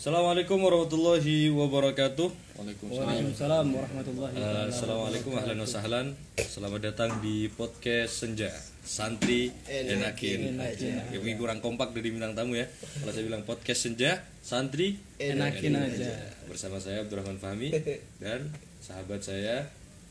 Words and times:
Assalamualaikum 0.00 0.56
warahmatullahi 0.64 1.52
wabarakatuh. 1.52 2.56
Waalaikumsalam 2.56 3.66
warahmatullahi 3.68 4.32
Eh, 4.32 4.40
wabarakatuh. 4.40 4.72
Assalamualaikum 4.72 5.32
ahlan 5.36 5.58
wa 5.60 5.68
sahlan. 5.68 6.06
Selamat 6.40 6.80
datang 6.88 7.20
di 7.20 7.52
podcast 7.52 8.24
Senja. 8.24 8.48
Santri 8.80 9.52
enakin. 9.68 10.56
Ya, 10.56 11.20
mungkin 11.20 11.36
kurang 11.36 11.60
kompak 11.60 11.92
dari 11.92 12.08
bintang 12.08 12.32
tamu 12.32 12.56
ya. 12.56 12.64
Kalau 12.72 13.12
saya 13.12 13.28
bilang 13.28 13.44
podcast 13.44 13.84
Senja, 13.84 14.24
santri 14.40 14.96
Enakin 15.20 15.76
aja. 15.76 16.32
Bersama 16.48 16.80
saya 16.80 17.04
Abdurrahman 17.04 17.36
Fahmi 17.36 17.76
dan 18.24 18.48
sahabat 18.80 19.20
saya 19.20 19.68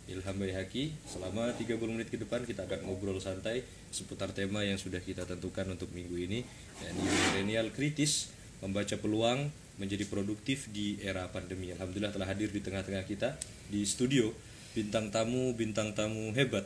Ilham 0.08 0.36
Bayhaki. 0.40 0.96
Selama 1.08 1.52
30 1.54 1.78
menit 1.92 2.08
ke 2.08 2.18
depan 2.20 2.44
kita 2.44 2.66
akan 2.66 2.88
ngobrol 2.88 3.20
santai 3.20 3.64
seputar 3.92 4.32
tema 4.32 4.64
yang 4.64 4.80
sudah 4.80 5.00
kita 5.04 5.24
tentukan 5.28 5.68
untuk 5.72 5.92
minggu 5.96 6.16
ini 6.16 6.40
yakni 6.84 7.04
milenial 7.04 7.68
kritis 7.72 8.32
membaca 8.60 8.96
peluang 9.00 9.48
menjadi 9.78 10.10
produktif 10.10 10.68
di 10.74 10.98
era 11.04 11.30
pandemi. 11.30 11.70
Alhamdulillah 11.72 12.12
telah 12.16 12.28
hadir 12.28 12.50
di 12.50 12.60
tengah-tengah 12.64 13.06
kita 13.06 13.38
di 13.70 13.86
studio 13.86 14.34
bintang 14.78 15.10
tamu 15.10 15.58
bintang 15.58 15.94
tamu 15.98 16.34
hebat 16.38 16.66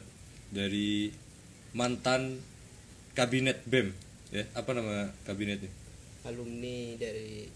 dari 0.51 1.11
mantan 1.71 2.43
kabinet 3.15 3.63
BEM 3.63 3.91
ya 4.31 4.43
apa 4.55 4.71
nama 4.75 5.11
kabinetnya 5.23 5.71
alumni 6.27 6.95
dari 6.99 7.47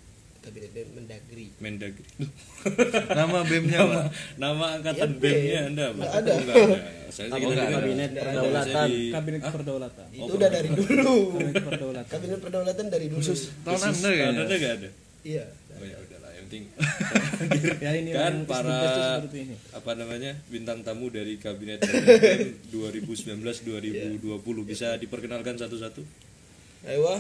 kabinet 0.46 0.72
BEM 0.72 0.88
Mendagri. 0.94 1.46
Mendagri 1.58 2.06
Nama 3.20 3.38
BEM-nya 3.44 3.80
nama, 3.80 3.92
Pak. 3.92 4.06
nama 4.38 4.66
angkatan 4.76 5.02
Ya, 5.02 5.08
BEM-nya 5.16 5.42
BEM. 5.58 5.68
Anda 5.68 5.84
apa? 5.86 5.96
Nggak 5.98 6.14
ada. 6.16 6.32
Oh, 6.32 6.40
nggak 6.40 6.56
ada. 6.56 6.78
Saya 7.08 7.28
Apa 7.28 7.38
tidak 7.38 7.56
dengar. 7.56 7.72
Kabinet 7.76 8.12
Perdaulatan. 8.14 8.88
di- 8.88 9.12
Kabinet 9.12 9.42
Hah? 9.42 9.52
Perdaulatan. 9.52 10.06
Itu 10.12 10.32
udah 10.32 10.50
dari 10.50 10.70
dulu. 10.70 11.16
Kabinet 11.32 11.64
Perdaulatan. 11.64 12.06
kabinet 12.08 12.40
perdaulatan 12.40 12.86
dari 12.88 13.06
dulu. 13.08 13.22
Tahun 13.24 13.80
Anda 13.82 14.10
Tahun. 14.14 14.34
Anda 14.38 14.56
nggak 14.56 14.74
ada? 14.76 14.90
Iya. 15.22 15.46
Oh 15.76 15.84
ya 15.84 15.98
udahlah, 15.98 16.32
yang 16.32 16.46
penting 16.46 16.64
Ya 17.78 17.92
ini 17.94 18.10
kan 18.10 18.48
para 18.48 18.80
ini. 19.28 19.60
apa 19.70 19.92
namanya 19.94 20.32
bintang 20.48 20.80
tamu 20.82 21.10
dari 21.10 21.36
kabinet 21.36 21.84
BEM 21.84 22.72
2019-2020 22.72 24.24
bisa 24.64 24.96
diperkenalkan 24.96 25.56
satu-satu? 25.56 26.00
Ayo, 26.86 27.12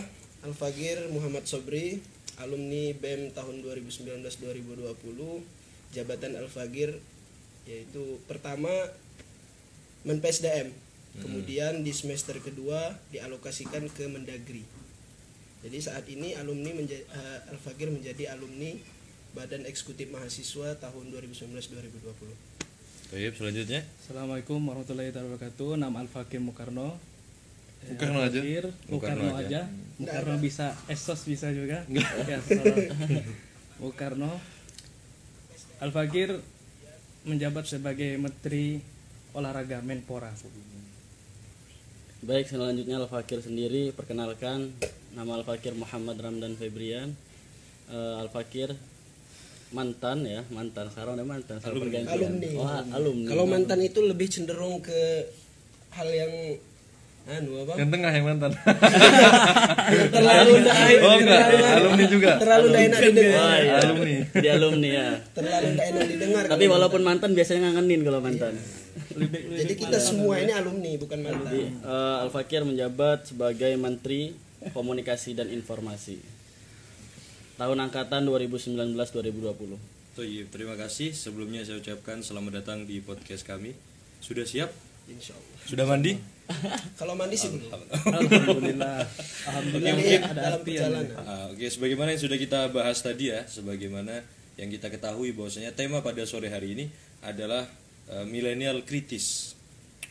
Al-Fagir 0.41 1.09
Muhammad 1.09 1.43
Sobri, 1.43 1.99
alumni 2.37 2.91
BEM 2.97 3.31
tahun 3.31 3.63
2019-2020, 3.63 5.43
jabatan 5.95 6.33
Al-Fagir 6.39 6.99
yaitu 7.65 8.21
pertama 8.29 8.69
Menpesdm, 10.05 10.69
kemudian 11.17 11.81
di 11.81 11.89
semester 11.89 12.37
kedua 12.37 12.93
dialokasikan 13.09 13.89
ke 13.89 14.05
Mendagri. 14.05 14.61
Jadi 15.65 15.77
saat 15.81 16.05
ini 16.05 16.37
alumni 16.37 16.77
menja- 16.77 17.01
eh, 17.01 17.39
Al-Fagir 17.49 17.89
menjadi 17.89 18.37
alumni 18.37 18.77
Badan 19.33 19.65
Eksekutif 19.65 20.13
Mahasiswa 20.13 20.77
tahun 20.77 21.09
2019-2020. 21.09 22.37
Baik, 23.09 23.33
selanjutnya 23.37 23.81
Assalamualaikum 24.01 24.61
warahmatullahi 24.61 25.09
wabarakatuh. 25.09 25.77
Nama 25.81 25.97
Al 26.05 26.09
Fakir 26.09 26.37
Mukarno. 26.37 27.01
Mukarno 27.83 28.19
aja? 28.23 28.41
Mukarno 28.87 29.25
aja. 29.35 29.61
Mukarno 29.99 30.35
bisa, 30.39 30.75
Esos 30.87 31.21
bisa 31.27 31.51
juga. 31.51 31.83
ya, 32.29 32.39
salah. 32.41 32.75
Mukarno. 33.79 34.31
Al 35.83 35.91
Fakir 35.91 36.39
menjabat 37.25 37.65
sebagai 37.65 38.15
Menteri 38.21 38.79
Olahraga 39.33 39.81
Menpora. 39.81 40.31
Baik, 42.25 42.49
selanjutnya 42.49 42.97
Al-Fakir 42.97 43.37
sendiri 43.43 43.93
perkenalkan 43.93 44.73
nama 45.13 45.37
Al-Fakir 45.37 45.77
Muhammad 45.77 46.17
Ramdan 46.17 46.57
Febrian. 46.57 47.13
Eh, 47.91 48.15
Al-Fakir 48.21 48.73
mantan 49.75 50.25
ya, 50.25 50.41
mantan 50.49 50.89
sekarang 50.89 51.21
udah 51.21 51.27
mantan 51.27 51.57
sekarang 51.61 51.85
pergantian. 51.85 52.17
Alumni. 52.17 52.49
Oh, 52.57 52.69
alumni. 52.95 53.27
Kalau 53.29 53.45
mantan 53.45 53.79
itu 53.83 53.99
lebih 54.01 54.27
cenderung 54.31 54.81
ke 54.81 55.29
hal 55.93 56.09
yang 56.09 56.33
anu 57.25 57.51
apa? 57.65 57.73
Yang 57.81 57.89
tengah 57.89 58.11
yang 58.13 58.25
mantan. 58.29 58.51
terlalu 60.15 60.51
tidak 60.61 60.75
Oh 61.01 61.13
enggak, 61.17 61.41
alumni 61.73 62.05
juga. 62.05 62.31
terlalu 62.37 62.65
tidak 62.69 62.83
enak 62.85 62.99
didengar. 63.01 63.41
Wah, 63.41 63.57
iya. 63.57 63.73
Alumni. 63.81 64.15
Di 64.29 64.47
alumni 64.53 64.89
ya. 64.93 65.09
Terlalu 65.33 65.65
tidak 65.73 65.85
enak 65.89 66.05
didengar. 66.05 66.43
Tapi 66.45 66.65
walaupun 66.69 67.01
mantan 67.01 67.31
biasanya 67.33 67.59
ngangenin 67.73 68.01
kalau 68.05 68.19
mantan. 68.21 68.53
Jadi 69.57 69.73
kita 69.73 69.97
semua 69.97 70.37
ini 70.37 70.53
alumni 70.53 70.91
bukan 71.01 71.19
mantan. 71.25 71.49
Jadi 71.49 71.61
eh, 71.81 72.17
Al-Fakir 72.29 72.61
menjabat 72.61 73.33
sebagai 73.33 73.73
Menteri 73.73 74.37
Komunikasi 74.69 75.33
dan 75.33 75.49
Informasi. 75.49 76.21
Tahun 77.55 77.77
angkatan 77.79 78.27
2019-2020. 78.27 80.13
Toyib, 80.15 80.47
terima 80.51 80.75
kasih. 80.77 81.11
Sebelumnya 81.15 81.63
saya 81.63 81.79
ucapkan 81.79 82.19
selamat 82.19 82.61
datang 82.63 82.83
di 82.83 82.99
podcast 82.99 83.47
kami. 83.47 83.73
Sudah 84.19 84.43
siap? 84.43 84.84
Insya 85.05 85.37
Allah. 85.37 85.57
Sudah 85.65 85.85
mandi? 85.85 86.13
Kalau 86.99 87.13
mandi 87.17 87.35
sih 87.37 87.49
belum. 87.49 87.69
Alhamdulillah. 88.05 89.01
Alhamdulillah 89.49 89.93
Mungkin 89.97 90.21
ada 90.21 90.41
dalam 90.41 90.61
perjalanan. 90.61 91.05
Ah, 91.25 91.45
Oke, 91.49 91.65
sebagaimana 91.69 92.13
yang 92.13 92.21
sudah 92.21 92.37
kita 92.37 92.59
bahas 92.69 93.01
tadi 93.01 93.33
ya, 93.33 93.45
sebagaimana 93.49 94.21
yang 94.55 94.69
kita 94.71 94.87
ketahui 94.93 95.33
bahwasanya 95.35 95.73
tema 95.75 95.99
pada 96.05 96.23
sore 96.23 96.47
hari 96.53 96.77
ini 96.77 96.85
adalah 97.25 97.65
eh, 98.09 98.25
milenial 98.29 98.85
kritis. 98.85 99.57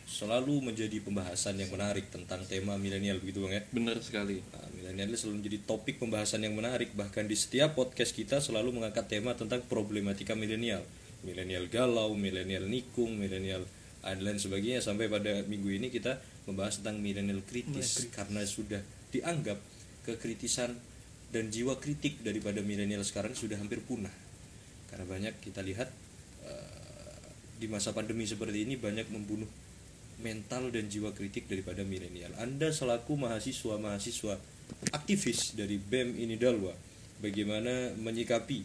Selalu 0.05 0.71
menjadi 0.71 1.03
pembahasan 1.03 1.59
yang 1.59 1.75
menarik 1.75 2.07
tentang 2.07 2.47
tema 2.47 2.79
milenial 2.79 3.19
begitu 3.19 3.43
Bang 3.43 3.55
ya. 3.57 3.63
Benar 3.75 3.99
sekali. 3.99 4.39
Nah, 4.39 4.69
milenial 4.79 5.11
selalu 5.19 5.43
menjadi 5.43 5.59
topik 5.67 5.99
pembahasan 5.99 6.45
yang 6.45 6.55
menarik 6.55 6.95
bahkan 6.95 7.27
di 7.27 7.35
setiap 7.35 7.75
podcast 7.75 8.15
kita 8.15 8.39
selalu 8.39 8.79
mengangkat 8.79 9.11
tema 9.11 9.35
tentang 9.35 9.67
problematika 9.67 10.39
milenial. 10.39 10.87
Milenial 11.25 11.67
galau, 11.73 12.15
milenial 12.15 12.69
nikung, 12.69 13.17
milenial 13.17 13.65
dan 14.05 14.21
lain 14.21 14.37
sebagainya 14.37 14.85
sampai 14.85 15.09
pada 15.09 15.41
minggu 15.49 15.81
ini 15.81 15.89
kita 15.89 16.21
membahas 16.45 16.85
tentang 16.85 17.01
milenial 17.01 17.41
kritis 17.49 18.05
karena 18.13 18.45
sudah 18.45 18.85
dianggap 19.09 19.57
kekritisan 20.05 20.77
dan 21.33 21.49
jiwa 21.49 21.81
kritik 21.81 22.21
daripada 22.21 22.61
milenial 22.61 23.01
sekarang 23.01 23.33
sudah 23.33 23.57
hampir 23.57 23.81
punah. 23.81 24.13
Karena 24.93 25.09
banyak 25.09 25.35
kita 25.41 25.65
lihat 25.65 25.89
eh, 26.45 27.25
di 27.57 27.67
masa 27.67 27.97
pandemi 27.97 28.29
seperti 28.29 28.69
ini 28.69 28.77
banyak 28.77 29.09
membunuh 29.09 29.49
mental 30.21 30.71
dan 30.71 30.87
jiwa 30.87 31.11
kritik 31.17 31.49
daripada 31.49 31.83
milenial. 31.83 32.31
Anda 32.39 32.71
selaku 32.71 33.19
mahasiswa-mahasiswa 33.19 34.37
aktivis 34.95 35.59
dari 35.59 35.81
BEM 35.81 36.15
ini 36.15 36.39
Dalwa, 36.39 36.77
bagaimana 37.19 37.97
menyikapi 37.99 38.63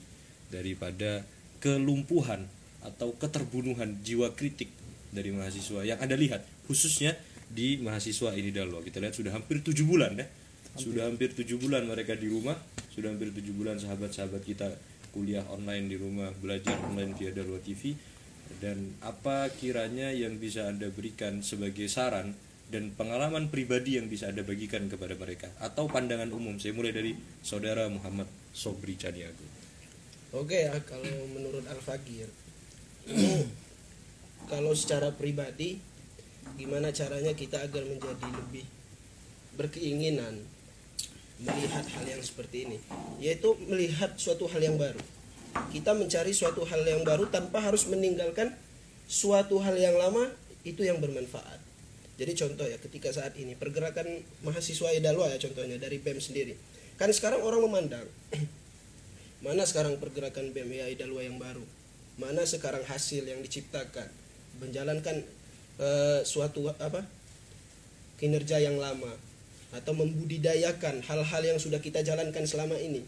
daripada 0.53 1.25
kelumpuhan 1.63 2.45
atau 2.85 3.11
keterbunuhan 3.17 3.99
jiwa 4.05 4.31
kritik 4.37 4.71
dari 5.09 5.33
mahasiswa 5.33 5.81
yang 5.85 5.99
Anda 6.01 6.15
lihat 6.15 6.45
khususnya 6.69 7.17
di 7.49 7.81
mahasiswa 7.81 8.33
ini 8.37 8.53
Dalwa. 8.53 8.85
Kita 8.85 9.01
lihat 9.01 9.17
sudah 9.17 9.33
hampir 9.33 9.65
tujuh 9.65 9.85
bulan 9.85 10.13
ya. 10.17 10.27
Sudah 10.77 11.09
hampir 11.09 11.33
tujuh 11.33 11.57
bulan 11.57 11.83
mereka 11.89 12.13
di 12.13 12.29
rumah, 12.29 12.55
sudah 12.93 13.09
hampir 13.09 13.33
tujuh 13.33 13.51
bulan 13.57 13.81
sahabat-sahabat 13.81 14.45
kita 14.45 14.69
kuliah 15.09 15.41
online 15.49 15.89
di 15.89 15.97
rumah, 15.97 16.29
belajar 16.37 16.77
online 16.85 17.17
via 17.17 17.33
Dalwa 17.33 17.57
TV 17.57 17.97
dan 18.57 18.97
apa 19.05 19.49
kiranya 19.53 20.09
yang 20.09 20.41
bisa 20.41 20.69
Anda 20.69 20.89
berikan 20.93 21.45
sebagai 21.45 21.85
saran 21.85 22.33
dan 22.69 22.93
pengalaman 22.93 23.49
pribadi 23.49 23.97
yang 23.97 24.09
bisa 24.09 24.29
Anda 24.29 24.45
bagikan 24.45 24.89
kepada 24.89 25.17
mereka 25.17 25.49
atau 25.61 25.89
pandangan 25.89 26.29
umum. 26.33 26.57
Saya 26.61 26.77
mulai 26.77 26.93
dari 26.93 27.17
Saudara 27.41 27.89
Muhammad 27.89 28.29
Sobri 28.53 28.93
Caniago. 28.97 29.45
Oke 30.33 30.69
ya, 30.69 30.77
kalau 30.85 31.09
menurut 31.33 31.65
Al-Fagir 31.65 32.29
kalau 34.47 34.71
secara 34.71 35.11
pribadi 35.11 35.81
gimana 36.55 36.95
caranya 36.95 37.35
kita 37.35 37.59
agar 37.65 37.83
menjadi 37.83 38.27
lebih 38.29 38.65
berkeinginan 39.59 40.39
melihat 41.39 41.83
hal 41.83 42.05
yang 42.07 42.23
seperti 42.23 42.67
ini? 42.67 42.77
Yaitu 43.19 43.59
melihat 43.67 44.15
suatu 44.15 44.47
hal 44.47 44.63
yang 44.63 44.79
baru. 44.79 44.99
Kita 45.73 45.97
mencari 45.97 46.31
suatu 46.31 46.63
hal 46.63 46.85
yang 46.85 47.01
baru 47.03 47.27
tanpa 47.27 47.59
harus 47.59 47.89
meninggalkan 47.89 48.53
suatu 49.09 49.57
hal 49.59 49.73
yang 49.75 49.97
lama 49.97 50.29
itu 50.61 50.85
yang 50.85 51.01
bermanfaat. 51.01 51.57
Jadi 52.19 52.35
contoh 52.35 52.67
ya 52.67 52.75
ketika 52.75 53.15
saat 53.15 53.33
ini 53.39 53.55
pergerakan 53.55 54.21
mahasiswa 54.43 54.91
Idalwa 54.91 55.31
ya 55.31 55.39
contohnya 55.39 55.79
dari 55.79 56.03
BEM 56.03 56.19
sendiri. 56.19 56.53
Kan 56.99 57.15
sekarang 57.15 57.39
orang 57.39 57.63
memandang 57.63 58.03
mana 59.45 59.63
sekarang 59.63 59.95
pergerakan 60.03 60.51
BMI 60.51 60.99
Idalwa 60.99 61.23
yang 61.23 61.39
baru? 61.39 61.63
Mana 62.19 62.43
sekarang 62.43 62.83
hasil 62.83 63.23
yang 63.23 63.39
diciptakan 63.39 64.11
menjalankan 64.59 65.23
eh, 65.79 66.19
suatu 66.23 66.69
apa 66.69 67.03
kinerja 68.19 68.59
yang 68.59 68.77
lama 68.77 69.11
atau 69.69 69.93
membudidayakan 69.93 71.01
hal-hal 71.05 71.41
yang 71.45 71.59
sudah 71.61 71.79
kita 71.79 72.03
jalankan 72.03 72.43
selama 72.43 72.75
ini 72.77 73.05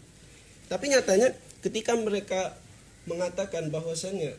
tapi 0.72 0.88
nyatanya 0.88 1.36
ketika 1.60 1.92
mereka 1.98 2.56
mengatakan 3.04 3.68
bahwasannya 3.68 4.34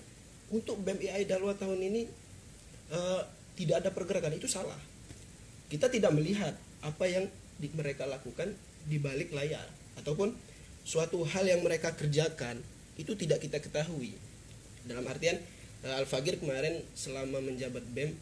untuk 0.53 0.79
BMI 0.81 1.25
Dalwa 1.29 1.53
tahun 1.53 1.77
ini 1.77 2.01
eh, 2.93 3.21
tidak 3.53 3.85
ada 3.85 3.89
pergerakan 3.93 4.33
itu 4.37 4.49
salah. 4.49 4.77
Kita 5.69 5.89
tidak 5.89 6.13
melihat 6.13 6.53
apa 6.81 7.05
yang 7.09 7.25
di- 7.57 7.73
mereka 7.73 8.05
lakukan 8.05 8.53
di 8.85 8.97
balik 8.99 9.33
layar. 9.33 9.65
ataupun 9.93 10.33
suatu 10.81 11.21
hal 11.21 11.45
yang 11.45 11.61
mereka 11.61 11.93
kerjakan 11.93 12.57
itu 12.97 13.13
tidak 13.13 13.45
kita 13.45 13.61
ketahui 13.61 14.17
dalam 14.89 15.05
artian 15.05 15.37
Al 15.83 16.07
Fagir 16.07 16.39
kemarin 16.39 16.79
selama 16.95 17.43
menjabat 17.43 17.83
BEM 17.91 18.15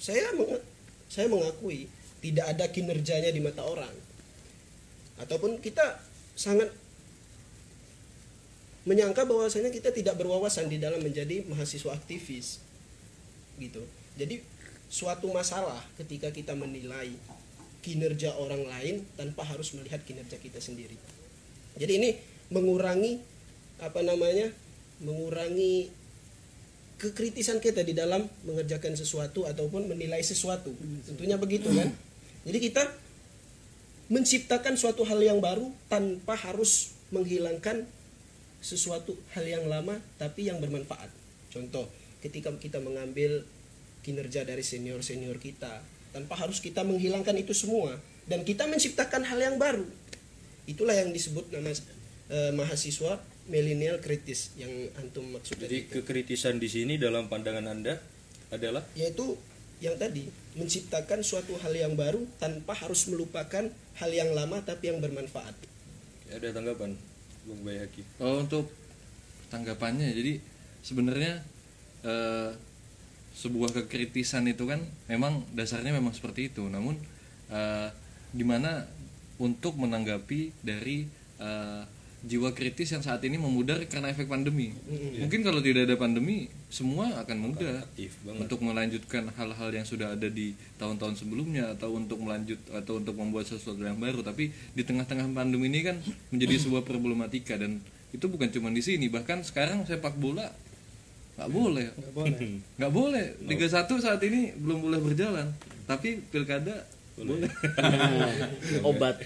saya 0.00 0.32
meng- 0.34 0.64
saya 1.06 1.30
mengakui 1.30 1.86
tidak 2.24 2.46
ada 2.50 2.64
kinerjanya 2.68 3.30
di 3.30 3.40
mata 3.40 3.64
orang. 3.64 3.92
Ataupun 5.20 5.60
kita 5.60 6.00
sangat 6.36 6.72
menyangka 8.88 9.28
bahwasanya 9.28 9.68
kita 9.68 9.92
tidak 9.92 10.16
berwawasan 10.16 10.72
di 10.72 10.80
dalam 10.80 11.04
menjadi 11.04 11.44
mahasiswa 11.44 11.92
aktivis 11.92 12.64
gitu. 13.60 13.84
Jadi 14.16 14.40
suatu 14.88 15.28
masalah 15.28 15.84
ketika 16.00 16.32
kita 16.32 16.56
menilai 16.56 17.12
kinerja 17.84 18.36
orang 18.40 18.64
lain 18.64 19.04
tanpa 19.20 19.44
harus 19.44 19.76
melihat 19.76 20.00
kinerja 20.04 20.40
kita 20.40 20.60
sendiri. 20.60 20.96
Jadi 21.76 21.92
ini 21.92 22.10
mengurangi 22.48 23.20
apa 23.80 24.00
namanya 24.00 24.52
mengurangi 25.00 25.88
kekritisan 27.00 27.64
kita 27.64 27.80
di 27.80 27.96
dalam 27.96 28.28
mengerjakan 28.44 28.92
sesuatu 28.92 29.48
ataupun 29.48 29.88
menilai 29.88 30.20
sesuatu 30.20 30.68
tentunya 31.08 31.40
begitu 31.40 31.72
kan 31.72 31.88
jadi 32.44 32.58
kita 32.60 32.82
menciptakan 34.10 34.74
suatu 34.74 35.06
hal 35.06 35.22
yang 35.22 35.38
baru 35.38 35.70
tanpa 35.86 36.34
harus 36.34 36.98
menghilangkan 37.14 37.86
sesuatu 38.58 39.14
hal 39.32 39.46
yang 39.46 39.64
lama 39.70 40.02
tapi 40.18 40.50
yang 40.50 40.58
bermanfaat. 40.58 41.08
Contoh, 41.54 41.86
ketika 42.18 42.50
kita 42.58 42.82
mengambil 42.82 43.46
kinerja 44.02 44.42
dari 44.42 44.66
senior-senior 44.66 45.38
kita 45.38 45.80
tanpa 46.10 46.34
harus 46.34 46.58
kita 46.58 46.82
menghilangkan 46.82 47.38
itu 47.38 47.54
semua 47.54 47.94
dan 48.26 48.42
kita 48.42 48.66
menciptakan 48.66 49.22
hal 49.22 49.38
yang 49.38 49.56
baru. 49.62 49.86
Itulah 50.66 50.98
yang 50.98 51.14
disebut 51.14 51.46
nama 51.54 51.70
eh, 51.70 52.52
mahasiswa 52.54 53.22
milenial 53.50 53.98
kritis 53.98 54.54
yang 54.54 54.70
antum 54.96 55.26
maksud 55.34 55.58
Jadi 55.58 55.90
tadi. 55.90 55.92
kekritisan 56.00 56.62
di 56.62 56.70
sini 56.70 56.94
dalam 56.96 57.26
pandangan 57.26 57.66
Anda 57.66 57.98
adalah 58.54 58.86
yaitu 58.94 59.34
yang 59.82 59.98
tadi 59.98 60.30
menciptakan 60.54 61.26
suatu 61.26 61.58
hal 61.58 61.72
yang 61.74 61.98
baru 61.98 62.22
tanpa 62.38 62.76
harus 62.78 63.10
melupakan 63.10 63.66
hal 63.98 64.10
yang 64.10 64.30
lama 64.32 64.62
tapi 64.62 64.92
yang 64.94 65.02
bermanfaat. 65.02 65.56
ada 66.30 66.48
tanggapan 66.54 66.94
Bung 67.42 67.66
Bayaki. 67.66 68.06
Oh 68.22 68.38
untuk 68.38 68.70
tanggapannya 69.50 70.14
jadi 70.14 70.38
sebenarnya 70.86 71.42
eh, 72.06 72.50
sebuah 73.34 73.74
kekritisan 73.74 74.46
itu 74.46 74.68
kan 74.68 74.78
memang 75.10 75.42
dasarnya 75.58 75.90
memang 75.90 76.14
seperti 76.14 76.54
itu 76.54 76.62
namun 76.70 76.94
eh, 77.50 77.88
gimana 78.30 78.86
untuk 79.42 79.74
menanggapi 79.74 80.54
dari 80.62 81.08
eh, 81.40 81.82
jiwa 82.20 82.52
kritis 82.52 82.92
yang 82.92 83.00
saat 83.00 83.24
ini 83.24 83.40
memudar 83.40 83.80
karena 83.88 84.12
efek 84.12 84.28
pandemi. 84.28 84.76
Mungkin 85.16 85.40
kalau 85.40 85.64
tidak 85.64 85.88
ada 85.88 85.96
pandemi 85.96 86.52
semua 86.68 87.16
akan 87.16 87.36
mudah 87.40 87.80
untuk 88.36 88.60
melanjutkan 88.60 89.32
hal-hal 89.32 89.70
yang 89.72 89.86
sudah 89.88 90.12
ada 90.12 90.28
di 90.28 90.52
tahun-tahun 90.76 91.16
sebelumnya 91.16 91.72
atau 91.72 91.96
untuk 91.96 92.20
melanjut 92.20 92.60
atau 92.76 93.00
untuk 93.00 93.16
membuat 93.16 93.48
sesuatu 93.48 93.80
yang 93.80 93.96
baru. 93.96 94.20
Tapi 94.20 94.52
di 94.52 94.82
tengah-tengah 94.84 95.32
pandemi 95.32 95.72
ini 95.72 95.80
kan 95.80 95.96
menjadi 96.28 96.60
sebuah 96.68 96.84
problematika. 96.84 97.56
Dan 97.56 97.80
itu 98.12 98.26
bukan 98.28 98.52
cuma 98.52 98.68
di 98.68 98.84
sini. 98.84 99.08
Bahkan 99.08 99.48
sekarang 99.48 99.88
sepak 99.88 100.20
bola 100.20 100.52
nggak 101.40 101.50
boleh. 101.56 101.88
Nggak 101.96 102.12
boleh. 102.12 102.38
Nggak 102.76 102.92
boleh. 102.92 103.26
Liga 103.48 103.66
1 103.72 103.88
saat 103.96 104.20
ini 104.28 104.52
belum 104.60 104.84
boleh 104.84 105.00
berjalan. 105.00 105.48
Tapi 105.88 106.20
pilkada 106.28 106.84
boleh. 107.18 107.50
Obat. 108.90 109.16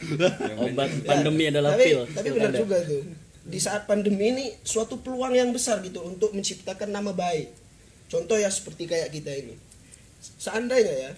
Obat 0.58 0.90
pandemi 1.04 1.50
adalah 1.50 1.76
tapi 1.76 1.84
pil. 1.90 2.00
tapi 2.10 2.28
benar 2.32 2.52
juga 2.54 2.78
tuh. 2.84 3.02
Di 3.44 3.58
saat 3.60 3.84
pandemi 3.84 4.32
ini 4.32 4.46
suatu 4.64 5.04
peluang 5.04 5.36
yang 5.36 5.52
besar 5.52 5.84
gitu 5.84 6.00
untuk 6.00 6.32
menciptakan 6.32 6.90
nama 6.90 7.12
baik. 7.12 7.52
Contoh 8.08 8.40
ya 8.40 8.48
seperti 8.48 8.88
kayak 8.88 9.12
kita 9.12 9.30
ini. 9.32 9.54
Seandainya 10.20 10.94
ya 11.08 11.12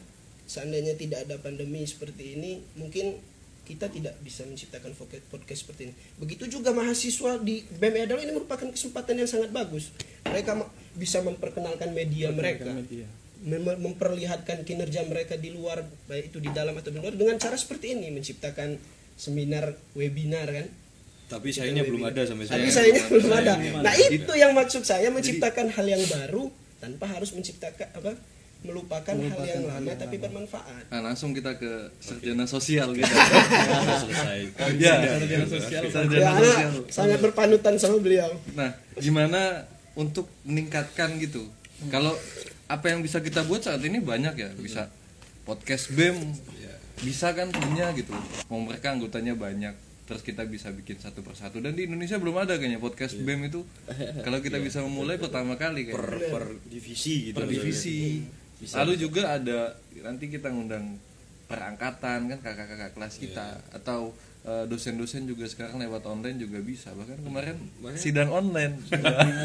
seandainya 0.46 0.94
tidak 0.94 1.26
ada 1.26 1.42
pandemi 1.42 1.82
seperti 1.82 2.38
ini 2.38 2.62
mungkin 2.78 3.18
kita 3.66 3.90
tidak 3.90 4.14
bisa 4.22 4.46
menciptakan 4.46 4.94
podcast 4.94 5.26
podcast 5.26 5.60
seperti 5.66 5.90
ini. 5.90 5.94
Begitu 6.22 6.58
juga 6.58 6.70
mahasiswa 6.70 7.42
di 7.42 7.66
BEM 7.66 8.06
Edal 8.06 8.22
ini 8.22 8.30
merupakan 8.30 8.70
kesempatan 8.70 9.18
yang 9.18 9.30
sangat 9.30 9.50
bagus. 9.50 9.90
Mereka 10.22 10.54
bisa 10.94 11.18
memperkenalkan 11.22 11.90
media 11.90 12.30
mereka. 12.30 12.70
media 12.70 13.06
mem- 13.44 13.80
memperlihatkan 13.82 14.64
kinerja 14.64 15.04
mereka 15.04 15.36
di 15.36 15.52
luar 15.52 15.84
baik 16.08 16.32
itu 16.32 16.38
di 16.40 16.48
dalam 16.54 16.72
atau 16.78 16.88
di 16.88 16.98
luar 17.02 17.12
dengan 17.12 17.36
cara 17.36 17.58
seperti 17.58 17.92
ini 17.92 18.08
menciptakan 18.14 18.80
seminar 19.16 19.76
webinar 19.92 20.48
kan? 20.48 20.66
Tapi 21.26 21.50
sayangnya 21.50 21.82
belum 21.82 22.06
ada 22.06 22.22
sampai 22.22 22.46
tapi 22.46 22.70
sekarang. 22.70 22.70
sayangnya 22.70 23.04
belum 23.10 23.30
ada. 23.34 23.52
nah 23.82 23.94
itu 23.98 24.32
yang 24.38 24.54
maksud 24.54 24.86
saya 24.86 25.10
menciptakan 25.10 25.74
hal 25.74 25.86
yang 25.86 26.02
baru 26.06 26.48
tanpa 26.78 27.10
harus 27.10 27.34
menciptakan 27.34 27.88
apa 27.98 28.14
melupakan, 28.66 29.14
hal 29.14 29.42
yang 29.46 29.64
lama 29.68 29.92
tapi 29.94 30.16
bermanfaat. 30.18 30.90
Nah 30.90 31.00
langsung 31.02 31.30
kita 31.36 31.54
ke 31.60 31.92
sarjana 32.02 32.48
sosial 32.48 32.90
kita. 32.94 33.14
Selesai. 34.06 34.40
ya. 34.80 34.94
sarjana 35.18 35.46
sosial. 35.46 35.82
Sarjana 35.86 36.30
ya, 36.34 36.34
sosial. 36.42 36.70
sangat 36.90 37.18
berpanutan 37.22 37.74
sama 37.78 38.02
beliau. 38.02 38.32
Nah, 38.58 38.74
gimana 38.98 39.66
untuk 39.94 40.26
meningkatkan 40.42 41.14
gitu? 41.22 41.46
Kalau 41.92 42.16
apa 42.66 42.86
yang 42.90 43.00
bisa 43.02 43.22
kita 43.22 43.46
buat 43.46 43.62
saat 43.62 43.82
ini 43.86 44.02
banyak 44.02 44.34
ya, 44.34 44.50
bisa 44.58 44.90
podcast 45.46 45.94
BEM, 45.94 46.34
bisa 47.02 47.30
kan 47.30 47.54
punya 47.54 47.94
gitu. 47.94 48.10
Mau 48.50 48.58
mereka 48.58 48.90
anggotanya 48.90 49.38
banyak, 49.38 49.74
terus 50.10 50.26
kita 50.26 50.42
bisa 50.46 50.74
bikin 50.74 50.98
satu 50.98 51.22
persatu. 51.22 51.62
Dan 51.62 51.78
di 51.78 51.86
Indonesia 51.86 52.18
belum 52.18 52.42
ada 52.42 52.58
kayaknya 52.58 52.82
podcast 52.82 53.14
BEM 53.22 53.46
itu. 53.46 53.62
Kalau 54.26 54.42
kita 54.42 54.58
bisa 54.58 54.82
memulai 54.82 55.14
pertama 55.18 55.54
kali 55.54 55.86
Per, 55.90 56.02
kayak 56.02 56.30
per 56.34 56.44
divisi 56.66 57.30
gitu. 57.30 57.36
per 57.38 57.46
divisi. 57.46 58.26
Lalu 58.74 58.92
juga 58.98 59.36
ada 59.38 59.78
nanti 60.02 60.26
kita 60.26 60.50
ngundang 60.50 60.98
perangkatan 61.46 62.26
kan 62.26 62.38
kakak-kakak 62.42 62.98
kelas 62.98 63.14
kita 63.22 63.62
atau 63.70 64.10
eh, 64.10 64.25
dosen-dosen 64.46 65.26
juga 65.26 65.42
sekarang 65.50 65.82
lewat 65.82 66.06
online 66.06 66.38
juga 66.38 66.62
bisa. 66.62 66.94
Bahkan 66.94 67.18
kemarin 67.26 67.56
sidang 67.98 68.30
online. 68.30 68.78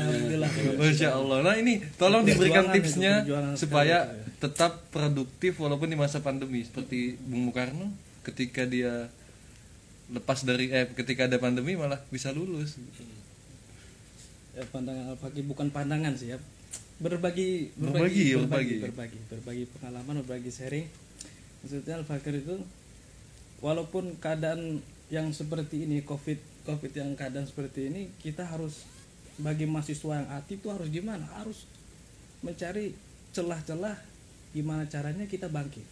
Masya 0.82 1.18
Allah. 1.18 1.42
Nah 1.42 1.56
ini 1.58 1.82
tolong 1.98 2.22
diberikan 2.22 2.70
tipsnya 2.70 3.26
supaya 3.58 4.14
tetap 4.38 4.94
produktif 4.94 5.58
walaupun 5.58 5.90
di 5.90 5.98
masa 5.98 6.22
pandemi. 6.22 6.62
Seperti 6.62 7.18
Bung 7.18 7.50
Mukarno 7.50 7.90
ketika 8.22 8.70
dia 8.70 9.10
lepas 10.14 10.46
dari 10.46 10.70
eh 10.70 10.86
ketika 10.94 11.26
ada 11.26 11.42
pandemi 11.42 11.74
malah 11.74 11.98
bisa 12.14 12.30
lulus. 12.30 12.78
Ya, 14.52 14.68
pandangan 14.70 15.16
Al-Fakir 15.16 15.48
bukan 15.48 15.74
pandangan 15.74 16.14
sih 16.14 16.36
ya. 16.36 16.38
Berbagi 17.02 17.74
Berbagi, 17.74 17.82
berbagi 17.82 18.38
berbagi. 18.38 18.38
berbagi. 18.38 18.76
berbagi, 18.86 19.20
berbagi 19.34 19.64
pengalaman 19.74 20.22
berbagi 20.22 20.52
sharing. 20.54 20.86
Maksudnya 21.66 21.98
Al-Fakir 21.98 22.38
itu 22.38 22.62
walaupun 23.62 24.18
keadaan 24.18 24.82
yang 25.08 25.30
seperti 25.30 25.86
ini 25.86 26.02
covid 26.02 26.38
covid 26.64 26.92
yang 26.92 27.14
keadaan 27.14 27.46
seperti 27.46 27.88
ini 27.88 28.10
kita 28.18 28.44
harus 28.44 28.84
bagi 29.38 29.66
mahasiswa 29.66 30.18
yang 30.18 30.30
aktif 30.32 30.60
itu 30.60 30.70
harus 30.70 30.88
gimana 30.90 31.26
harus 31.34 31.66
mencari 32.42 32.94
celah-celah 33.32 33.96
gimana 34.52 34.84
caranya 34.86 35.24
kita 35.24 35.48
bangkit 35.48 35.86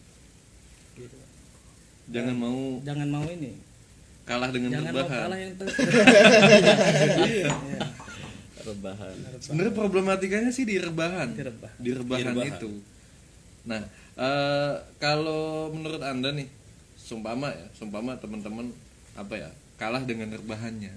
gitu. 0.93 1.17
jangan 2.09 2.35
mau 2.35 2.81
jangan 2.81 3.07
mau 3.07 3.25
ini 3.25 3.53
kalah 4.25 4.49
dengan 4.49 4.69
jangan 4.71 4.91
mau 4.91 4.99
rebahan 4.99 5.21
kalah 5.23 5.37
yang 5.39 5.53
ter 5.55 5.67
Iya. 7.29 7.49
rebahan 8.59 9.13
sebenarnya 9.39 9.73
problematikanya 9.73 10.51
sih 10.51 10.67
di 10.67 10.75
rebahan 10.77 11.31
Di 11.31 11.43
rebah. 11.43 11.71
di 11.79 11.91
rebahan, 11.95 12.19
Di 12.19 12.25
rebahan. 12.27 12.49
itu 12.53 12.71
nah 13.65 13.81
eh, 14.15 14.73
kalau 14.99 15.71
menurut 15.71 16.01
anda 16.01 16.29
nih 16.31 16.47
sumpama 17.09 17.49
ya 17.49 17.65
sumpama 17.73 18.13
teman-teman 18.21 18.69
apa 19.17 19.33
ya 19.33 19.49
kalah 19.81 20.05
dengan 20.05 20.29
rebahannya. 20.29 20.93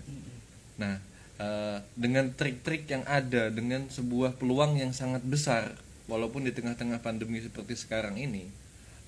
Nah 0.76 1.00
eh, 1.40 1.78
dengan 1.96 2.28
trik-trik 2.36 2.84
yang 2.92 3.08
ada 3.08 3.48
dengan 3.48 3.88
sebuah 3.88 4.36
peluang 4.36 4.76
yang 4.76 4.92
sangat 4.92 5.24
besar 5.24 5.72
walaupun 6.04 6.44
di 6.44 6.52
tengah-tengah 6.52 7.00
pandemi 7.00 7.40
seperti 7.40 7.80
sekarang 7.80 8.20
ini 8.20 8.52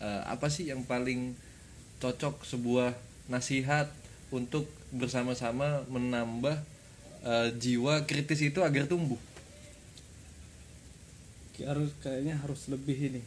eh, 0.00 0.22
apa 0.24 0.48
sih 0.48 0.72
yang 0.72 0.88
paling 0.88 1.36
cocok 2.00 2.40
sebuah 2.48 2.96
nasihat 3.28 3.92
untuk 4.32 4.64
bersama-sama 4.88 5.84
menambah 5.92 6.56
eh, 7.28 7.48
jiwa 7.60 8.08
kritis 8.08 8.40
itu 8.40 8.64
agar 8.64 8.88
tumbuh? 8.88 9.20
Harus 11.60 11.94
kayaknya 12.02 12.34
harus 12.40 12.66
lebih 12.66 13.14
ini. 13.14 13.22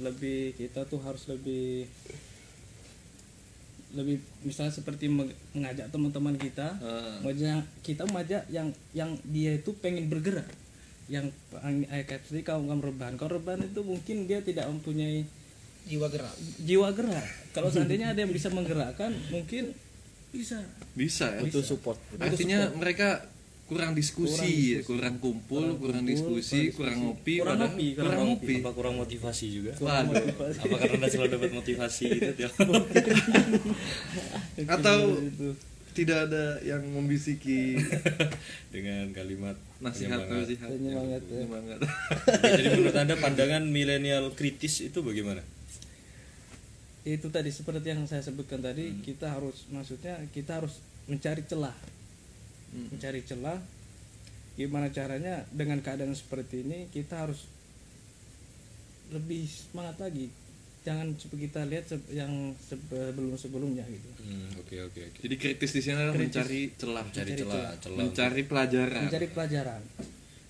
Lebih 0.00 0.56
kita 0.56 0.88
tuh 0.88 1.00
harus 1.04 1.28
lebih 1.28 1.88
lebih 3.94 4.18
misalnya 4.42 4.74
seperti 4.74 5.06
meng- 5.06 5.34
mengajak 5.54 5.86
teman-teman 5.94 6.34
kita 6.34 6.74
mengajak 7.22 7.62
kita 7.86 8.02
mengajak 8.10 8.42
yang 8.50 8.68
yang 8.90 9.14
dia 9.30 9.54
itu 9.58 9.70
pengen 9.78 10.10
bergerak. 10.10 10.48
Yang 11.06 11.30
eh, 11.62 12.02
kayak 12.02 12.26
tadi 12.26 12.42
kaum 12.42 12.66
kaum 12.66 12.82
rebahan. 12.82 13.14
Kalau 13.14 13.38
rebahan 13.38 13.62
itu 13.62 13.80
mungkin 13.86 14.26
dia 14.26 14.42
tidak 14.42 14.66
mempunyai 14.66 15.22
jiwa 15.86 16.10
gerak. 16.10 16.34
jiwa 16.66 16.90
gerak. 16.90 17.26
Kalau 17.54 17.70
seandainya 17.70 18.10
ada 18.10 18.26
yang 18.26 18.34
bisa 18.34 18.50
menggerakkan 18.50 19.14
mungkin 19.30 19.70
bisa. 20.34 20.58
Bisa 20.98 21.30
ya? 21.30 21.46
Butuh 21.46 21.62
support. 21.62 21.98
Artinya 22.18 22.74
mereka 22.74 23.22
kurang 23.66 23.98
diskusi 23.98 24.78
kurang, 24.86 25.18
kumpul 25.18 25.74
kurang, 25.82 26.06
diskusi 26.06 26.70
kurang 26.70 27.02
ngopi 27.02 27.42
kurang 27.42 27.58
padahal- 27.58 27.74
ngopi 27.74 27.86
kurang 27.98 28.18
ngopi. 28.22 28.54
apa 28.62 28.70
kurang 28.70 28.94
motivasi 29.02 29.46
juga? 29.50 29.72
Waduh. 29.82 30.22
Apa 30.38 30.74
karena 30.78 30.94
anda 31.02 31.08
selalu 31.10 31.30
dapat 31.34 31.50
motivasi 31.50 32.04
gitu 32.14 32.30
tiap 32.38 32.54
atau 34.78 34.98
tidak 35.98 36.30
ada 36.30 36.62
yang 36.62 36.78
membisiki? 36.94 37.74
Dengan 38.74 39.10
kalimat 39.10 39.58
nasihat 39.82 40.30
nasihat. 40.30 40.70
Penyemangat, 40.70 41.22
ya. 41.26 41.28
penyemangat. 41.34 41.78
Oke, 41.82 42.50
jadi 42.54 42.68
menurut 42.70 42.94
anda 42.94 43.14
pandangan 43.18 43.62
milenial 43.66 44.30
kritis 44.38 44.78
itu 44.84 45.02
bagaimana? 45.02 45.42
Itu 47.02 47.34
tadi 47.34 47.50
seperti 47.50 47.90
yang 47.90 48.06
saya 48.06 48.22
sebutkan 48.22 48.62
tadi 48.62 48.94
kita 49.02 49.34
harus 49.34 49.66
maksudnya 49.74 50.22
kita 50.30 50.62
harus 50.62 50.78
mencari 51.10 51.42
celah 51.42 51.74
mencari 52.72 53.22
celah 53.22 53.58
gimana 54.56 54.88
caranya 54.88 55.44
dengan 55.52 55.78
keadaan 55.80 56.16
seperti 56.16 56.64
ini 56.64 56.88
kita 56.88 57.28
harus 57.28 57.44
lebih 59.12 59.46
semangat 59.46 60.00
lagi. 60.02 60.26
Jangan 60.82 61.18
seperti 61.18 61.50
kita 61.50 61.66
lihat 61.66 61.84
yang 62.08 62.30
sebelum 62.62 63.34
sebelumnya 63.34 63.82
gitu. 63.90 64.06
Hmm, 64.22 64.54
oke 64.56 64.76
oke 64.86 65.00
oke. 65.02 65.18
Jadi 65.18 65.34
kritis 65.34 65.70
di 65.74 65.80
sini 65.82 65.98
adalah 65.98 66.14
mencari 66.14 66.60
celah 66.72 67.02
mencari 67.02 67.30
Mencari 67.34 67.42
celah 67.42 67.70
celah. 67.82 67.98
mencari 67.98 68.42
pelajaran. 68.46 69.02
Mencari 69.10 69.26
pelajaran. 69.28 69.80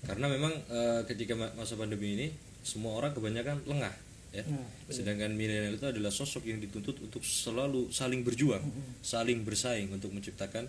Karena 0.05 0.25
memang 0.29 0.53
eh, 0.69 1.01
ketika 1.09 1.33
ma- 1.33 1.53
masa 1.57 1.73
pandemi 1.73 2.13
ini 2.13 2.27
semua 2.61 2.95
orang 2.95 3.17
kebanyakan 3.17 3.65
lengah 3.65 3.93
ya. 4.29 4.45
Nah, 4.45 4.61
sedangkan 4.87 5.33
milenial 5.33 5.73
itu 5.73 5.87
adalah 5.89 6.13
sosok 6.13 6.45
yang 6.45 6.61
dituntut 6.61 7.01
untuk 7.01 7.25
selalu 7.25 7.89
saling 7.89 8.21
berjuang 8.21 8.61
saling 9.01 9.41
bersaing 9.41 9.89
untuk 9.89 10.13
menciptakan 10.13 10.67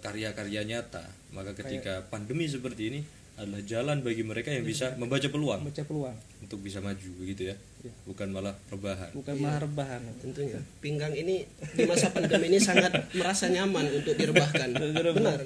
karya-karya 0.00 0.66
nyata. 0.66 1.04
Maka 1.30 1.54
ketika 1.54 2.02
pandemi 2.10 2.50
seperti 2.50 2.82
ini 2.90 3.00
adalah 3.40 3.64
jalan 3.64 4.04
bagi 4.04 4.20
mereka 4.20 4.52
yang 4.52 4.68
bisa 4.68 4.92
membaca 5.00 5.24
peluang. 5.32 5.64
Baca 5.64 5.82
peluang. 5.86 6.16
Untuk 6.44 6.60
bisa 6.60 6.84
maju 6.84 7.08
begitu 7.16 7.48
ya? 7.48 7.56
Iya. 7.80 7.92
bukan 8.04 8.28
malah 8.28 8.52
rebahan. 8.68 9.08
Bukan 9.16 9.34
malah 9.40 9.64
rebahan. 9.64 10.04
Tentunya. 10.20 10.60
Pinggang 10.84 11.16
ini 11.16 11.48
di 11.72 11.88
masa 11.88 12.12
pandemi 12.12 12.52
ini 12.52 12.60
sangat 12.60 12.92
merasa 13.16 13.48
nyaman 13.48 13.88
untuk 13.88 14.12
direbahkan. 14.20 14.68
Benar. 15.16 15.40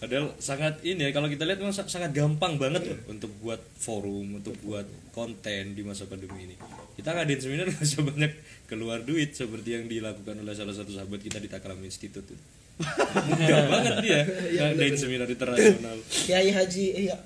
Padahal 0.00 0.32
sangat 0.40 0.80
ini 0.80 1.04
ya 1.04 1.10
kalau 1.12 1.28
kita 1.28 1.44
lihat 1.44 1.60
memang 1.60 1.76
sa- 1.76 1.84
sangat 1.84 2.16
gampang 2.16 2.56
banget 2.56 2.88
loh 2.88 2.96
untuk 3.12 3.28
buat 3.44 3.60
forum, 3.76 4.40
untuk 4.40 4.56
buat 4.64 4.88
konten 5.12 5.76
di 5.76 5.84
masa 5.84 6.08
pandemi 6.08 6.48
ini. 6.48 6.56
Kita 6.96 7.12
ngadain 7.12 7.36
seminar 7.36 7.68
nggak 7.68 7.84
usah 7.84 8.00
banyak 8.08 8.32
keluar 8.64 9.04
duit 9.04 9.36
seperti 9.36 9.76
yang 9.76 9.84
dilakukan 9.92 10.40
oleh 10.40 10.56
salah 10.56 10.72
satu 10.72 10.88
sahabat 10.96 11.20
kita 11.20 11.36
di 11.36 11.52
Takram 11.52 11.76
Institute. 11.84 12.32
Itu. 12.80 13.04
Mudah 13.36 13.64
banget 13.68 13.94
dia. 14.00 14.20
Ngadain 14.56 14.96
seminar 14.96 15.28
internasional. 15.28 15.96
Kiai 16.08 16.50
Haji 16.50 16.86
iya. 16.96 17.16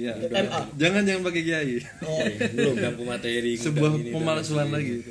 Iya 0.00 0.14
MA 0.16 0.70
jangan 0.78 1.02
jangan 1.02 1.22
pakai 1.26 1.42
kiai. 1.42 1.76
Oh. 2.06 2.22
Belum 2.56 2.74
mampu 2.78 3.02
materi 3.02 3.52
sebuah 3.58 3.90
pemalsuan 4.14 4.70
lagi. 4.70 5.02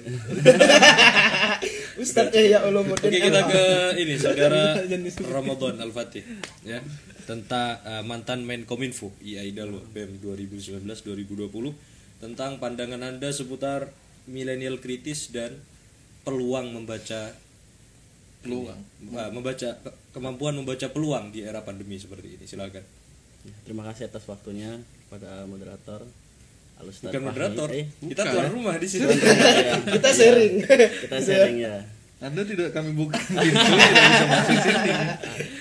Ustadz 2.02 2.32
Yahya 2.32 2.64
Ulumuddin 2.64 3.12
Oke 3.12 3.20
kita 3.20 3.42
ke 3.52 3.64
ini 4.00 4.16
saudara 4.16 4.80
Ramadan 5.36 5.84
Al 5.84 5.92
Fatih 5.92 6.24
ya. 6.64 6.80
Tentang 7.28 7.78
uh, 7.86 8.02
mantan 8.08 8.42
Menkominfo 8.48 9.14
IAI 9.22 9.54
Dalwa 9.54 9.84
BEM 9.94 10.18
2019-2020 10.24 10.90
tentang 12.24 12.58
pandangan 12.58 13.04
anda 13.06 13.30
seputar 13.30 13.94
milenial 14.26 14.82
kritis 14.82 15.30
dan 15.30 15.60
peluang 16.26 16.74
membaca 16.74 17.36
peluang 18.40 18.80
uh, 19.10 19.30
membaca 19.30 19.70
ke- 19.76 19.96
kemampuan 20.10 20.54
membaca 20.54 20.88
peluang 20.88 21.30
di 21.30 21.42
era 21.42 21.60
pandemi 21.60 21.96
seperti 21.96 22.36
ini. 22.36 22.46
Silakan. 22.46 22.84
Ya, 23.42 23.54
terima 23.64 23.84
kasih 23.86 24.08
atas 24.08 24.24
waktunya 24.26 24.80
kepada 25.06 25.44
moderator 25.44 26.04
Al 26.76 26.86
Ustadz 26.86 27.08
bukan 27.08 27.20
Fahmi. 27.22 27.30
moderator 27.30 27.70
Eh, 27.70 27.86
kita 28.06 28.24
tuan 28.26 28.48
rumah 28.50 28.76
di 28.76 28.88
sini. 28.88 29.08
Kita 29.96 30.10
sharing. 30.10 30.54
Kita 31.02 31.18
sharing 31.18 31.58
ya. 31.58 31.76
Anda 32.20 32.44
tidak 32.44 32.72
kami 32.72 32.92
bukan 32.94 33.16
pintu 33.32 33.48
tidak 33.64 33.80
bisa 33.96 34.26
masuk 34.28 34.58
sini. 34.60 34.92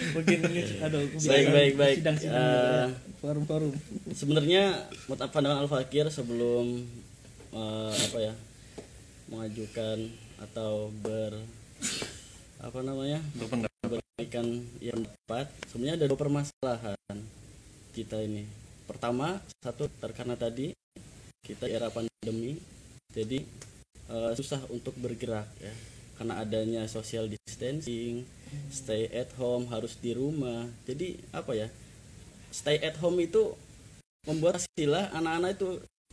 mungkin 0.08 0.38
ini 0.44 0.62
aduh 0.80 1.02
baik 1.20 1.46
baik 1.48 1.72
baik. 1.74 1.96
sidang-sidang 1.96 2.34
Eh, 2.34 2.86
forum-forum. 3.16 3.70
sebenarnya 4.10 4.64
menurut 5.06 5.30
pandangan 5.30 5.62
Al 5.62 5.70
Fakir 5.70 6.06
sebelum 6.08 6.82
eh, 7.52 7.92
apa 7.94 8.18
ya 8.20 8.34
mengajukan 9.28 9.98
atau 10.40 10.90
ber 10.96 11.38
apa 12.58 12.82
namanya 12.82 13.22
berbaikan 13.38 14.66
yang 14.82 14.98
tepat. 15.06 15.46
Sebenarnya 15.70 15.94
ada 16.02 16.06
dua 16.10 16.18
permasalahan 16.18 17.18
kita 17.94 18.18
ini. 18.18 18.44
Pertama 18.90 19.38
satu 19.62 19.86
karena 20.00 20.34
tadi 20.34 20.74
kita 21.46 21.70
era 21.70 21.88
pandemi 21.88 22.58
jadi 23.14 23.46
eh, 24.10 24.32
susah 24.34 24.58
untuk 24.74 24.94
bergerak 24.98 25.46
ya. 25.62 25.74
Karena 26.18 26.42
adanya 26.42 26.82
social 26.90 27.30
distancing 27.30 28.26
stay 28.74 29.06
at 29.14 29.30
home 29.38 29.70
harus 29.70 29.94
di 30.02 30.18
rumah. 30.18 30.66
Jadi 30.82 31.14
apa 31.30 31.54
ya 31.54 31.70
stay 32.50 32.82
at 32.82 32.98
home 32.98 33.22
itu 33.22 33.54
membuat 34.26 34.58
sila 34.74 35.14
anak-anak 35.14 35.50
itu 35.54 35.68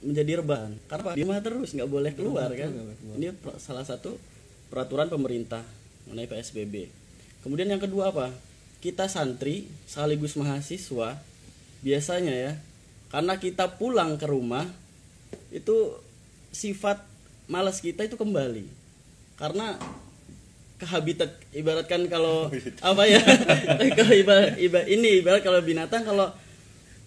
menjadi 0.06 0.46
rebahan. 0.46 0.72
Karena 0.86 1.18
di 1.18 1.26
rumah 1.26 1.42
terus 1.42 1.74
nggak 1.74 1.90
boleh 1.90 2.12
keluar 2.14 2.54
kan? 2.54 2.70
ini 3.18 3.34
salah 3.58 3.82
satu 3.82 4.14
peraturan 4.70 5.10
pemerintah 5.10 5.66
mengenai 6.06 6.30
PSBB 6.30 7.06
kemudian 7.46 7.70
yang 7.70 7.78
kedua 7.78 8.10
apa? 8.10 8.34
Kita 8.82 9.06
santri 9.06 9.70
sekaligus 9.86 10.34
mahasiswa 10.34 11.22
biasanya 11.86 12.34
ya 12.34 12.54
karena 13.14 13.38
kita 13.38 13.78
pulang 13.78 14.18
ke 14.18 14.26
rumah 14.26 14.66
itu 15.54 15.94
sifat 16.50 17.06
malas 17.46 17.80
kita 17.80 18.06
itu 18.06 18.18
kembali. 18.18 18.66
Karena 19.38 19.78
ke 20.76 20.86
habitat 20.90 21.32
ibaratkan 21.54 22.10
kalau 22.10 22.50
apa 22.90 23.04
ya? 23.08 23.22
Kalau 23.98 24.14
ibarat, 24.16 24.60
ibarat 24.60 24.88
ini 24.92 25.24
ibarat 25.24 25.42
kalau 25.46 25.64
binatang 25.64 26.04
kalau 26.04 26.28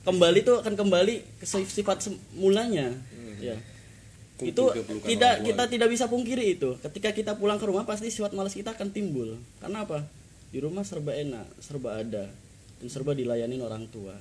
kembali 0.09 0.41
itu 0.41 0.55
akan 0.57 0.75
kembali 0.79 1.15
ke 1.43 1.45
sif- 1.45 1.73
sifat 1.73 2.09
semulanya 2.09 2.95
ya. 3.43 3.57
Kumpul 3.57 3.78
itu 4.39 4.65
tidak 5.03 5.43
kita 5.43 5.65
tidak 5.67 5.89
bisa 5.91 6.07
pungkiri 6.07 6.55
itu. 6.55 6.79
Ketika 6.79 7.11
kita 7.11 7.33
pulang 7.35 7.59
ke 7.59 7.67
rumah 7.67 7.83
pasti 7.83 8.13
sifat 8.13 8.35
malas 8.35 8.55
kita 8.55 8.75
akan 8.75 8.95
timbul. 8.95 9.35
Karena 9.59 9.83
apa? 9.83 10.07
Di 10.55 10.63
rumah 10.63 10.87
serba 10.87 11.13
enak 11.15 11.47
serba 11.59 11.99
ada 11.99 12.31
dan 12.79 12.87
serba 12.87 13.19
dilayani 13.19 13.59
orang 13.59 13.91
tua. 13.91 14.15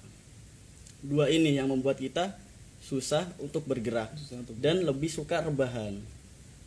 Dua 1.06 1.30
ini 1.30 1.54
yang 1.54 1.70
membuat 1.70 2.02
kita 2.02 2.34
susah 2.82 3.30
untuk 3.38 3.70
bergerak 3.70 4.10
dan 4.58 4.82
lebih 4.82 5.12
suka 5.12 5.46
rebahan. 5.46 6.02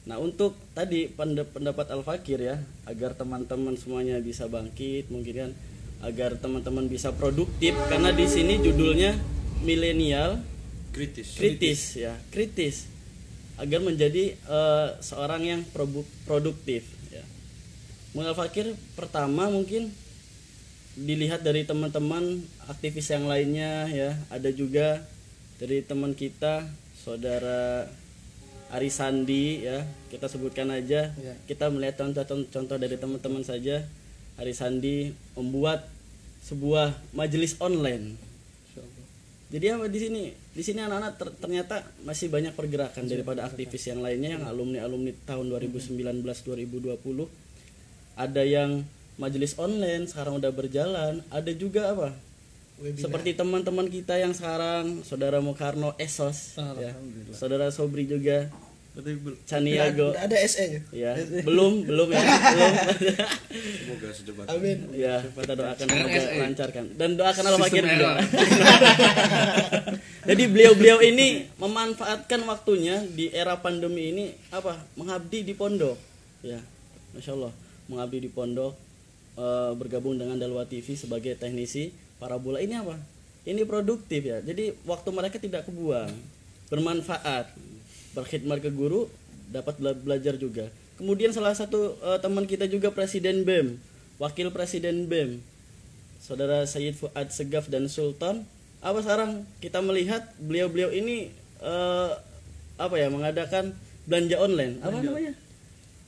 Nah 0.06 0.16
untuk 0.16 0.56
tadi 0.72 1.10
penda- 1.10 1.46
pendapat 1.46 1.90
Al 1.90 2.06
Fakir 2.06 2.38
ya 2.40 2.56
agar 2.86 3.18
teman-teman 3.18 3.74
semuanya 3.74 4.22
bisa 4.22 4.46
bangkit 4.46 5.10
mungkin 5.10 5.34
kan 5.34 5.52
agar 6.00 6.40
teman-teman 6.40 6.88
bisa 6.88 7.12
produktif 7.12 7.76
karena 7.92 8.14
di 8.14 8.24
sini 8.24 8.56
judulnya 8.62 9.12
milenial 9.60 10.40
kritis. 10.96 11.36
kritis 11.36 11.80
ya 12.00 12.16
kritis 12.32 12.88
agar 13.60 13.84
menjadi 13.84 14.32
eh, 14.32 14.88
seorang 15.04 15.42
yang 15.44 15.60
produktif 16.24 16.88
ya. 17.12 17.24
Fakir 18.32 18.72
pertama 18.96 19.52
mungkin 19.52 19.92
dilihat 20.96 21.44
dari 21.44 21.68
teman-teman 21.68 22.40
aktivis 22.66 23.12
yang 23.12 23.28
lainnya 23.28 23.86
ya. 23.92 24.16
Ada 24.32 24.50
juga 24.50 25.04
dari 25.60 25.84
teman 25.84 26.16
kita 26.16 26.64
saudara 26.96 27.84
Ari 28.72 28.88
Sandi 28.88 29.68
ya. 29.68 29.84
Kita 30.08 30.26
sebutkan 30.26 30.72
aja. 30.72 31.12
Ya. 31.20 31.34
kita 31.44 31.68
melihat 31.68 32.00
contoh-contoh 32.00 32.80
dari 32.80 32.96
teman-teman 32.96 33.44
saja. 33.44 33.84
Ari 34.40 34.56
Sandi 34.56 35.12
membuat 35.36 35.84
sebuah 36.48 36.96
majelis 37.12 37.60
online. 37.60 38.16
Jadi 39.50 39.66
apa 39.68 39.90
di 39.90 39.98
sini? 39.98 40.24
Di 40.50 40.66
sini 40.66 40.82
anak-anak 40.82 41.12
ter- 41.14 41.36
ternyata 41.38 41.86
masih 42.02 42.26
banyak 42.26 42.52
pergerakan 42.58 43.06
daripada 43.06 43.46
aktivis 43.46 43.86
yang 43.86 44.02
lainnya 44.02 44.34
yang 44.34 44.44
alumni-alumni 44.50 45.14
tahun 45.22 45.46
2019 45.46 46.26
2020. 46.26 46.98
Ada 48.18 48.42
yang 48.42 48.82
majelis 49.14 49.54
online 49.60 50.10
sekarang 50.10 50.42
udah 50.42 50.50
berjalan, 50.50 51.22
ada 51.30 51.52
juga 51.54 51.94
apa? 51.94 52.08
Seperti 52.80 53.36
teman-teman 53.36 53.86
kita 53.92 54.16
yang 54.16 54.32
sekarang 54.32 55.04
Saudara 55.04 55.38
Mukarno 55.44 55.92
Esos 56.00 56.56
ya. 56.80 56.96
Saudara 57.36 57.68
Sobri 57.68 58.08
juga 58.08 58.48
Caniago 59.46 60.10
Nggak 60.10 60.24
ada 60.26 60.36
SE 60.50 60.82
ya. 60.90 61.14
Belum, 61.46 61.86
belum 61.86 62.10
ya. 62.10 62.20
Belum. 62.26 62.72
semoga 63.86 64.08
secepat 64.10 64.44
amin 64.50 64.78
ya, 64.92 65.22
kita 65.22 65.54
doakan 65.54 65.86
semoga 65.86 66.22
lancarkan 66.42 66.84
dan 66.98 67.10
doakan 67.14 67.44
Al 67.46 67.56
Fakir 67.62 67.82
Sistem 67.86 67.94
juga. 67.96 68.10
error. 68.10 68.16
Jadi 70.30 70.42
beliau-beliau 70.50 70.98
ini 71.06 71.46
memanfaatkan 71.56 72.40
waktunya 72.50 73.00
di 73.14 73.30
era 73.30 73.54
pandemi 73.62 74.10
ini 74.10 74.24
apa? 74.50 74.82
Mengabdi 74.98 75.46
di 75.46 75.54
pondok. 75.54 75.96
Ya, 76.42 76.58
masya 77.14 77.38
Allah. 77.38 77.54
mengabdi 77.90 78.22
di 78.22 78.30
pondok 78.30 78.78
eh, 79.34 79.72
bergabung 79.74 80.14
dengan 80.14 80.38
Dalwa 80.38 80.62
TV 80.62 80.94
sebagai 80.94 81.34
teknisi 81.34 81.90
parabola 82.22 82.62
ini 82.62 82.78
apa 82.78 82.94
ini 83.42 83.66
produktif 83.66 84.22
ya 84.22 84.38
jadi 84.38 84.76
waktu 84.86 85.10
mereka 85.10 85.42
tidak 85.42 85.66
kebuang 85.66 86.06
bermanfaat 86.70 87.50
berkhidmat 88.14 88.58
ke 88.62 88.70
guru 88.72 89.06
dapat 89.50 89.78
bela- 89.78 89.98
belajar 89.98 90.34
juga. 90.38 90.70
Kemudian 91.00 91.32
salah 91.32 91.56
satu 91.56 91.96
eh, 92.00 92.18
teman 92.20 92.44
kita 92.44 92.68
juga 92.68 92.92
presiden 92.92 93.42
BEM 93.42 93.80
wakil 94.20 94.52
presiden 94.52 95.08
BEM 95.08 95.40
saudara 96.20 96.68
Sayyid 96.68 97.00
Fuad 97.00 97.32
Segaf 97.32 97.66
dan 97.72 97.88
Sultan. 97.88 98.44
Apa 98.84 99.00
sekarang 99.00 99.48
kita 99.64 99.80
melihat 99.80 100.28
beliau-beliau 100.36 100.92
ini 100.92 101.32
eh, 101.64 102.10
apa 102.76 102.94
ya 102.96 103.08
mengadakan 103.08 103.72
belanja 104.04 104.36
online. 104.36 104.74
Apa 104.84 105.00
namanya? 105.00 105.32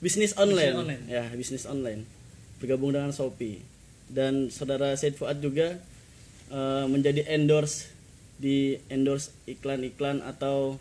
Bisnis 0.04 0.36
online. 0.36 0.74
online. 0.76 1.04
ya 1.08 1.24
bisnis 1.32 1.64
online. 1.64 2.04
Bergabung 2.60 2.92
dengan 2.92 3.16
Shopee. 3.16 3.64
Dan 4.12 4.52
saudara 4.52 4.92
Said 4.92 5.16
Fuad 5.16 5.40
juga 5.40 5.80
eh, 6.52 6.84
menjadi 6.84 7.24
endorse 7.32 7.88
di 8.36 8.76
endorse 8.92 9.32
iklan-iklan 9.48 10.20
atau 10.20 10.76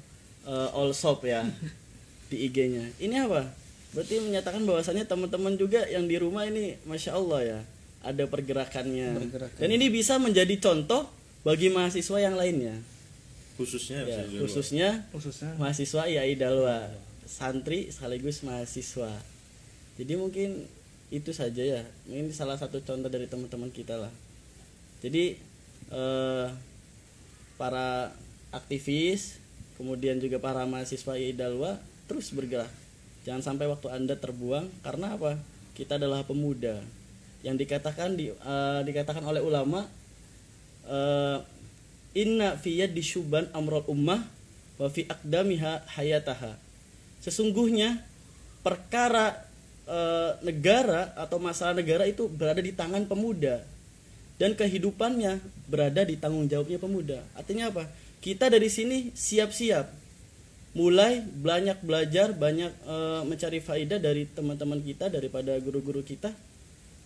eh, 0.47 0.69
all 0.77 0.91
shop 0.95 1.25
ya 1.27 1.45
di 2.31 2.47
IG-nya 2.47 2.95
ini 3.01 3.15
apa? 3.19 3.51
Berarti 3.91 4.23
menyatakan 4.23 4.63
bahwasannya 4.63 5.03
teman-teman 5.03 5.59
juga 5.59 5.83
yang 5.91 6.07
di 6.07 6.15
rumah 6.15 6.47
ini 6.47 6.79
masya 6.87 7.19
Allah 7.19 7.41
ya 7.43 7.59
ada 8.01 8.23
pergerakannya. 8.25 9.29
Pergerakan. 9.29 9.57
dan 9.59 9.69
ini 9.69 9.87
bisa 9.91 10.17
menjadi 10.17 10.55
contoh 10.57 11.05
bagi 11.43 11.69
mahasiswa 11.69 12.17
yang 12.17 12.35
lainnya. 12.37 12.77
Khususnya 13.59 14.07
ya, 14.07 14.25
khususnya 14.41 14.89
khususnya. 15.13 15.53
mahasiswa 15.59 16.01
IAI 16.07 16.33
Dalwa 16.39 16.89
santri 17.27 17.91
sekaligus 17.93 18.41
mahasiswa. 18.41 19.11
Jadi 19.99 20.13
mungkin 20.17 20.65
itu 21.11 21.31
saja 21.35 21.61
ya. 21.61 21.81
Ini 22.07 22.31
salah 22.31 22.55
satu 22.55 22.81
contoh 22.81 23.11
dari 23.11 23.27
teman-teman 23.27 23.69
kita 23.69 23.99
lah. 23.99 24.13
Jadi 25.03 25.35
eh, 25.91 26.47
para 27.59 28.15
aktivis 28.49 29.40
kemudian 29.81 30.21
juga 30.21 30.37
para 30.37 30.61
mahasiswa 30.69 31.17
IAI 31.17 31.33
Dalwa 31.33 31.81
terus 32.05 32.29
bergerak. 32.29 32.69
Jangan 33.25 33.41
sampai 33.41 33.65
waktu 33.65 33.89
anda 33.89 34.13
terbuang 34.13 34.69
karena 34.85 35.17
apa? 35.17 35.41
Kita 35.73 35.97
adalah 35.97 36.21
pemuda. 36.21 36.77
Yang 37.41 37.65
dikatakan 37.65 38.13
di, 38.13 38.29
eh, 38.29 38.81
dikatakan 38.85 39.25
oleh 39.25 39.41
ulama 39.41 39.89
eh, 40.85 41.37
inna 42.13 42.61
fi 42.61 42.85
yadi 42.85 43.01
syuban 43.01 43.49
amrul 43.57 43.81
ummah 43.89 44.21
wa 44.77 44.87
fi 44.93 45.09
aqdamiha 45.09 45.89
hayataha. 45.97 46.53
Sesungguhnya 47.25 48.05
perkara 48.61 49.33
eh, 49.89 50.31
negara 50.45 51.17
atau 51.17 51.41
masalah 51.41 51.73
negara 51.73 52.05
itu 52.05 52.29
berada 52.29 52.61
di 52.61 52.69
tangan 52.69 53.09
pemuda. 53.09 53.65
Dan 54.37 54.53
kehidupannya 54.57 55.41
berada 55.69 56.01
di 56.05 56.17
tanggung 56.17 56.45
jawabnya 56.49 56.77
pemuda. 56.77 57.21
Artinya 57.33 57.69
apa 57.69 57.85
kita 58.21 58.47
dari 58.47 58.69
sini 58.69 59.11
siap-siap 59.11 59.99
mulai 60.71 61.19
banyak 61.19 61.83
belajar 61.83 62.31
banyak 62.31 62.71
eh, 62.71 63.21
mencari 63.27 63.59
faedah 63.59 63.99
dari 63.99 64.23
teman-teman 64.29 64.79
kita 64.79 65.11
daripada 65.11 65.57
guru-guru 65.59 65.99
kita 66.05 66.31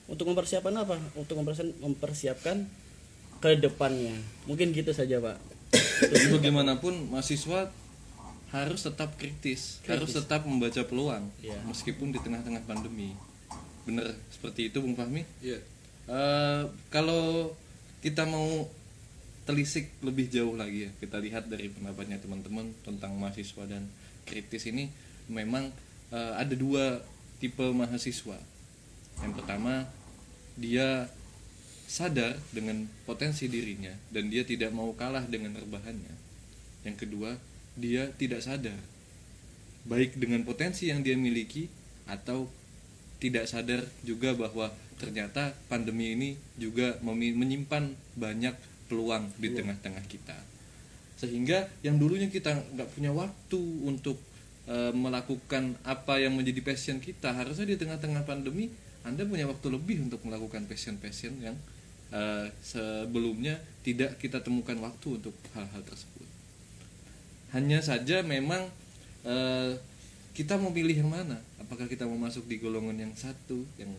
untuk 0.06 0.30
mempersiapkan 0.30 0.76
apa 0.78 1.02
untuk 1.18 1.42
mempersiapkan, 1.42 1.82
mempersiapkan 1.82 2.58
ke 3.42 3.58
depannya 3.58 4.14
mungkin 4.46 4.70
gitu 4.70 4.94
saja 4.94 5.18
pak 5.18 5.56
Terus 5.76 6.30
bagaimanapun 6.36 7.10
mahasiswa 7.12 7.72
harus 8.54 8.80
tetap 8.88 9.20
kritis, 9.20 9.84
harus 9.84 10.16
tetap 10.16 10.48
membaca 10.48 10.80
peluang 10.88 11.28
Iya. 11.44 11.60
meskipun 11.68 12.16
di 12.16 12.20
tengah-tengah 12.24 12.64
pandemi. 12.64 13.12
Bener 13.84 14.16
seperti 14.32 14.72
itu 14.72 14.80
Bung 14.80 14.96
Fahmi? 14.96 15.28
Iya. 15.44 15.60
Eh, 16.08 16.64
kalau 16.88 17.52
kita 18.00 18.24
mau 18.24 18.70
telisik 19.46 19.94
lebih 20.02 20.28
jauh 20.28 20.58
lagi 20.58 20.90
ya, 20.90 20.92
kita 20.98 21.22
lihat 21.22 21.48
dari 21.48 21.70
pendapatnya 21.70 22.18
teman-teman 22.18 22.74
tentang 22.82 23.14
mahasiswa 23.16 23.64
dan 23.70 23.86
kritis 24.26 24.66
ini 24.66 24.90
memang 25.30 25.70
eh, 26.10 26.34
ada 26.36 26.54
dua 26.58 27.02
tipe 27.38 27.64
mahasiswa. 27.72 28.38
Yang 29.22 29.34
pertama 29.38 29.86
dia 30.58 31.08
sadar 31.86 32.34
dengan 32.50 32.90
potensi 33.06 33.46
dirinya 33.46 33.94
dan 34.10 34.34
dia 34.34 34.42
tidak 34.42 34.74
mau 34.74 34.90
kalah 34.98 35.24
dengan 35.30 35.54
rebahannya. 35.54 36.16
Yang 36.82 37.06
kedua, 37.06 37.38
dia 37.78 38.10
tidak 38.18 38.42
sadar 38.42 38.78
baik 39.86 40.18
dengan 40.18 40.42
potensi 40.42 40.90
yang 40.90 41.06
dia 41.06 41.14
miliki 41.14 41.70
atau 42.10 42.50
tidak 43.22 43.46
sadar 43.46 43.86
juga 44.02 44.34
bahwa 44.34 44.74
ternyata 44.98 45.54
pandemi 45.70 46.18
ini 46.18 46.30
juga 46.58 46.98
menyimpan 47.06 47.94
banyak 48.18 48.56
peluang 48.86 49.32
di 49.38 49.54
tengah-tengah 49.54 50.06
kita. 50.06 50.38
Sehingga 51.16 51.70
yang 51.82 51.96
dulunya 51.96 52.28
kita 52.28 52.54
nggak 52.76 52.90
punya 52.92 53.12
waktu 53.16 53.62
untuk 53.88 54.20
eh, 54.68 54.92
melakukan 54.92 55.80
apa 55.88 56.20
yang 56.20 56.36
menjadi 56.36 56.62
passion 56.62 57.00
kita 57.00 57.32
harusnya 57.32 57.66
di 57.66 57.78
tengah-tengah 57.80 58.28
pandemi 58.28 58.70
anda 59.06 59.22
punya 59.22 59.46
waktu 59.46 59.70
lebih 59.70 60.10
untuk 60.10 60.26
melakukan 60.26 60.66
passion-passion 60.66 61.38
yang 61.38 61.56
eh, 62.10 62.50
sebelumnya 62.66 63.62
tidak 63.86 64.18
kita 64.18 64.42
temukan 64.42 64.76
waktu 64.82 65.22
untuk 65.22 65.38
hal-hal 65.54 65.82
tersebut. 65.86 66.26
Hanya 67.54 67.86
saja 67.86 68.26
memang 68.26 68.66
eh, 69.22 69.78
kita 70.34 70.58
mau 70.58 70.74
pilih 70.74 70.98
yang 71.06 71.14
mana? 71.14 71.38
Apakah 71.62 71.86
kita 71.86 72.10
mau 72.10 72.18
masuk 72.18 72.50
di 72.50 72.58
golongan 72.58 72.98
yang 72.98 73.14
satu 73.14 73.64
yang 73.78 73.94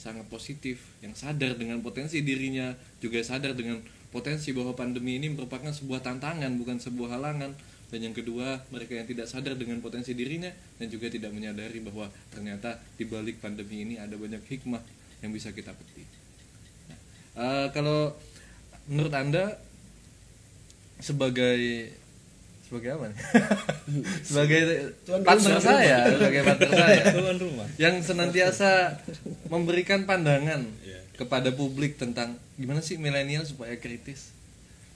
sangat 0.00 0.24
positif 0.32 0.80
yang 1.04 1.12
sadar 1.12 1.60
dengan 1.60 1.84
potensi 1.84 2.24
dirinya 2.24 2.72
juga 3.04 3.20
sadar 3.20 3.52
dengan 3.52 3.84
potensi 4.08 4.56
bahwa 4.56 4.72
pandemi 4.72 5.20
ini 5.20 5.28
merupakan 5.28 5.68
sebuah 5.68 6.00
tantangan 6.00 6.48
bukan 6.56 6.80
sebuah 6.80 7.20
halangan. 7.20 7.52
Dan 7.90 8.06
yang 8.06 8.14
kedua 8.14 8.62
mereka 8.70 8.94
yang 8.94 9.04
tidak 9.04 9.26
sadar 9.26 9.58
dengan 9.58 9.82
potensi 9.82 10.14
dirinya 10.14 10.48
dan 10.78 10.86
juga 10.88 11.10
tidak 11.10 11.34
menyadari 11.34 11.82
bahwa 11.82 12.06
ternyata 12.30 12.78
di 12.94 13.04
balik 13.04 13.42
pandemi 13.42 13.82
ini 13.82 13.94
ada 13.98 14.14
banyak 14.14 14.40
hikmah 14.46 14.80
yang 15.20 15.34
bisa 15.34 15.50
kita 15.50 15.74
petik. 15.74 16.06
Nah, 16.86 16.98
eh, 17.34 17.66
kalau 17.74 18.14
menurut 18.86 19.10
anda 19.12 19.58
sebagai 21.02 21.90
sebagai 22.70 22.90
apa 22.94 23.04
nih? 23.10 23.18
sebagai 24.30 24.60
Tuan 25.02 25.26
partner 25.26 25.58
rumah. 25.58 25.64
saya 25.66 25.98
sebagai 26.06 26.40
partner 26.46 26.70
saya 26.70 27.02
tuan 27.18 27.36
rumah 27.36 27.66
yang 27.82 27.98
senantiasa 27.98 28.70
memberikan 29.50 30.06
pandangan 30.06 30.62
Iya. 30.86 31.02
kepada 31.18 31.50
publik 31.50 31.98
tentang 31.98 32.38
gimana 32.54 32.78
sih 32.78 32.94
milenial 32.94 33.42
supaya 33.42 33.74
kritis 33.74 34.30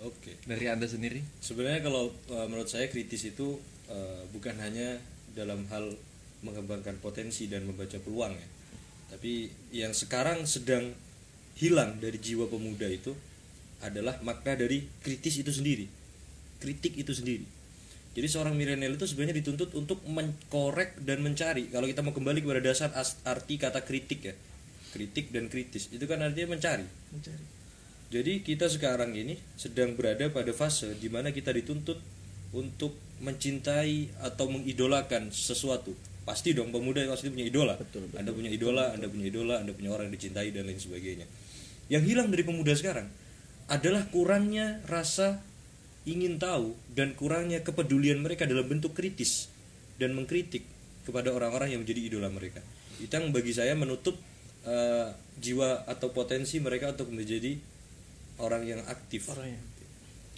Oke. 0.01 0.39
dari 0.47 0.71
anda 0.71 0.87
sendiri 0.87 1.21
Sebenarnya 1.43 1.83
kalau 1.83 2.15
uh, 2.31 2.47
menurut 2.47 2.71
saya 2.71 2.87
kritis 2.87 3.27
itu 3.27 3.59
uh, 3.91 4.23
bukan 4.31 4.55
hanya 4.63 5.03
dalam 5.35 5.67
hal 5.69 5.99
mengembangkan 6.41 6.95
potensi 7.01 7.51
dan 7.51 7.65
membaca 7.65 7.97
peluang 7.99 8.37
ya. 8.37 8.49
Tapi 9.11 9.49
yang 9.73 9.91
sekarang 9.91 10.45
sedang 10.45 10.93
hilang 11.57 11.97
dari 11.99 12.21
jiwa 12.21 12.47
pemuda 12.47 12.85
itu 12.85 13.17
adalah 13.81 14.21
makna 14.21 14.53
dari 14.55 14.85
kritis 15.01 15.41
itu 15.41 15.49
sendiri. 15.49 15.89
Kritik 16.61 16.95
itu 16.95 17.17
sendiri. 17.17 17.49
Jadi 18.15 18.27
seorang 18.31 18.55
milenial 18.55 18.95
itu 18.95 19.11
sebenarnya 19.11 19.43
dituntut 19.43 19.75
untuk 19.75 19.99
mengkorek 20.07 21.03
dan 21.03 21.19
mencari. 21.19 21.67
Kalau 21.67 21.91
kita 21.91 22.01
mau 22.07 22.15
kembali 22.15 22.47
kepada 22.47 22.63
dasar 22.63 22.95
as- 22.95 23.19
arti 23.27 23.59
kata 23.59 23.83
kritik 23.83 24.21
ya. 24.23 24.35
Kritik 24.95 25.35
dan 25.35 25.51
kritis 25.51 25.91
itu 25.91 26.07
kan 26.07 26.23
artinya 26.23 26.55
mencari. 26.55 26.87
mencari 26.87 27.45
Jadi 28.15 28.47
kita 28.47 28.71
sekarang 28.71 29.11
ini 29.19 29.35
sedang 29.59 29.99
berada 29.99 30.31
pada 30.31 30.55
fase 30.55 30.95
di 30.95 31.11
mana 31.11 31.35
kita 31.35 31.51
dituntut 31.51 31.99
untuk 32.55 32.95
mencintai 33.19 34.23
atau 34.23 34.47
mengidolakan 34.47 35.35
sesuatu. 35.35 35.91
Pasti 36.23 36.55
dong 36.55 36.71
pemuda 36.71 37.03
pasti 37.11 37.35
punya 37.35 37.51
idola. 37.51 37.75
anda 38.15 38.31
punya 38.31 38.55
idola, 38.55 38.95
Anda 38.95 39.11
punya 39.11 39.27
idola, 39.27 39.55
Anda 39.59 39.75
punya 39.75 39.91
orang 39.91 40.09
yang 40.09 40.15
dicintai 40.15 40.55
dan 40.55 40.71
lain 40.71 40.79
sebagainya. 40.79 41.27
Yang 41.91 42.03
hilang 42.15 42.31
dari 42.31 42.47
pemuda 42.47 42.73
sekarang 42.79 43.11
adalah 43.67 44.07
kurangnya 44.15 44.79
rasa 44.87 45.43
ingin 46.05 46.37
tahu 46.37 46.77
dan 46.93 47.17
kurangnya 47.17 47.65
kepedulian 47.65 48.21
mereka 48.21 48.45
dalam 48.45 48.69
bentuk 48.69 48.93
kritis 48.93 49.49
dan 49.97 50.13
mengkritik 50.13 50.65
kepada 51.05 51.33
orang-orang 51.33 51.77
yang 51.77 51.81
menjadi 51.85 52.01
idola 52.13 52.29
mereka. 52.33 52.61
Itu 53.01 53.13
yang 53.13 53.33
bagi 53.33 53.53
saya 53.53 53.73
menutup 53.77 54.17
eh, 54.65 55.09
jiwa 55.41 55.89
atau 55.89 56.13
potensi 56.13 56.61
mereka 56.61 56.93
untuk 56.93 57.13
menjadi 57.13 57.57
orang 58.41 58.63
yang 58.65 58.81
aktif. 58.89 59.29
orang 59.33 59.53
yang 59.53 59.65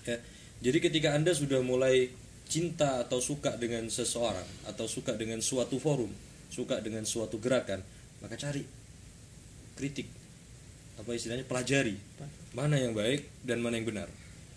Ya. 0.07 0.23
Jadi 0.63 0.79
ketika 0.79 1.19
Anda 1.19 1.35
sudah 1.35 1.61
mulai 1.67 2.07
cinta 2.47 3.03
atau 3.03 3.19
suka 3.19 3.59
dengan 3.59 3.91
seseorang 3.91 4.71
atau 4.71 4.87
suka 4.87 5.19
dengan 5.19 5.43
suatu 5.43 5.83
forum, 5.83 6.09
suka 6.47 6.79
dengan 6.79 7.03
suatu 7.03 7.43
gerakan, 7.43 7.83
maka 8.23 8.39
cari 8.39 8.63
kritik. 9.75 10.07
Apa 10.97 11.13
istilahnya? 11.13 11.45
pelajari. 11.45 11.99
Mana 12.55 12.81
yang 12.81 12.95
baik 12.95 13.27
dan 13.43 13.61
mana 13.61 13.77
yang 13.77 13.91
benar. 13.91 14.09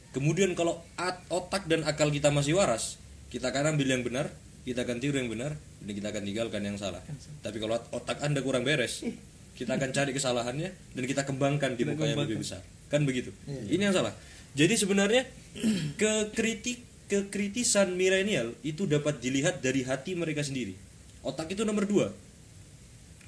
Kemudian 0.10 0.58
kalau 0.58 0.82
otak 1.30 1.69
dan 1.69 1.86
akal 1.86 2.10
kita 2.10 2.34
masih 2.34 2.58
waras, 2.58 2.98
kita 3.30 3.54
akan 3.54 3.78
ambil 3.78 3.88
yang 3.93 4.02
benar, 4.02 4.34
kita 4.65 4.82
akan 4.82 4.98
tiru 4.98 5.22
yang 5.22 5.30
benar, 5.30 5.54
dan 5.86 5.91
kita 5.93 6.08
akan 6.10 6.24
tinggalkan 6.26 6.62
yang 6.65 6.78
salah. 6.82 7.02
Tapi 7.45 7.58
kalau 7.62 7.78
otak 7.93 8.17
Anda 8.26 8.41
kurang 8.41 8.65
beres, 8.65 9.06
kita 9.54 9.78
akan 9.78 9.89
cari 9.93 10.12
kesalahannya 10.15 10.69
dan 10.98 11.04
kita 11.06 11.30
kembangkan 11.30 11.78
di 11.78 11.86
muka 11.86 12.10
yang 12.10 12.26
lebih 12.26 12.41
besar. 12.41 12.65
Kan 12.89 13.06
begitu? 13.06 13.30
Ini 13.45 13.91
yang 13.91 13.93
salah. 13.93 14.17
Jadi 14.58 14.74
sebenarnya 14.82 15.30
kekritik 16.02 16.82
kekritisan 17.10 17.98
milenial 17.98 18.54
itu 18.62 18.86
dapat 18.86 19.17
dilihat 19.22 19.62
dari 19.62 19.86
hati 19.86 20.17
mereka 20.17 20.41
sendiri. 20.41 20.74
Otak 21.22 21.54
itu 21.54 21.62
nomor 21.65 21.86
dua. 21.86 22.10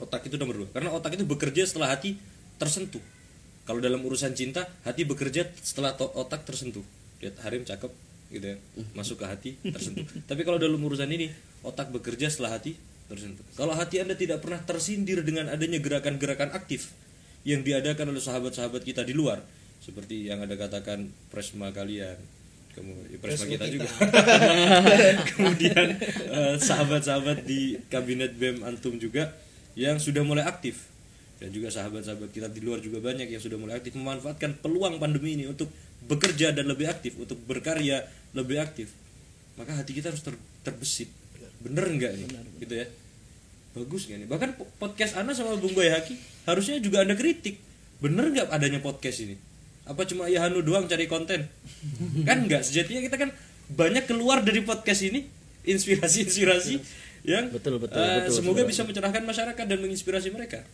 Otak 0.01 0.25
itu 0.25 0.37
nomor 0.37 0.65
dua. 0.65 0.67
Karena 0.73 0.89
otak 0.93 1.13
itu 1.13 1.25
bekerja 1.29 1.61
setelah 1.65 1.93
hati 1.93 2.17
tersentuh 2.57 3.01
kalau 3.65 3.79
dalam 3.79 4.01
urusan 4.01 4.33
cinta 4.33 4.65
hati 4.81 5.05
bekerja 5.05 5.47
setelah 5.61 5.93
otak 5.97 6.43
tersentuh. 6.47 6.83
Lihat 7.21 7.37
Harim 7.45 7.61
cakep 7.63 7.91
gitu 8.33 8.45
ya. 8.55 8.57
Masuk 8.97 9.21
ke 9.21 9.25
hati 9.29 9.51
tersentuh. 9.61 10.05
Tapi 10.29 10.41
kalau 10.41 10.57
dalam 10.57 10.81
urusan 10.81 11.09
ini 11.11 11.29
otak 11.61 11.93
bekerja 11.93 12.27
setelah 12.31 12.57
hati 12.57 12.73
tersentuh. 13.11 13.45
Kalau 13.53 13.75
hati 13.77 14.01
anda 14.01 14.17
tidak 14.17 14.41
pernah 14.41 14.63
tersindir 14.63 15.21
dengan 15.21 15.51
adanya 15.51 15.77
gerakan-gerakan 15.77 16.55
aktif 16.55 16.89
yang 17.43 17.65
diadakan 17.65 18.13
oleh 18.13 18.21
sahabat-sahabat 18.21 18.81
kita 18.85 19.01
di 19.01 19.17
luar 19.17 19.41
seperti 19.81 20.29
yang 20.29 20.45
ada 20.45 20.53
katakan 20.53 21.09
presma 21.33 21.73
kalian 21.73 22.13
kamu 22.71 22.93
ya, 23.11 23.17
presma 23.19 23.45
kita, 23.49 23.65
juga. 23.67 23.89
kemudian 25.33 25.85
eh, 26.31 26.55
sahabat-sahabat 26.61 27.43
di 27.43 27.81
kabinet 27.89 28.37
BEM 28.37 28.63
antum 28.63 28.95
juga 29.01 29.33
yang 29.73 29.97
sudah 29.97 30.21
mulai 30.21 30.45
aktif 30.45 30.87
dan 31.41 31.49
juga 31.49 31.73
sahabat-sahabat 31.73 32.29
kita 32.29 32.53
di 32.53 32.61
luar 32.61 32.77
juga 32.77 33.01
banyak 33.01 33.25
yang 33.25 33.41
sudah 33.41 33.57
mulai 33.57 33.81
aktif 33.81 33.97
memanfaatkan 33.97 34.61
peluang 34.61 35.01
pandemi 35.01 35.33
ini 35.33 35.49
untuk 35.49 35.73
bekerja 36.05 36.53
dan 36.53 36.69
lebih 36.69 36.85
aktif 36.85 37.17
untuk 37.17 37.41
berkarya 37.49 38.05
lebih 38.37 38.61
aktif. 38.61 38.93
Maka 39.57 39.73
hati 39.73 39.97
kita 39.97 40.13
harus 40.13 40.21
ter- 40.21 40.37
terbesit. 40.61 41.09
Bener 41.65 41.89
nggak 41.89 42.11
nih? 42.13 42.27
Gitu 42.61 42.73
ya. 42.77 42.85
Bagus 43.73 44.05
nggak 44.05 44.19
nih? 44.21 44.27
Bahkan 44.29 44.49
po- 44.53 44.69
podcast 44.77 45.17
Ana 45.17 45.33
sama 45.33 45.57
Bung 45.57 45.73
Boy 45.73 45.89
Haki 45.89 46.13
harusnya 46.45 46.77
juga 46.77 47.01
ada 47.01 47.17
kritik. 47.17 47.57
Bener 47.97 48.29
nggak 48.29 48.53
adanya 48.53 48.77
podcast 48.77 49.25
ini? 49.25 49.33
Apa 49.89 50.05
cuma 50.05 50.29
ya 50.29 50.45
Hanu 50.45 50.61
doang 50.61 50.85
cari 50.85 51.09
konten? 51.09 51.49
Kan 52.29 52.45
nggak. 52.45 52.61
Sejatinya 52.61 53.01
kita 53.01 53.17
kan 53.17 53.33
banyak 53.73 54.05
keluar 54.05 54.45
dari 54.45 54.61
podcast 54.61 55.09
ini 55.09 55.25
inspirasi-inspirasi 55.65 56.73
yang 57.25 57.49
Betul, 57.53 57.77
betul, 57.77 58.01
eh, 58.01 58.25
betul, 58.25 58.33
semoga 58.33 58.61
betul. 58.65 58.69
bisa 58.73 58.81
mencerahkan 58.85 59.21
masyarakat 59.21 59.65
dan 59.65 59.77
menginspirasi 59.77 60.33
mereka 60.33 60.65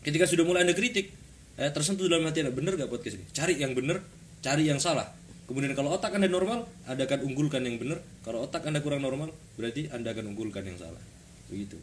ketika 0.00 0.24
sudah 0.28 0.44
mulai 0.44 0.64
ada 0.64 0.74
kritik 0.76 1.12
eh, 1.60 1.70
tersentuh 1.72 2.06
dalam 2.08 2.28
hati 2.28 2.44
anda 2.44 2.54
bener 2.54 2.76
gak 2.76 2.90
podcast 2.90 3.20
ini? 3.20 3.26
Cari 3.32 3.54
yang 3.60 3.72
bener 3.72 4.00
cari 4.40 4.68
yang 4.68 4.80
salah. 4.80 5.08
Kemudian 5.44 5.74
kalau 5.74 5.90
otak 5.92 6.14
anda 6.14 6.30
normal 6.30 6.64
anda 6.86 7.04
akan 7.04 7.26
unggulkan 7.26 7.66
yang 7.66 7.76
bener. 7.76 7.98
Kalau 8.22 8.46
otak 8.46 8.64
anda 8.64 8.80
kurang 8.80 9.02
normal 9.02 9.34
berarti 9.58 9.90
anda 9.90 10.14
akan 10.14 10.32
unggulkan 10.32 10.64
yang 10.64 10.78
salah. 10.78 11.02
Begitu. 11.50 11.76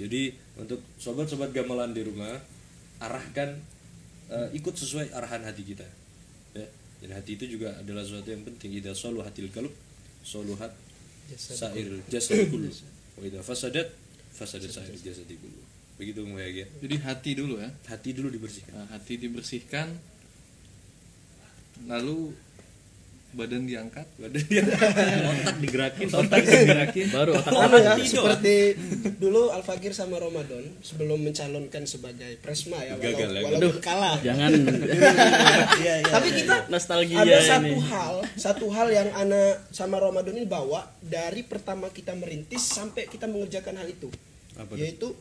Jadi 0.00 0.32
untuk 0.56 0.80
sobat-sobat 0.96 1.52
gamelan 1.52 1.92
di 1.92 2.02
rumah 2.02 2.40
arahkan 3.00 3.60
eh, 4.32 4.48
ikut 4.56 4.74
sesuai 4.74 5.12
arahan 5.14 5.44
hati 5.46 5.62
kita. 5.62 5.86
Ya 6.56 6.66
dan 7.00 7.16
hati 7.16 7.40
itu 7.40 7.56
juga 7.56 7.72
adalah 7.80 8.04
sesuatu 8.04 8.28
yang 8.28 8.44
penting. 8.44 8.76
Ida 8.76 8.92
solu 8.92 9.24
hatil 9.24 9.48
kalub 9.48 9.72
soluhat 10.20 10.72
sair 11.36 11.88
jasad 12.12 12.52
kullu 12.52 12.68
wa 13.16 13.22
idza 13.24 13.40
fasadat 13.40 13.88
fasadat 14.36 14.68
sair 14.68 14.96
jasad 15.00 15.28
begitu 16.00 16.24
ya 16.32 16.66
Jadi 16.80 16.96
hati 16.98 17.30
dulu 17.34 17.54
ya. 17.56 17.68
hati 17.86 18.10
dulu 18.10 18.32
dibersihkan 18.32 18.72
Nah, 18.72 18.88
hati 18.88 19.14
dibersihkan 19.14 19.86
lalu 21.84 22.32
badan 23.30 23.62
diangkat. 23.62 24.10
badan 24.18 24.42
dia 24.42 24.66
otak 25.30 25.56
digerakin 25.62 26.06
otak 26.10 26.42
digerakin 26.42 27.06
baru 27.08 27.30
otak 27.38 27.52
Sama 27.54 27.78
ya, 27.78 27.94
seperti 28.02 28.56
dulu 29.16 29.54
Al 29.54 29.62
Fakir 29.62 29.94
sama 29.94 30.18
Ramadan 30.18 30.66
sebelum 30.80 31.22
mencalonkan 31.22 31.86
sebagai 31.86 32.42
presma 32.42 32.82
ya, 32.82 32.98
walau- 32.98 33.06
Gagal 33.06 33.30
ya. 33.30 33.40
walaupun 33.46 33.78
kalah. 33.78 34.18
jangan 34.18 34.50
Iya, 35.80 35.94
iya. 36.02 36.10
Tapi 36.10 36.28
kita 36.34 36.56
nostalgia 36.68 37.22
ada 37.22 37.38
satu 37.40 37.70
ini 37.70 37.78
hal, 37.86 38.14
satu 38.34 38.66
hal 38.68 38.88
yang 38.90 39.08
ana 39.14 39.42
sama 39.70 39.96
Ramadan 39.96 40.34
ini 40.34 40.44
bawa 40.44 40.90
dari 40.98 41.46
pertama 41.46 41.86
kita 41.88 42.12
merintis 42.12 42.66
sampai 42.66 43.06
kita 43.06 43.24
mengerjakan 43.24 43.78
hal 43.78 43.86
itu, 43.86 44.10
Apa 44.52 44.74
yaitu 44.74 45.14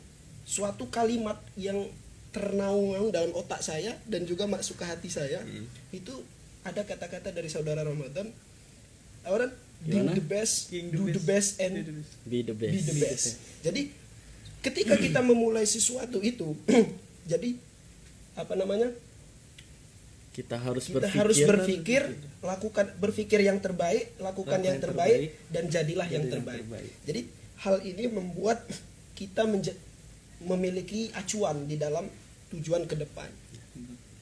suatu 0.50 0.90
kalimat 0.90 1.38
yang 1.54 1.86
ternaung 2.30 3.10
dalam 3.10 3.30
otak 3.34 3.62
saya 3.62 3.94
dan 4.06 4.26
juga 4.26 4.46
masuk 4.46 4.78
ke 4.78 4.86
hati 4.86 5.10
saya 5.10 5.42
Hmm. 5.42 5.66
itu 5.92 6.14
ada 6.62 6.82
kata-kata 6.82 7.30
dari 7.30 7.48
saudara 7.48 7.82
Ramadan 7.82 8.34
do 9.80 9.96
Gimana? 9.96 10.12
the 10.12 10.20
best 10.22 10.70
the 10.70 10.92
do 10.92 11.08
the 11.08 11.22
best. 11.24 11.56
best 11.56 11.64
and 11.64 12.04
be 12.26 12.44
the 12.44 12.52
best 12.52 12.74
be 12.74 12.82
the 12.84 12.98
best 13.00 13.26
jadi 13.64 13.82
ketika 14.60 15.00
kita 15.00 15.24
memulai 15.24 15.64
sesuatu 15.64 16.20
itu 16.20 16.52
jadi 17.32 17.56
apa 18.36 18.60
namanya 18.60 18.92
kita 20.36 20.56
harus 20.56 20.88
kita 20.88 21.00
berpikir 21.00 21.20
harus 21.20 21.38
berpikir 21.42 22.02
lakukan 22.42 22.86
berpikir 22.98 23.40
yang 23.40 23.60
terbaik 23.60 24.12
lakukan 24.18 24.60
Lakukan 24.60 24.60
yang 24.60 24.76
yang 24.76 24.84
terbaik, 24.84 25.16
terbaik, 25.16 25.52
dan 25.52 25.64
jadilah 25.68 26.08
yang 26.08 26.12
jadi 26.12 26.20
yang 26.22 26.34
terbaik. 26.36 26.62
terbaik. 26.64 26.92
jadi 27.04 27.22
hal 27.60 27.76
ini 27.84 28.04
membuat 28.08 28.58
kita 29.16 29.44
menja- 29.44 29.76
memiliki 30.42 31.12
acuan 31.12 31.68
di 31.68 31.76
dalam 31.76 32.08
tujuan 32.50 32.86
ke 32.86 32.96
depan 32.96 33.30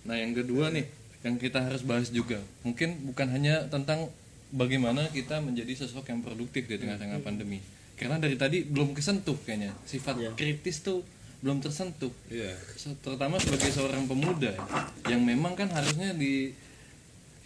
Nah, 0.07 0.15
yang 0.15 0.31
kedua 0.31 0.71
nih 0.71 0.87
yang 1.19 1.35
kita 1.35 1.59
harus 1.67 1.83
bahas 1.83 2.07
juga. 2.07 2.39
Mungkin 2.63 3.11
bukan 3.11 3.27
hanya 3.27 3.67
tentang 3.67 4.07
bagaimana 4.55 5.11
kita 5.11 5.43
menjadi 5.43 5.83
sosok 5.83 6.07
yang 6.07 6.23
produktif 6.23 6.63
di 6.63 6.79
tengah-tengah 6.79 7.19
pandemi. 7.19 7.59
Karena 7.99 8.15
dari 8.15 8.39
tadi 8.39 8.63
belum 8.63 8.95
kesentuh 8.95 9.35
kayaknya. 9.43 9.75
Sifat 9.83 10.15
Iya. 10.15 10.31
kritis 10.39 10.79
tuh 10.79 11.03
belum 11.43 11.59
tersentuh. 11.59 12.13
iya 12.31 12.55
Se- 12.79 12.95
terutama 13.03 13.35
sebagai 13.37 13.67
seorang 13.67 14.07
pemuda 14.07 14.47
ya, 14.47 14.63
yang 15.11 15.21
memang 15.27 15.59
kan 15.59 15.67
harusnya 15.75 16.15
di 16.15 16.55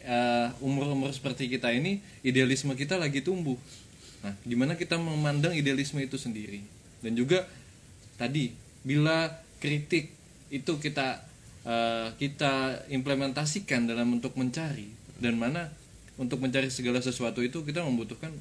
eh, 0.01 0.47
umur-umur 0.61 1.09
seperti 1.09 1.49
kita 1.49 1.73
ini 1.73 1.97
idealisme 2.21 2.77
kita 2.77 3.01
lagi 3.01 3.25
tumbuh. 3.25 3.57
Nah, 4.21 4.37
gimana 4.45 4.77
kita 4.77 5.01
memandang 5.01 5.57
idealisme 5.57 5.97
itu 5.97 6.21
sendiri? 6.21 6.61
Dan 7.01 7.17
juga 7.17 7.49
tadi 8.15 8.53
bila 8.81 9.29
kritik 9.61 10.13
itu 10.49 10.73
kita 10.81 11.21
eh, 11.63 12.07
kita 12.17 12.85
implementasikan 12.89 13.85
dalam 13.87 14.17
bentuk 14.17 14.33
mencari 14.35 14.89
dan 15.21 15.37
mana 15.37 15.69
untuk 16.17 16.41
mencari 16.41 16.67
segala 16.69 16.99
sesuatu 16.99 17.41
itu 17.41 17.63
kita 17.65 17.81
membutuhkan 17.85 18.33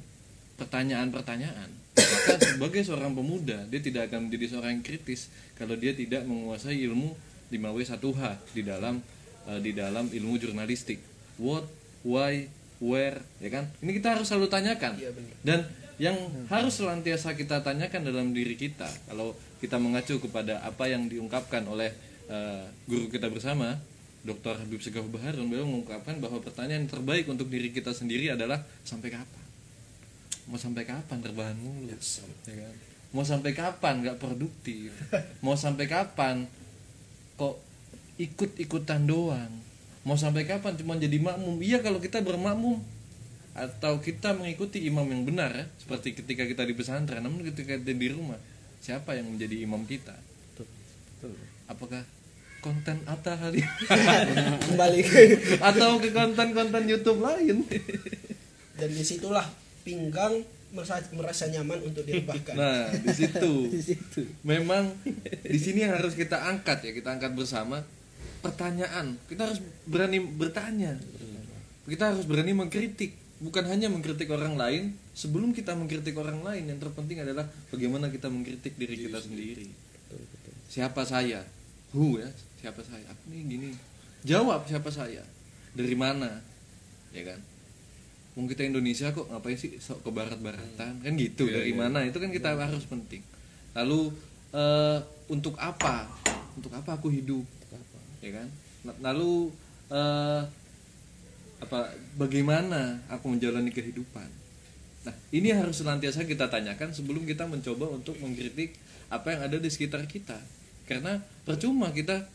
pertanyaan-pertanyaan. 0.61 1.69
Maka 1.97 2.37
sebagai 2.37 2.85
seorang 2.85 3.17
pemuda, 3.17 3.65
dia 3.65 3.81
tidak 3.81 4.11
akan 4.11 4.29
menjadi 4.29 4.53
seorang 4.53 4.77
yang 4.77 4.85
kritis 4.85 5.33
kalau 5.57 5.73
dia 5.73 5.97
tidak 5.97 6.21
menguasai 6.29 6.77
ilmu 6.85 7.17
5W1H 7.49 8.53
di 8.53 8.61
dalam 8.61 9.01
eh, 9.49 9.59
di 9.61 9.71
dalam 9.73 10.05
ilmu 10.09 10.37
jurnalistik. 10.37 11.01
What, 11.41 11.65
why, 12.05 12.45
where, 12.77 13.17
ya 13.41 13.49
kan? 13.49 13.65
Ini 13.81 13.91
kita 13.97 14.17
harus 14.17 14.29
selalu 14.29 14.47
tanyakan. 14.53 14.93
Iya. 15.01 15.09
Dan 15.41 15.59
yang 15.97 16.17
harus 16.49 16.77
selantiasa 16.77 17.33
kita 17.37 17.61
tanyakan 17.61 18.01
dalam 18.05 18.33
diri 18.33 18.57
kita, 18.57 18.89
kalau 19.09 19.33
kita 19.61 19.77
mengacu 19.77 20.17
kepada 20.17 20.57
apa 20.65 20.89
yang 20.89 21.05
diungkapkan 21.05 21.61
oleh 21.69 21.93
eh, 22.25 22.65
guru 22.89 23.07
kita 23.13 23.29
bersama, 23.29 23.77
Dr. 24.25 24.57
Habib 24.57 24.81
Segaf 24.81 25.05
Baharun, 25.05 25.49
beliau 25.49 25.69
mengungkapkan 25.69 26.17
bahwa 26.17 26.41
pertanyaan 26.41 26.89
terbaik 26.89 27.29
untuk 27.29 27.45
diri 27.45 27.69
kita 27.69 27.93
sendiri 27.93 28.33
adalah 28.33 28.65
sampai 28.81 29.13
kapan? 29.13 29.45
Mau 30.49 30.57
sampai 30.57 30.83
kapan 30.89 31.17
terbahan 31.21 31.57
mulu? 31.61 31.93
Ya 31.93 31.97
kan? 32.57 32.75
Mau 33.13 33.21
sampai 33.21 33.51
kapan 33.53 33.93
nggak 34.01 34.17
produktif? 34.17 34.89
Mau 35.45 35.53
sampai 35.53 35.85
kapan 35.85 36.49
kok 37.37 37.61
ikut-ikutan 38.17 39.05
doang? 39.05 39.51
Mau 40.01 40.17
sampai 40.17 40.49
kapan 40.49 40.73
cuma 40.77 40.97
jadi 40.97 41.21
makmum? 41.21 41.61
Iya 41.61 41.85
kalau 41.85 42.01
kita 42.01 42.21
bermakmum 42.25 42.81
atau 43.51 43.99
kita 43.99 44.31
mengikuti 44.31 44.87
imam 44.87 45.03
yang 45.03 45.27
benar 45.27 45.51
ya, 45.51 45.65
seperti 45.77 46.15
ketika 46.15 46.47
kita 46.47 46.63
di 46.63 46.73
pesantren, 46.73 47.19
namun 47.19 47.43
ketika 47.43 47.75
kita 47.75 47.91
di 47.91 48.09
rumah, 48.09 48.39
siapa 48.81 49.13
yang 49.15 49.29
menjadi 49.29 49.61
imam 49.61 49.85
kita? 49.85 50.17
Apakah 51.69 52.01
konten 52.61 52.97
Atta 53.05 53.37
Halim 53.37 53.65
kembali 54.67 55.01
ke 55.01 55.21
atau 55.61 56.01
ke 56.01 56.09
konten-konten 56.11 56.83
YouTube 56.89 57.21
lain? 57.21 57.63
dan 58.81 58.89
di 58.89 59.03
situlah 59.05 59.45
pinggang 59.85 60.41
merasa, 60.73 60.97
merasa 61.13 61.45
nyaman 61.53 61.85
untuk 61.85 62.01
direbahkan 62.01 62.55
Nah, 62.57 62.89
di 63.05 63.11
situ. 63.13 63.69
Memang 64.41 64.89
di 65.45 65.59
sini 65.61 65.85
yang 65.85 65.93
harus 66.01 66.17
kita 66.17 66.41
angkat 66.41 66.89
ya, 66.89 66.91
kita 66.95 67.13
angkat 67.13 67.37
bersama 67.37 67.85
pertanyaan. 68.41 69.21
Kita 69.29 69.45
harus 69.45 69.61
berani 69.85 70.17
bertanya. 70.17 70.97
Kita 71.85 72.13
harus 72.15 72.25
berani 72.25 72.55
mengkritik, 72.57 73.13
bukan 73.41 73.65
hanya 73.67 73.89
mengkritik 73.89 74.29
orang 74.29 74.55
lain. 74.55 74.93
Sebelum 75.11 75.51
kita 75.51 75.73
mengkritik 75.73 76.13
orang 76.15 76.45
lain, 76.45 76.69
yang 76.69 76.79
terpenting 76.79 77.19
adalah 77.19 77.43
bagaimana 77.67 78.07
kita 78.07 78.29
mengkritik 78.29 78.77
diri 78.77 78.95
kita 78.95 79.17
sendiri. 79.17 79.67
Siapa 80.69 81.03
saya? 81.03 81.43
Who 81.91 82.21
ya? 82.21 82.29
Siapa 82.61 82.79
saya? 82.85 83.03
Aku 83.11 83.27
nih 83.27 83.41
gini. 83.43 83.69
Jawab 84.23 84.63
siapa 84.63 84.87
saya? 84.87 85.25
Dari 85.73 85.97
mana? 85.97 86.29
Ya 87.11 87.27
kan? 87.27 87.41
Wong 88.31 88.47
kita 88.47 88.63
Indonesia 88.63 89.11
kok 89.11 89.27
ngapain 89.27 89.59
sih 89.59 89.75
sok 89.75 90.07
ke 90.07 90.09
barat-baratan 90.09 91.03
kan 91.03 91.13
gitu 91.19 91.51
Iya, 91.51 91.59
dari 91.59 91.75
iya. 91.75 91.79
mana 91.83 91.99
itu 92.07 92.15
kan 92.15 92.31
kita 92.31 92.55
harus 92.55 92.87
penting 92.87 93.19
lalu 93.75 94.07
eh, 94.55 95.03
untuk 95.27 95.59
apa 95.59 96.07
untuk 96.55 96.71
apa 96.71 96.95
aku 96.95 97.11
hidup 97.11 97.43
ya 98.23 98.31
kan 98.31 98.47
L- 98.87 98.99
lalu 99.03 99.51
eh, 99.91 100.41
apa 101.61 101.93
bagaimana 102.17 102.99
aku 103.07 103.29
menjalani 103.29 103.69
kehidupan? 103.69 104.27
Nah 105.05 105.15
ini 105.29 105.53
harus 105.53 105.81
senantiasa 105.81 106.25
kita 106.25 106.49
tanyakan 106.49 106.91
sebelum 106.91 107.23
kita 107.23 107.45
mencoba 107.45 107.93
untuk 107.93 108.17
mengkritik 108.17 108.73
apa 109.13 109.37
yang 109.37 109.41
ada 109.45 109.57
di 109.61 109.69
sekitar 109.69 110.03
kita. 110.09 110.37
Karena 110.89 111.21
percuma 111.45 111.93
kita 111.93 112.25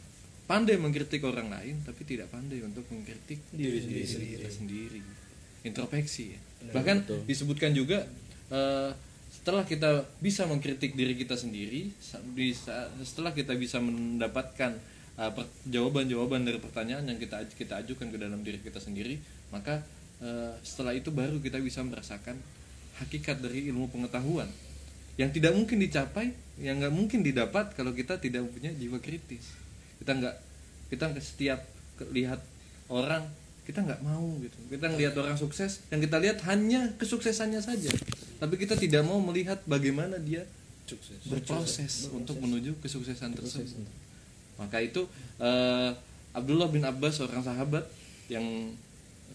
pandai 0.47 0.79
mengkritik 0.79 1.27
orang 1.27 1.51
lain 1.51 1.83
tapi 1.83 2.07
tidak 2.07 2.31
pandai 2.31 2.63
untuk 2.63 2.87
mengkritik 2.89 3.43
diri, 3.51 3.83
sendiri, 3.83 4.27
kita 4.39 4.51
sendiri. 4.51 5.01
introspeksi 5.67 6.25
ya. 6.31 6.41
bahkan 6.71 7.03
disebutkan 7.27 7.75
juga 7.75 8.07
eh, 8.55 8.91
setelah 9.35 9.67
kita 9.67 10.07
bisa 10.23 10.47
mengkritik 10.47 10.95
diri 10.95 11.19
kita 11.19 11.35
sendiri 11.35 11.91
bisa 12.31 12.87
setelah 13.03 13.35
kita 13.35 13.59
bisa 13.59 13.83
mendapatkan 13.83 14.79
uh, 15.17 15.33
jawaban-jawaban 15.69 16.45
dari 16.45 16.61
pertanyaan 16.61 17.05
yang 17.09 17.19
kita 17.21 17.45
kita 17.57 17.81
ajukan 17.85 18.09
ke 18.13 18.19
dalam 18.21 18.41
diri 18.45 18.61
kita 18.61 18.81
sendiri 18.81 19.19
maka 19.51 19.83
uh, 20.21 20.55
setelah 20.63 20.93
itu 20.97 21.13
baru 21.13 21.39
kita 21.41 21.61
bisa 21.61 21.85
merasakan 21.85 22.37
hakikat 23.03 23.41
dari 23.45 23.69
ilmu 23.69 23.93
pengetahuan. 23.93 24.49
Yang 25.17 25.41
tidak 25.41 25.53
mungkin 25.57 25.81
dicapai 25.81 26.27
yang 26.61 26.81
nggak 26.81 26.93
mungkin 26.93 27.21
didapat 27.25 27.73
kalau 27.73 27.93
kita 27.93 28.21
tidak 28.21 28.45
punya 28.53 28.73
jiwa 28.73 29.01
kritis. 29.01 29.53
Kita 30.01 30.13
nggak 30.13 30.37
kita 30.93 31.05
setiap 31.21 31.61
lihat 32.13 32.41
orang 32.93 33.25
kita 33.65 33.83
nggak 33.83 34.01
mau 34.05 34.37
gitu. 34.45 34.57
Kita 34.69 34.93
ngelihat 34.93 35.15
orang 35.17 35.37
sukses 35.41 35.81
yang 35.89 36.05
kita 36.05 36.21
lihat 36.21 36.45
hanya 36.45 36.93
kesuksesannya 37.01 37.61
saja. 37.65 37.91
Tapi 38.37 38.55
kita 38.61 38.77
tidak 38.77 39.09
mau 39.09 39.19
melihat 39.25 39.65
bagaimana 39.65 40.21
dia 40.21 40.45
sukses. 40.85 41.19
berproses 41.27 41.93
untuk 42.13 42.37
menuju 42.39 42.77
kesuksesan. 42.85 43.33
tersebut 43.33 44.06
maka 44.57 44.81
itu 44.81 45.05
eh, 45.41 45.91
Abdullah 46.37 46.69
bin 46.69 46.85
Abbas 46.85 47.21
seorang 47.21 47.41
sahabat 47.41 47.85
yang 48.29 48.45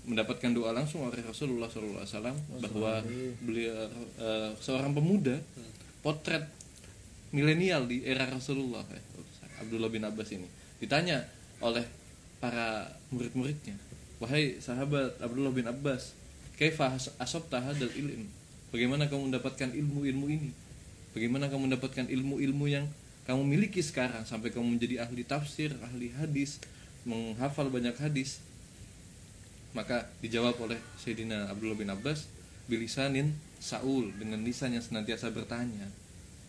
mendapatkan 0.05 0.49
doa 0.49 0.73
langsung 0.73 1.05
oleh 1.05 1.21
Rasulullah 1.21 1.69
SAW 1.69 2.34
bahwa 2.62 3.05
beliau 3.41 3.89
eh, 4.17 4.49
seorang 4.57 4.93
pemuda 4.93 5.38
potret 6.01 6.45
milenial 7.31 7.86
di 7.88 8.03
era 8.03 8.27
Rasulullah 8.27 8.84
ya, 8.89 9.01
Abdullah 9.62 9.89
bin 9.93 10.03
Abbas 10.03 10.29
ini. 10.34 10.49
Ditanya 10.81 11.21
oleh 11.62 11.86
para 12.41 12.89
murid-muridnya 13.13 13.77
wahai 14.21 14.62
sahabat 14.62 15.17
Abdullah 15.17 15.49
bin 15.49 15.65
Abbas 15.65 16.13
kaifa 16.62 16.93
asabta 17.17 17.57
hadal 17.57 17.89
ilm? 17.97 18.29
Bagaimana 18.69 19.10
kamu 19.10 19.34
mendapatkan 19.34 19.73
ilmu-ilmu 19.73 20.25
ini? 20.29 20.53
Bagaimana 21.12 21.49
kamu 21.49 21.73
mendapatkan 21.73 22.05
ilmu-ilmu 22.07 22.65
yang 22.69 22.86
kamu 23.25 23.41
miliki 23.45 23.81
sekarang 23.86 24.25
sampai 24.25 24.49
kamu 24.49 24.77
menjadi 24.77 25.05
ahli 25.05 25.21
tafsir 25.21 25.73
ahli 25.86 26.10
hadis 26.17 26.57
menghafal 27.05 27.69
banyak 27.69 27.93
hadis 27.97 28.41
maka 29.71 30.10
dijawab 30.19 30.57
oleh 30.60 30.79
Sayyidina 30.99 31.47
Abdullah 31.47 31.79
bin 31.79 31.89
Abbas 31.89 32.27
bilisanin 32.67 33.34
Saul 33.62 34.12
dengan 34.17 34.41
lisan 34.43 34.75
yang 34.75 34.84
senantiasa 34.84 35.31
bertanya 35.31 35.88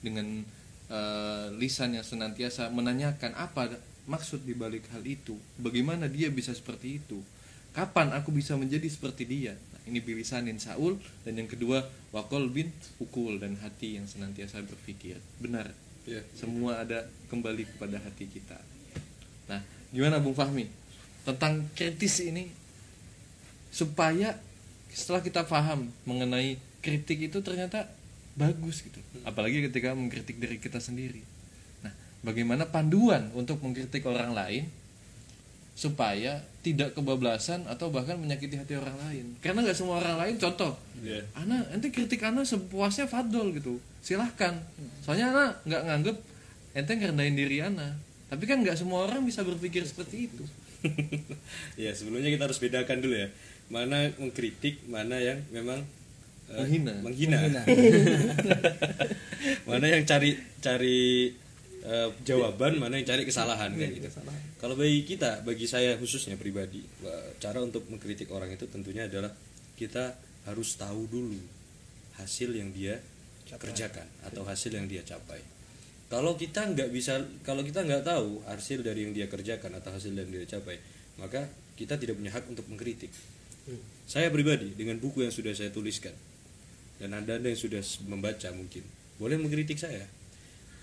dengan 0.02 0.42
eh, 0.90 1.46
lisan 1.56 1.94
yang 1.94 2.04
senantiasa 2.04 2.72
menanyakan 2.72 3.37
apa 3.38 3.78
maksud 4.11 4.42
di 4.42 4.56
balik 4.56 4.90
hal 4.90 5.04
itu 5.06 5.38
bagaimana 5.62 6.11
dia 6.11 6.32
bisa 6.35 6.50
seperti 6.50 6.98
itu 6.98 7.22
kapan 7.72 8.12
aku 8.12 8.32
bisa 8.32 8.52
menjadi 8.58 8.85
seperti 8.85 9.24
dia. 9.24 9.56
Nah, 9.56 9.80
ini 9.88 10.04
bilisanin 10.04 10.61
Saul 10.61 11.00
dan 11.24 11.40
yang 11.40 11.48
kedua 11.48 11.88
wakol 12.12 12.52
bin 12.52 12.68
ukul 13.00 13.40
dan 13.40 13.56
hati 13.61 13.96
yang 13.96 14.04
senantiasa 14.04 14.61
berpikir. 14.61 15.16
Benar 15.40 15.72
ya 16.09 16.21
semua 16.35 16.83
ada 16.83 17.07
kembali 17.31 17.67
kepada 17.77 17.99
hati 18.03 18.27
kita. 18.27 18.59
Nah 19.47 19.62
gimana 19.95 20.19
Bung 20.19 20.35
Fahmi? 20.35 20.67
Tentang 21.23 21.71
kritis 21.79 22.19
ini 22.23 22.51
supaya 23.71 24.37
setelah 24.93 25.23
kita 25.23 25.47
paham 25.47 25.88
mengenai 26.05 26.59
kritik 26.83 27.31
itu 27.31 27.38
ternyata 27.41 27.87
bagus 28.35 28.83
gitu. 28.83 28.99
Apalagi 29.23 29.65
ketika 29.71 29.95
mengkritik 29.95 30.37
diri 30.43 30.59
kita 30.59 30.83
sendiri. 30.83 31.23
Nah 31.87 31.95
bagaimana 32.27 32.67
panduan 32.67 33.31
untuk 33.38 33.62
mengkritik 33.62 34.03
orang 34.05 34.35
lain 34.35 34.67
supaya 35.72 36.44
tidak 36.62 36.94
kebablasan 36.94 37.66
atau 37.66 37.90
bahkan 37.90 38.14
menyakiti 38.20 38.61
hati 38.61 38.76
orang 38.78 38.94
lain. 39.08 39.26
Karena 39.42 39.64
nggak 39.66 39.76
semua 39.76 39.98
orang 39.98 40.20
lain 40.20 40.35
contoh 40.38 40.76
ya 41.02 41.18
Ana 41.35 41.66
nanti 41.74 41.90
kritik 41.90 42.22
Ana 42.22 42.46
sepuasnya 42.46 43.11
Fadol 43.11 43.50
gitu. 43.56 43.82
Silahkan. 44.04 44.54
Soalnya 45.02 45.35
Ana 45.35 45.44
nggak 45.66 45.82
nganggep 45.88 46.16
ente 46.78 46.92
ngerendahin 46.94 47.37
diri 47.37 47.58
Ana. 47.64 47.98
Tapi 48.30 48.44
kan 48.46 48.62
nggak 48.62 48.78
semua 48.78 49.04
orang 49.11 49.26
bisa 49.26 49.42
berpikir 49.42 49.82
seperti 49.85 50.30
itu. 50.30 50.44
Ya 51.78 51.94
sebelumnya 51.94 52.26
kita 52.26 52.50
harus 52.50 52.58
bedakan 52.58 52.98
dulu 53.02 53.14
ya. 53.14 53.28
Mana 53.70 54.11
mengkritik 54.18 54.82
mana 54.90 55.18
yang 55.22 55.38
memang 55.54 55.78
eh, 56.50 56.58
Menghina. 56.58 56.92
menghina, 57.00 57.38
mana 59.70 59.87
yang 59.88 60.02
cari 60.04 60.37
cari 60.58 61.32
eh, 61.83 62.09
jawaban 62.23 62.79
mana 62.79 62.99
yang 62.99 63.07
cari 63.07 63.27
kesalahan 63.27 63.75
kayak 63.75 63.99
gitu. 63.99 64.09
kalau 64.62 64.75
bagi 64.79 65.03
kita 65.03 65.42
bagi 65.42 65.66
saya 65.66 65.99
khususnya 65.99 66.38
pribadi 66.38 66.83
cara 67.42 67.59
untuk 67.59 67.87
mengkritik 67.90 68.31
orang 68.31 68.55
itu 68.55 68.71
tentunya 68.71 69.11
adalah 69.11 69.35
kita 69.75 70.14
harus 70.47 70.75
tahu 70.79 71.07
dulu 71.11 71.38
hasil 72.18 72.55
yang 72.55 72.71
dia 72.71 72.99
kerjakan 73.59 74.07
atau 74.25 74.47
hasil 74.47 74.73
yang 74.73 74.88
dia 74.88 75.05
capai. 75.05 75.42
Kalau 76.09 76.37
kita 76.37 76.68
nggak 76.73 76.92
bisa 76.92 77.21
kalau 77.40 77.64
kita 77.64 77.85
nggak 77.85 78.05
tahu 78.05 78.45
hasil 78.45 78.85
dari 78.85 79.09
yang 79.09 79.12
dia 79.16 79.27
kerjakan 79.29 79.81
atau 79.81 79.90
hasil 79.97 80.12
yang 80.12 80.29
dia 80.29 80.45
capai 80.45 80.77
maka 81.16 81.49
kita 81.77 81.97
tidak 81.97 82.21
punya 82.21 82.33
hak 82.33 82.45
untuk 82.49 82.64
mengkritik. 82.68 83.12
Saya 84.05 84.29
pribadi 84.29 84.77
dengan 84.77 85.01
buku 85.01 85.25
yang 85.25 85.33
sudah 85.33 85.57
saya 85.57 85.73
tuliskan 85.73 86.12
dan 87.01 87.16
anda 87.16 87.40
anda 87.40 87.49
yang 87.49 87.61
sudah 87.61 87.81
membaca 88.07 88.49
mungkin 88.53 88.85
boleh 89.16 89.40
mengkritik 89.40 89.81
saya. 89.81 90.05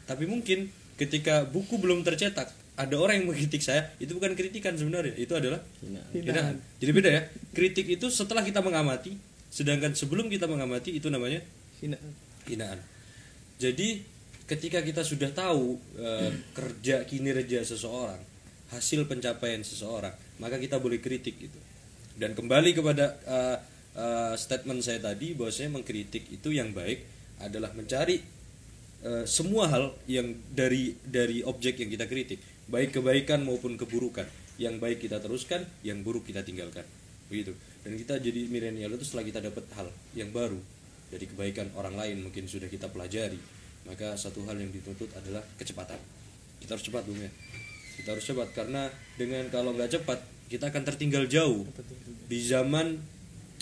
Tapi 0.10 0.26
mungkin 0.26 0.66
ketika 1.00 1.48
buku 1.48 1.80
belum 1.80 2.04
tercetak 2.04 2.52
ada 2.76 2.96
orang 3.00 3.24
yang 3.24 3.32
mengkritik 3.32 3.64
saya 3.64 3.96
itu 4.04 4.12
bukan 4.16 4.36
kritikan 4.36 4.76
sebenarnya 4.76 5.16
itu 5.16 5.32
adalah 5.32 5.64
hinaan 6.12 6.60
jadi 6.84 6.92
beda 6.92 7.10
ya 7.10 7.22
kritik 7.56 7.88
itu 7.88 8.12
setelah 8.12 8.44
kita 8.44 8.60
mengamati 8.60 9.16
sedangkan 9.50 9.98
sebelum 9.98 10.30
kita 10.30 10.46
mengamati 10.46 10.94
itu 10.94 11.10
namanya 11.10 11.42
hinaan. 12.46 12.80
Jadi 13.60 14.02
ketika 14.46 14.82
kita 14.82 15.02
sudah 15.06 15.34
tahu 15.34 15.78
eh, 15.98 16.32
kerja 16.58 17.04
kinerja 17.06 17.66
seseorang, 17.66 18.22
hasil 18.74 19.10
pencapaian 19.10 19.62
seseorang, 19.66 20.14
maka 20.42 20.62
kita 20.62 20.78
boleh 20.78 21.02
kritik 21.02 21.36
gitu. 21.38 21.60
Dan 22.20 22.38
kembali 22.38 22.78
kepada 22.78 23.06
eh, 23.26 23.58
eh, 23.98 24.34
statement 24.38 24.86
saya 24.86 25.02
tadi 25.02 25.34
bahwasanya 25.34 25.82
mengkritik 25.82 26.30
itu 26.30 26.54
yang 26.54 26.72
baik 26.72 27.06
adalah 27.40 27.72
mencari 27.72 28.20
eh, 29.04 29.26
semua 29.26 29.68
hal 29.72 29.96
yang 30.06 30.36
dari 30.52 30.96
dari 31.04 31.44
objek 31.44 31.80
yang 31.80 31.90
kita 31.92 32.06
kritik, 32.06 32.40
baik 32.68 33.00
kebaikan 33.00 33.44
maupun 33.44 33.76
keburukan. 33.80 34.28
Yang 34.60 34.76
baik 34.84 34.98
kita 35.08 35.24
teruskan, 35.24 35.64
yang 35.88 36.04
buruk 36.04 36.28
kita 36.28 36.44
tinggalkan. 36.44 36.84
Begitu. 37.32 37.56
Dan 37.80 37.96
kita 37.96 38.20
jadi 38.20 38.42
milenial 38.52 38.92
itu 39.00 39.08
setelah 39.08 39.24
kita 39.24 39.40
dapat 39.40 39.64
hal 39.80 39.88
yang 40.12 40.36
baru 40.36 40.60
dari 41.10 41.26
kebaikan 41.26 41.72
orang 41.80 41.96
lain 41.96 42.28
mungkin 42.28 42.46
sudah 42.46 42.68
kita 42.68 42.92
pelajari, 42.92 43.40
maka 43.88 44.20
satu 44.20 44.44
hal 44.46 44.60
yang 44.60 44.70
dituntut 44.70 45.10
adalah 45.16 45.42
kecepatan. 45.56 45.98
Kita 46.60 46.76
harus 46.76 46.86
cepat, 46.86 47.08
Bung 47.08 47.18
ya. 47.18 47.32
Kita 48.00 48.16
harus 48.16 48.24
cepat 48.24 48.52
karena 48.52 48.92
dengan 49.16 49.48
kalau 49.48 49.72
nggak 49.76 50.00
cepat 50.00 50.20
kita 50.50 50.74
akan 50.74 50.84
tertinggal 50.88 51.30
jauh 51.30 51.68
di 52.26 52.40
zaman 52.42 52.98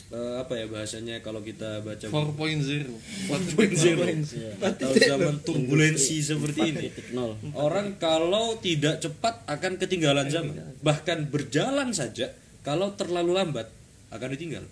eh, 0.08 0.36
apa 0.40 0.54
ya 0.56 0.66
bahasanya 0.66 1.20
kalau 1.20 1.42
kita 1.42 1.82
baca 1.82 2.08
4.0 2.08 2.88
4.0 3.28 4.64
atau 4.64 4.90
zaman 4.94 5.36
turbulensi 5.42 6.22
seperti 6.22 6.60
ini. 6.64 6.88
4.0 7.14 7.54
orang 7.56 7.98
kalau 7.98 8.56
tidak 8.58 9.00
cepat 9.00 9.44
akan 9.46 9.74
ketinggalan 9.76 10.28
zaman. 10.28 10.56
Bahkan 10.80 11.28
berjalan 11.28 11.92
saja 11.92 12.32
kalau 12.62 12.96
terlalu 12.96 13.36
lambat 13.36 13.68
akan 14.10 14.30
ditinggal. 14.34 14.64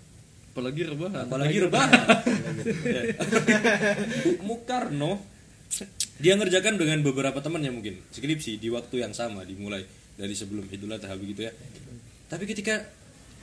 Apalagi 0.52 0.88
rebahan. 0.88 1.28
Apalagi 1.28 1.58
rebahan. 1.60 2.00
Ya. 2.86 3.02
Bu- 4.24 4.40
Mukarno 4.42 5.20
dia 6.16 6.32
ngerjakan 6.34 6.80
dengan 6.80 7.04
beberapa 7.04 7.36
temannya 7.44 7.68
mungkin. 7.70 8.00
Skripsi 8.08 8.56
di 8.56 8.72
waktu 8.72 9.04
yang 9.04 9.12
sama 9.12 9.44
dimulai 9.44 9.84
dari 10.16 10.32
sebelum. 10.32 10.64
Idul 10.72 10.96
Adha 10.96 11.12
begitu 11.14 11.44
ya. 11.44 11.52
Tapi 12.26 12.48
ketika 12.48 12.88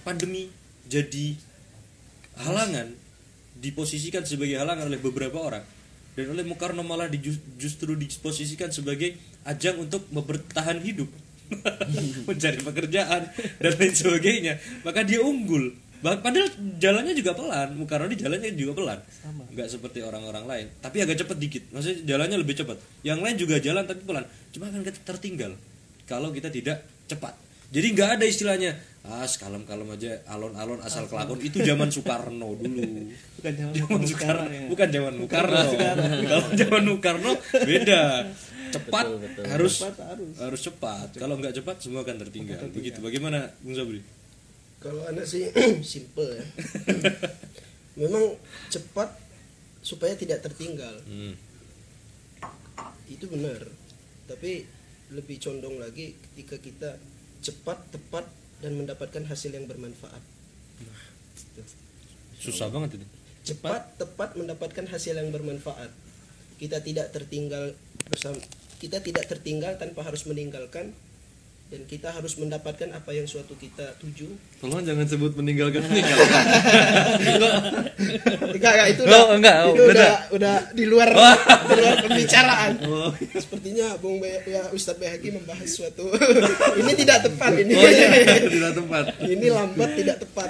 pandemi 0.02 0.50
jadi 0.90 1.38
halangan 2.39 2.88
diposisikan 3.58 4.26
sebagai 4.26 4.58
halangan 4.58 4.89
oleh 4.89 5.00
beberapa 5.00 5.38
orang. 5.39 5.63
Dan 6.13 6.30
oleh 6.30 6.46
Mukarno 6.46 6.86
malah 6.86 7.10
di- 7.10 7.22
justru 7.58 7.98
diposisikan 7.98 8.69
sebagai 8.69 9.17
ajang 9.50 9.82
untuk 9.82 10.06
bertahan 10.13 10.78
hidup. 10.82 11.10
Mencari 12.30 12.60
pekerjaan 12.62 13.30
dan 13.62 13.72
lain 13.78 13.93
sebagainya. 13.93 14.62
Maka 14.86 15.02
dia 15.02 15.22
unggul. 15.22 15.74
Padahal 16.04 16.52
jalannya 16.78 17.15
juga 17.15 17.32
pelan. 17.34 17.80
Mukarno 17.80 18.12
di 18.12 18.19
jalannya 18.19 18.52
juga 18.54 18.76
pelan. 18.76 19.00
Sama. 19.24 19.48
nggak 19.48 19.67
seperti 19.72 20.04
orang-orang 20.04 20.46
lain. 20.46 20.65
Tapi 20.84 21.00
agak 21.02 21.24
cepet 21.24 21.38
dikit. 21.39 21.63
Maksudnya 21.72 21.98
jalannya 22.04 22.38
lebih 22.43 22.56
cepat 22.60 22.78
yang 23.08 23.24
lain 23.24 23.39
juga 23.39 23.58
jalan 23.63 23.88
tapi 23.88 24.04
pelan. 24.04 24.26
Cuma 24.52 24.67
akan 24.69 24.84
kita 24.84 25.00
tertinggal. 25.08 25.56
Kalau 26.04 26.30
kita 26.30 26.52
tidak 26.52 26.84
cepat. 27.08 27.34
Jadi 27.74 27.88
nggak 27.96 28.10
ada 28.19 28.26
istilahnya 28.28 28.78
ah 29.04 29.28
kalem-kalem 29.28 29.88
aja 29.92 30.16
alon-alon 30.32 30.80
asal 30.80 31.04
kelakon 31.06 31.39
itu 31.44 31.60
zaman 31.60 31.92
Soekarno 31.92 32.56
dulu 32.56 33.12
bukan 33.36 33.52
zaman 33.52 33.74
zaman 33.76 34.02
sekarang 34.08 34.48
Soekarno 34.48 34.54
ya. 34.56 34.68
bukan 34.72 34.88
zaman 34.89 35.13
Soekarno 35.20 35.60
kalau 36.32 36.48
zaman 36.56 36.82
Soekarno 36.88 37.32
beda 37.68 38.02
cepat 38.74 39.06
Betul, 39.06 39.20
betul. 39.22 39.44
harus 39.52 39.74
Cepat 39.78 39.96
harus. 40.08 40.34
harus 40.39 40.62
cepat 40.63 41.08
kalau 41.20 41.36
nggak 41.38 41.54
cepat 41.54 41.76
semua 41.78 42.02
akan 42.02 42.16
tertinggal 42.18 42.60
begitu 42.72 42.98
bagaimana 43.00 43.52
Bung 43.60 43.76
Sabri 43.76 44.02
Kalau 44.80 45.00
anak 45.08 45.24
sih 45.24 45.48
simple 45.96 46.28
ya. 46.28 46.44
Memang 48.04 48.36
cepat 48.68 49.16
supaya 49.80 50.12
tidak 50.12 50.44
tertinggal. 50.44 50.92
Hmm. 51.08 51.39
Itu 53.08 53.32
benar. 53.32 53.63
Tapi 54.28 54.68
lebih 55.08 55.39
condong 55.39 55.80
lagi 55.80 56.20
ketika 56.20 56.60
kita 56.60 56.89
cepat, 57.39 57.96
tepat 57.96 58.28
dan 58.63 58.80
mendapatkan 58.80 59.28
hasil 59.28 59.52
yang 59.52 59.67
bermanfaat. 59.67 60.23
susah 62.39 62.67
banget 62.71 62.99
ini 62.99 63.08
Cepat, 63.43 63.99
tepat 63.99 64.39
mendapatkan 64.39 64.88
hasil 64.88 65.19
yang 65.19 65.28
bermanfaat. 65.36 65.91
Kita 66.56 66.80
tidak 66.80 67.12
tertinggal 67.12 67.76
bersama 68.08 68.39
kita 68.80 69.04
tidak 69.04 69.28
tertinggal 69.28 69.76
tanpa 69.76 70.04
harus 70.04 70.23
meninggalkan 70.28 70.95
dan 71.74 71.90
kita 71.90 72.14
harus 72.14 72.38
mendapatkan 72.38 72.86
apa 72.94 73.18
yang 73.18 73.26
suatu 73.26 73.58
kita 73.58 73.98
tuju 73.98 74.30
Tolong 74.62 74.86
jangan 74.86 75.10
sebut 75.10 75.34
meninggalkan 75.34 75.82
meninggalkan. 75.82 76.30
Enggak, 78.54 78.72
enggak 78.78 78.88
itu 78.94 79.02
Oh, 79.02 79.10
udah 79.10 79.38
enggak, 79.42 79.58
oh, 79.66 79.74
itu 79.74 79.82
beda. 79.82 79.90
udah 79.90 80.14
udah 80.38 80.56
di 80.78 80.86
luar 80.86 81.10
di 81.66 81.76
luar 81.82 81.96
pembicaraan. 82.06 82.72
Sepertinya 83.34 83.98
Bung 83.98 84.22
Be, 84.22 84.46
ya 84.46 84.70
Ustadz 84.70 85.02
Behaki 85.02 85.34
membahas 85.34 85.66
suatu 85.66 86.14
ini 86.80 86.94
tidak 86.94 87.26
tepat 87.26 87.58
ini. 87.58 87.74
Oh 87.74 87.90
iya, 87.90 88.38
tidak 88.46 88.72
tempat. 88.78 89.04
ini 89.26 89.48
lambat 89.50 89.90
tidak 89.98 90.18
tepat. 90.22 90.50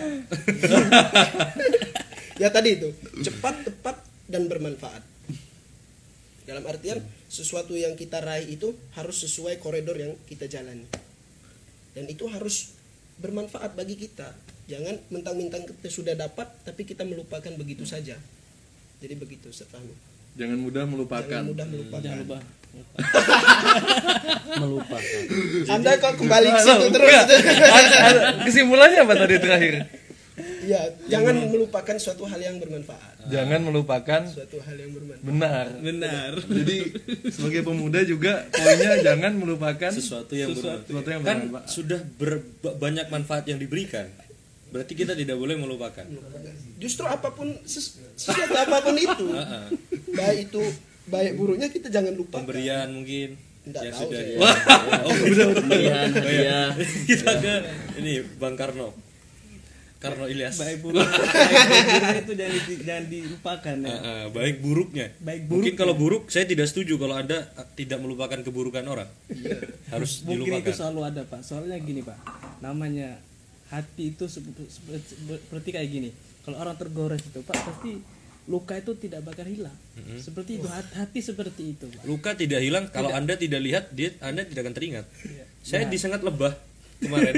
ya 2.41 2.51
tadi 2.51 2.69
itu, 2.83 2.91
cepat, 3.23 3.63
tepat 3.63 3.95
dan 4.27 4.51
bermanfaat. 4.51 4.99
Dalam 6.43 6.67
artian 6.67 6.99
sesuatu 7.31 7.71
yang 7.73 7.95
kita 7.95 8.19
raih 8.19 8.59
itu 8.59 8.75
harus 8.99 9.23
sesuai 9.23 9.63
koridor 9.63 9.95
yang 9.95 10.11
kita 10.27 10.51
jalani. 10.51 10.83
Dan 11.93 12.09
itu 12.09 12.25
harus 12.29 12.73
bermanfaat 13.21 13.77
bagi 13.77 13.95
kita. 13.95 14.33
Jangan 14.65 14.95
mentang-mentang 15.13 15.63
kita 15.69 15.89
sudah 15.91 16.17
dapat 16.17 16.49
tapi 16.65 16.83
kita 16.83 17.05
melupakan 17.05 17.53
begitu 17.55 17.85
saja. 17.85 18.17
Jadi 19.03 19.13
begitu 19.19 19.51
setelahmu. 19.53 19.93
Jangan 20.33 20.57
mudah 20.57 20.83
melupakan. 20.89 21.29
Jangan 21.29 21.49
mudah 21.53 21.67
melupakan. 21.69 22.01
jangan 22.01 22.19
lupa 22.25 22.39
melupakan 24.65 25.21
Anda 25.69 25.91
kok 26.01 26.17
kembali 26.17 26.49
ke 26.49 26.59
situ 26.65 26.85
terus? 26.89 27.11
Kesimpulannya 28.49 29.05
apa 29.05 29.13
tadi 29.13 29.35
terakhir? 29.37 29.73
Ya, 30.63 30.81
jangan 31.09 31.35
melupakan 31.45 31.95
suatu 31.95 32.23
hal 32.23 32.37
yang 32.37 32.55
bermanfaat. 32.57 33.25
Jangan 33.25 33.59
melupakan 33.61 34.21
Suatu 34.23 34.57
hal 34.59 34.75
yang 34.75 34.91
bermanfaat. 34.91 35.23
benar. 35.23 35.65
benar 35.77 36.31
Jadi 36.39 36.77
sebagai 37.27 37.61
pemuda 37.61 37.99
juga 38.01 38.47
poinnya 38.49 38.99
jangan 39.01 39.31
melupakan 39.33 39.89
sesuatu 39.89 40.33
yang 40.33 40.51
sesuatu 40.51 40.87
yang 40.89 41.21
kan 41.21 41.47
bermanfaat. 41.47 41.67
sudah 41.67 41.99
ber- 42.13 42.43
banyak 42.75 43.07
manfaat 43.07 43.43
yang 43.45 43.57
diberikan 43.57 44.07
berarti 44.69 44.93
kita 44.93 45.13
tidak 45.13 45.35
boleh 45.35 45.53
melupakan 45.53 46.01
Justru 46.75 47.05
apa 47.05 47.29
pun 47.29 47.45
ses- 47.63 47.95
sesuatu 48.13 48.57
apa 48.57 48.81
pun 48.81 48.95
itu, 48.95 49.27
baik 50.17 50.37
itu 50.47 50.63
baik 51.05 51.31
buruknya 51.33 51.67
kita 51.67 51.87
jangan 51.87 52.11
lupa. 52.11 52.39
pemberian 52.39 52.89
mungkin 52.89 53.37
Nggak 53.63 53.79
yang 53.81 53.93
tahu 53.93 54.03
sudah 54.03 54.19
saya. 54.19 54.37
Wah, 54.37 54.57
oh 55.05 55.15
udah 55.23 55.45
udah 55.47 55.63
Oh, 55.63 55.77
iya. 55.77 55.99
hadiah 56.09 56.67
kita 57.05 57.31
ke 57.37 57.53
ini 57.97 58.13
Bang 58.35 58.55
Karno 58.55 58.91
Karno 60.03 60.25
Ilyas. 60.27 60.55
Baik 60.55 60.77
buruk. 60.81 60.99
Baik 60.99 61.63
buruk 61.87 62.17
itu 62.19 62.33
jangan 62.35 62.59
di- 62.59 62.81
jangan 62.83 63.05
dilupakan 63.07 63.75
ya. 63.77 63.87
Heeh, 63.89 64.23
baik 64.29 64.55
buruknya. 64.59 65.05
Baik 65.17 65.41
mungkin 65.45 65.55
buruk 65.63 65.73
kalau 65.73 65.95
buruk 65.95 66.23
saya 66.27 66.43
tidak 66.43 66.67
setuju 66.67 66.93
kalau 66.97 67.15
anda 67.15 67.47
eh, 67.49 67.67
tidak 67.73 67.97
melupakan 67.97 68.35
keburukan 68.37 68.83
orang. 68.83 69.07
Harus 69.87 70.21
mungkin 70.21 70.43
itu 70.51 70.59
dilupakan. 70.59 70.75
selalu 70.75 70.99
ada 71.05 71.21
pak. 71.23 71.39
Soalnya 71.41 71.79
gini 71.79 72.01
pak. 72.01 72.19
Namanya 72.59 73.15
hati 73.69 74.11
itu 74.11 74.27
sep- 74.27 74.43
sep- 74.67 75.07
seperti 75.07 75.69
kayak 75.71 75.89
gini. 75.89 76.09
Kalau 76.43 76.59
orang 76.59 76.75
tergores 76.75 77.23
itu 77.23 77.39
pak 77.39 77.55
pasti 77.55 78.03
luka 78.43 78.75
itu 78.75 78.91
tidak 78.97 79.23
bakal 79.23 79.47
hilang. 79.47 79.71
Seperti 80.17 80.59
itu 80.59 80.67
hati, 80.67 80.91
hati 80.93 81.19
seperti 81.21 81.63
itu 81.71 81.87
pak. 81.87 82.03
Luka 82.03 82.35
tidak 82.35 82.59
hilang. 82.59 82.91
Kalau 82.91 83.09
anda 83.09 83.33
tidak 83.33 83.59
lihat 83.59 83.83
dia 83.89 84.11
anda 84.19 84.43
tidak 84.43 84.67
akan 84.67 84.73
teringat. 84.73 85.05
Iya. 85.23 85.45
saya 85.63 85.87
disengat 85.87 86.19
lebah 86.19 86.51
kemarin. 87.03 87.33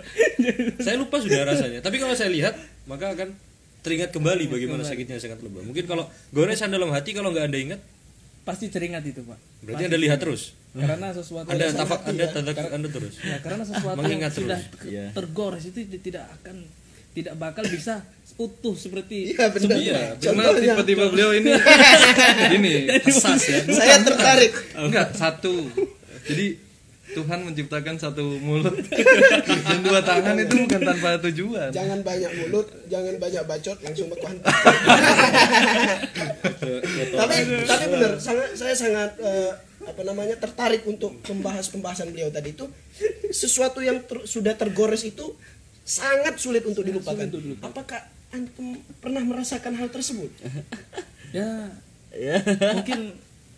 Saya 0.84 0.96
lupa 0.96 1.16
sudah 1.18 1.42
rasanya. 1.44 1.80
Tapi 1.82 1.96
kalau 1.98 2.14
saya 2.14 2.30
lihat 2.30 2.54
maka 2.86 3.12
akan 3.12 3.34
teringat 3.82 4.10
kembali 4.10 4.50
bagaimana 4.50 4.82
sakitnya 4.82 5.22
sengat 5.22 5.38
lebah 5.46 5.62
mungkin 5.62 5.86
kalau 5.86 6.10
goresan 6.34 6.74
dalam 6.74 6.90
hati 6.90 7.14
kalau 7.14 7.30
nggak 7.30 7.46
anda 7.46 7.58
ingat 7.58 7.80
pasti 8.42 8.70
teringat 8.70 9.02
itu 9.06 9.22
pak. 9.22 9.38
Berarti 9.62 9.82
anda 9.90 9.98
lihat 9.98 10.18
terus? 10.18 10.54
Karena 10.70 11.10
sesuatu 11.10 11.46
anda 11.50 11.66
yang- 11.66 11.78
tafak 11.78 12.00
anda 12.06 12.24
tanda 12.30 12.52
anda 12.54 12.88
terus? 12.90 13.14
Ya 13.22 13.38
karena 13.42 13.62
sesuatu 13.62 13.98
yang 13.98 14.06
Mengingat 14.22 14.32
sudah 14.34 14.58
terus. 14.58 14.90
Iya. 14.90 15.04
tergores 15.14 15.62
itu 15.66 15.78
tidak 15.98 16.30
akan 16.42 16.66
tidak 17.16 17.34
bakal 17.40 17.64
bisa 17.64 18.04
utuh 18.36 18.76
seperti 18.76 19.32
Iya 19.32 19.48
benar. 19.48 19.78
Iya, 19.80 19.98
tiba-tiba 20.60 21.08
beliau 21.08 21.32
ini? 21.32 21.48
Ini 22.60 23.00
asas 23.08 23.40
ya. 23.48 23.58
saya 23.72 24.04
tertarik. 24.04 24.52
enggak 24.76 25.16
satu. 25.16 25.72
Jadi 26.28 26.65
Tuhan 27.06 27.38
menciptakan 27.46 27.94
satu 28.00 28.24
mulut 28.42 28.74
dan 29.66 29.78
dua 29.86 30.02
tangan 30.02 30.36
itu 30.42 30.54
bukan 30.66 30.80
tanpa 30.82 31.16
tujuan. 31.30 31.70
Jangan 31.70 32.02
banyak 32.02 32.32
mulut, 32.42 32.66
jangan 32.90 33.14
banyak 33.22 33.42
bacot, 33.46 33.78
langsung 33.84 34.10
baku 34.10 34.26
hantam. 34.26 34.50
tapi 37.20 37.36
tapi 37.62 37.84
benar, 37.94 38.12
sangat 38.18 38.48
saya 38.58 38.74
sangat 38.74 39.10
eh, 39.22 39.52
apa 39.86 40.02
namanya 40.02 40.34
tertarik 40.34 40.82
untuk 40.88 41.14
membahas 41.30 41.70
pembahasan 41.70 42.10
beliau 42.10 42.32
tadi 42.34 42.50
itu 42.56 42.66
sesuatu 43.30 43.78
yang 43.78 44.02
ter- 44.02 44.26
sudah 44.26 44.58
tergores 44.58 45.06
itu 45.06 45.36
sangat 45.86 46.42
sulit 46.42 46.66
untuk 46.66 46.82
dilupakan. 46.82 47.30
Apakah 47.62 48.02
antum 48.34 48.82
pernah 48.98 49.22
merasakan 49.22 49.78
hal 49.78 49.88
tersebut? 49.94 50.34
ya 51.38 51.70
ya 52.16 52.40
mungkin 52.74 53.14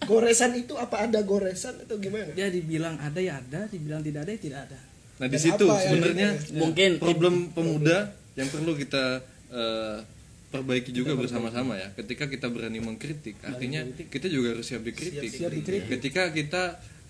Goresan 0.07 0.55
itu 0.55 0.79
apa 0.79 1.11
ada 1.11 1.21
goresan 1.27 1.75
atau 1.85 1.99
gimana? 1.99 2.31
dia 2.37 2.49
dibilang 2.49 2.95
ada 3.03 3.19
ya 3.19 3.43
ada 3.43 3.67
dibilang 3.67 3.99
tidak 4.01 4.25
ada 4.25 4.31
ya 4.31 4.41
tidak 4.41 4.61
ada 4.71 4.79
Nah 5.19 5.27
di 5.27 5.39
situ 5.39 5.67
yang 5.67 5.83
sebenarnya 5.83 6.29
mungkin 6.55 6.91
problem 7.03 7.35
pemuda 7.51 8.15
yang 8.39 8.47
perlu 8.55 8.79
kita 8.79 9.19
eh, 9.51 9.99
perbaiki 10.49 10.95
juga 10.95 11.19
bersama-sama 11.19 11.77
ya. 11.77 11.91
Ketika 11.93 12.31
kita 12.31 12.49
berani 12.49 12.81
mengkritik, 12.81 13.37
artinya 13.45 13.85
kita 14.09 14.31
juga 14.31 14.57
harus 14.57 14.65
siap 14.65 14.87
dikritik. 14.87 15.29
Siap 15.29 15.53
dikritik. 15.53 15.91
Ketika 15.99 16.31
kita 16.33 16.63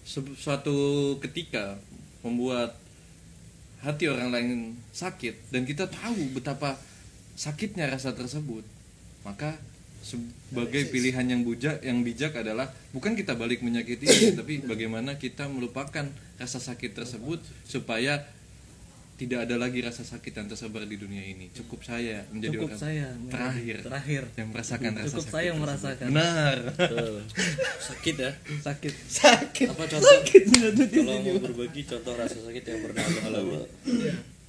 su- 0.02 0.34
suatu 0.34 0.76
ketika 1.22 1.78
membuat 2.24 2.74
hati 3.78 4.10
orang 4.10 4.34
lain 4.34 4.74
sakit 4.90 5.54
dan 5.54 5.62
kita 5.62 5.86
tahu 5.86 6.34
betapa 6.34 6.74
sakitnya 7.38 7.86
rasa 7.86 8.10
tersebut, 8.10 8.66
maka 9.22 9.54
sebagai 10.02 10.88
pilihan 10.88 11.26
yang 11.26 11.42
bijak 11.42 11.82
yang 11.82 12.00
bijak 12.06 12.32
adalah 12.38 12.70
bukan 12.94 13.18
kita 13.18 13.34
balik 13.34 13.60
menyakiti 13.60 14.06
tapi 14.38 14.62
bagaimana 14.62 15.18
kita 15.18 15.50
melupakan 15.50 16.06
rasa 16.38 16.62
sakit 16.62 16.94
tersebut 16.94 17.42
supaya 17.66 18.22
tidak 19.18 19.50
ada 19.50 19.58
lagi 19.58 19.82
rasa 19.82 20.06
sakit 20.06 20.30
yang 20.30 20.46
tersebar 20.46 20.86
di 20.86 20.94
dunia 20.94 21.18
ini. 21.26 21.50
Cukup 21.50 21.82
saya 21.82 22.22
menjadi 22.30 22.54
cukup 22.54 22.70
orang 22.70 22.78
saya 22.78 23.06
terakhir 23.26 23.76
terakhir 23.82 24.22
yang 24.38 24.48
merasakan 24.54 24.90
rasa 24.94 25.06
cukup 25.10 25.18
sakit. 25.26 25.34
saya 25.34 25.44
yang 25.50 25.58
merasakan 25.58 26.06
Benar. 26.14 26.56
betul. 26.70 27.14
sakit 27.90 28.14
ya 28.14 28.30
sakit 28.62 28.94
Sakit. 29.10 29.66
apa 29.74 29.84
contoh 29.90 30.18
kalau 30.86 31.18
mau 31.18 31.36
berbagi 31.42 31.82
contoh 31.82 32.14
rasa 32.14 32.38
sakit 32.46 32.62
yang 32.62 32.80
pernah 32.86 33.04
alami. 33.26 33.58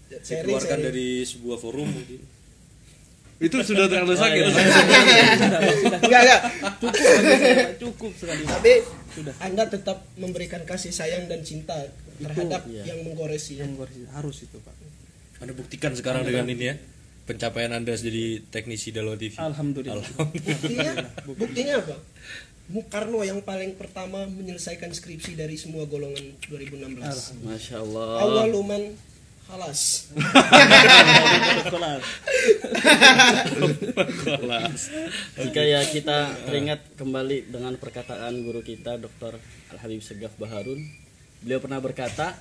Sharing, 0.09 0.21
dikeluarkan 0.21 0.79
dari 0.85 1.25
sebuah 1.25 1.57
forum 1.57 1.89
mungkin 1.89 2.21
Itu 3.39 3.55
sudah 3.59 3.87
terlalu 3.87 4.13
sakit. 4.13 4.41
sudah 4.45 5.59
sudah 5.81 5.99
Enggak, 6.01 6.21
enggak. 6.21 6.41
cukup 6.75 6.91
Pak. 6.91 7.71
cukup 7.77 8.11
sekali 8.13 8.43
Tapi 8.43 8.73
Sudah. 9.09 9.33
Anda 9.39 9.63
tetap 9.65 9.97
memberikan 10.15 10.61
kasih 10.63 10.91
sayang 10.91 11.25
dan 11.25 11.41
cinta 11.41 11.75
terhadap 12.17 12.61
iya. 12.65 12.83
yang 12.85 12.99
menggoresi 13.01 13.57
ya. 13.57 13.63
yang 13.63 13.73
harus- 13.75 14.11
harus 14.11 14.37
itu 14.43 14.59
pak 14.59 14.75
anda 15.39 15.55
buktikan 15.55 15.95
sekarang 15.95 16.27
dengan 16.27 16.45
ini 16.45 16.65
ya 16.65 16.75
pencapaian 17.23 17.71
anda 17.71 17.95
jadi 17.95 18.43
teknisi 18.43 18.91
Dalwa 18.91 19.15
TV 19.15 19.33
alhamdulillah 19.33 20.03
Buktinya, 20.19 20.91
buktinya 21.25 21.73
apa? 21.79 21.95
Mukarno 22.69 23.23
yang 23.23 23.41
paling 23.41 23.73
pertama 23.73 24.27
menyelesaikan 24.27 24.91
skripsi 24.91 25.33
dari 25.33 25.55
semua 25.55 25.87
golongan 25.87 26.21
2016. 26.45 27.41
masya 27.41 27.79
Allah 27.79 28.07
Awaluman 28.19 28.93
Kelas. 29.49 30.13
Jika 35.41 35.61
ya 35.65 35.81
kita 35.89 36.17
teringat 36.45 36.85
kembali 36.93 37.49
dengan 37.49 37.73
perkataan 37.75 38.45
guru 38.45 38.61
kita 38.61 39.01
Dr. 39.01 39.41
Al 39.73 39.77
Habib 39.81 40.05
Segaf 40.05 40.37
Baharun. 40.37 40.77
Beliau 41.41 41.57
pernah 41.57 41.81
berkata 41.81 42.37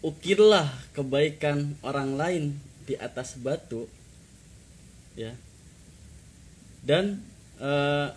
ukirlah 0.00 0.64
kebaikan 0.96 1.76
orang 1.84 2.16
lain 2.16 2.44
di 2.88 2.96
atas 2.96 3.36
batu 3.36 3.84
ya. 5.12 5.36
Dan 6.80 7.20
eh, 7.60 8.08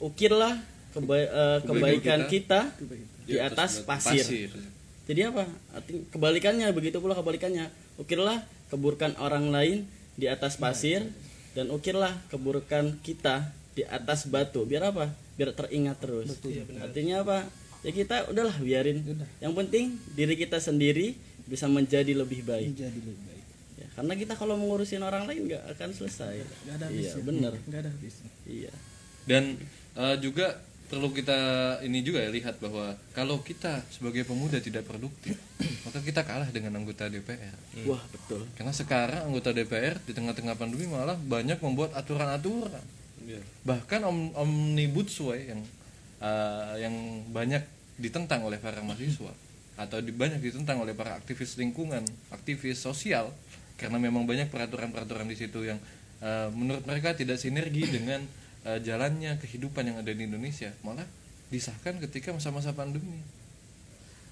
ukirlah 0.00 0.56
keba- 0.96 1.28
eh, 1.28 1.58
kebaikan 1.68 2.32
kita, 2.32 2.72
di 3.28 3.36
atas 3.36 3.84
pasir. 3.84 4.24
pasir 4.24 4.50
Jadi 5.10 5.26
apa? 5.26 5.42
Kebalikannya 6.14 6.70
begitu 6.70 7.02
pula 7.02 7.18
kebalikannya. 7.18 7.66
Ukirlah 7.98 8.46
keburukan 8.70 9.18
orang 9.18 9.50
lain 9.50 9.82
di 10.14 10.30
atas 10.30 10.54
pasir 10.54 11.02
dan 11.58 11.66
ukirlah 11.74 12.14
keburukan 12.30 12.94
kita 13.02 13.50
di 13.74 13.82
atas 13.82 14.30
batu. 14.30 14.62
Biar 14.62 14.94
apa? 14.94 15.10
Biar 15.34 15.50
teringat 15.50 15.98
terus. 15.98 16.30
Artinya 16.78 17.26
apa? 17.26 17.42
Ya 17.82 17.90
kita 17.90 18.30
udahlah 18.30 18.54
biarin. 18.62 19.02
Yang 19.42 19.54
penting 19.58 19.84
diri 20.14 20.38
kita 20.38 20.62
sendiri 20.62 21.18
bisa 21.50 21.66
menjadi 21.66 22.14
lebih 22.14 22.46
baik. 22.46 22.70
Jadi 22.78 23.02
lebih 23.02 23.18
baik. 23.26 23.44
Ya, 23.82 23.86
karena 23.98 24.14
kita 24.14 24.38
kalau 24.38 24.54
mengurusin 24.54 25.02
orang 25.02 25.26
lain 25.26 25.50
nggak 25.50 25.74
akan 25.74 25.90
selesai. 25.90 26.38
Nggak 26.38 26.74
ada 26.78 26.86
Iya, 26.86 27.10
habisnya. 27.10 27.22
benar. 27.26 27.52
Nggak 27.66 27.80
ada 27.82 27.90
habisnya. 27.90 28.30
Iya. 28.46 28.72
dan 29.28 29.44
eh, 30.00 30.16
juga 30.22 30.58
perlu 30.90 31.14
kita 31.14 31.38
ini 31.86 32.02
juga 32.02 32.18
ya 32.18 32.34
lihat 32.34 32.58
bahwa 32.58 32.98
kalau 33.14 33.38
kita 33.46 33.78
sebagai 33.94 34.26
pemuda 34.26 34.58
tidak 34.58 34.82
produktif 34.84 35.38
maka 35.86 36.02
kita 36.02 36.26
kalah 36.26 36.50
dengan 36.50 36.82
anggota 36.82 37.06
DPR 37.06 37.86
Wah, 37.86 38.02
betul. 38.10 38.42
karena 38.58 38.74
sekarang 38.74 39.30
anggota 39.30 39.54
DPR 39.54 40.02
di 40.02 40.12
tengah-tengah 40.12 40.58
pandemi 40.58 40.90
malah 40.90 41.14
banyak 41.14 41.62
membuat 41.62 41.94
aturan-aturan 41.94 42.82
Iya. 43.20 43.40
bahkan 43.62 44.00
om, 44.02 44.32
omnibus 44.34 45.20
law 45.22 45.36
yang 45.36 45.60
eh, 46.18 46.74
yang 46.82 46.94
banyak 47.30 47.62
ditentang 48.00 48.42
oleh 48.48 48.56
para 48.56 48.80
mahasiswa 48.80 49.30
atau 49.76 49.98
di, 50.00 50.12
banyak 50.12 50.40
ditentang 50.40 50.80
oleh 50.80 50.96
para 50.96 51.16
aktivis 51.20 51.56
lingkungan 51.60 52.02
aktivis 52.32 52.80
sosial 52.80 53.30
karena 53.76 53.96
memang 53.96 54.24
banyak 54.24 54.48
peraturan-peraturan 54.48 55.28
di 55.28 55.36
situ 55.36 55.68
yang 55.68 55.78
eh, 56.24 56.48
menurut 56.50 56.84
mereka 56.88 57.12
tidak 57.12 57.36
sinergi 57.36 57.86
dengan 57.86 58.24
eh, 58.66 58.80
jalannya 58.82 59.38
kehidupan 59.40 59.86
yang 59.86 59.96
ada 60.00 60.12
di 60.12 60.26
Indonesia 60.26 60.72
malah 60.84 61.06
disahkan 61.50 61.98
ketika 61.98 62.30
masa-masa 62.30 62.70
pandemi. 62.72 63.20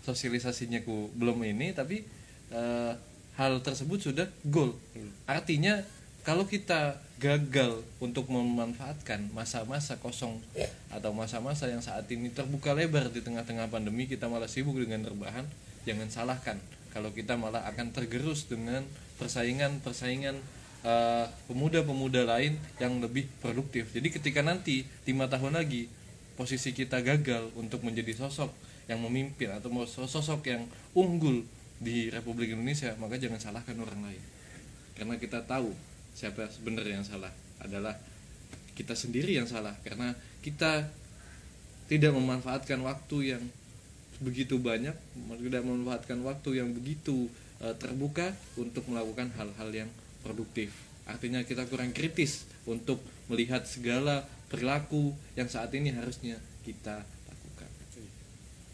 Sosialisasinya 0.07 0.87
ku 0.87 1.11
belum 1.15 1.43
ini 1.45 1.75
tapi 1.75 2.07
eh, 2.55 2.93
hal 3.39 3.53
tersebut 3.63 3.99
sudah 4.03 4.27
goal. 4.47 4.75
Artinya 5.29 5.83
kalau 6.27 6.45
kita 6.45 6.99
gagal 7.19 7.83
untuk 7.99 8.29
memanfaatkan 8.29 9.33
masa-masa 9.33 9.97
kosong 9.99 10.39
atau 10.93 11.11
masa-masa 11.17 11.67
yang 11.71 11.81
saat 11.81 12.05
ini 12.13 12.31
terbuka 12.31 12.77
lebar 12.77 13.11
di 13.11 13.25
tengah-tengah 13.25 13.71
pandemi 13.73 14.05
kita 14.07 14.29
malah 14.29 14.51
sibuk 14.51 14.77
dengan 14.79 15.07
rebahan 15.09 15.47
jangan 15.89 16.09
salahkan. 16.13 16.59
Kalau 16.93 17.15
kita 17.17 17.41
malah 17.41 17.65
akan 17.71 17.97
tergerus 17.97 18.45
dengan 18.51 18.85
persaingan-persaingan 19.17 20.37
pemuda-pemuda 21.51 22.23
lain 22.25 22.55
yang 22.79 23.03
lebih 23.03 23.27
produktif. 23.43 23.91
Jadi 23.91 24.09
ketika 24.15 24.41
nanti 24.41 24.87
lima 25.05 25.27
tahun 25.27 25.59
lagi 25.59 25.91
posisi 26.39 26.71
kita 26.71 27.03
gagal 27.03 27.51
untuk 27.59 27.83
menjadi 27.83 28.15
sosok 28.15 28.55
yang 28.87 29.03
memimpin 29.03 29.53
atau 29.53 29.69
sosok 29.85 30.47
yang 30.49 30.65
unggul 30.95 31.45
di 31.79 32.11
Republik 32.11 32.55
Indonesia 32.55 32.95
maka 32.97 33.19
jangan 33.19 33.43
salahkan 33.43 33.75
orang 33.75 34.01
lain. 34.07 34.23
Karena 34.95 35.15
kita 35.19 35.43
tahu 35.45 35.75
siapa 36.15 36.47
sebenarnya 36.51 37.03
yang 37.03 37.07
salah 37.07 37.31
adalah 37.59 37.95
kita 38.79 38.95
sendiri 38.95 39.35
yang 39.35 39.51
salah. 39.51 39.75
Karena 39.83 40.15
kita 40.41 40.87
tidak 41.91 42.13
memanfaatkan 42.15 42.79
waktu 42.87 43.35
yang 43.35 43.43
begitu 44.19 44.59
banyak 44.59 44.95
tidak 45.47 45.63
memanfaatkan 45.63 46.19
waktu 46.27 46.59
yang 46.59 46.75
begitu 46.75 47.31
eh, 47.63 47.75
terbuka 47.79 48.35
untuk 48.59 48.83
melakukan 48.91 49.31
hal-hal 49.39 49.71
yang 49.71 49.91
produktif 50.23 50.73
artinya 51.09 51.41
kita 51.41 51.65
kurang 51.67 51.97
kritis 51.97 52.45
untuk 52.69 53.01
melihat 53.33 53.65
segala 53.65 54.29
perilaku 54.53 55.13
yang 55.37 55.49
saat 55.49 55.73
ini 55.73 55.93
harusnya 55.93 56.37
kita 56.65 57.01
lakukan 57.29 57.71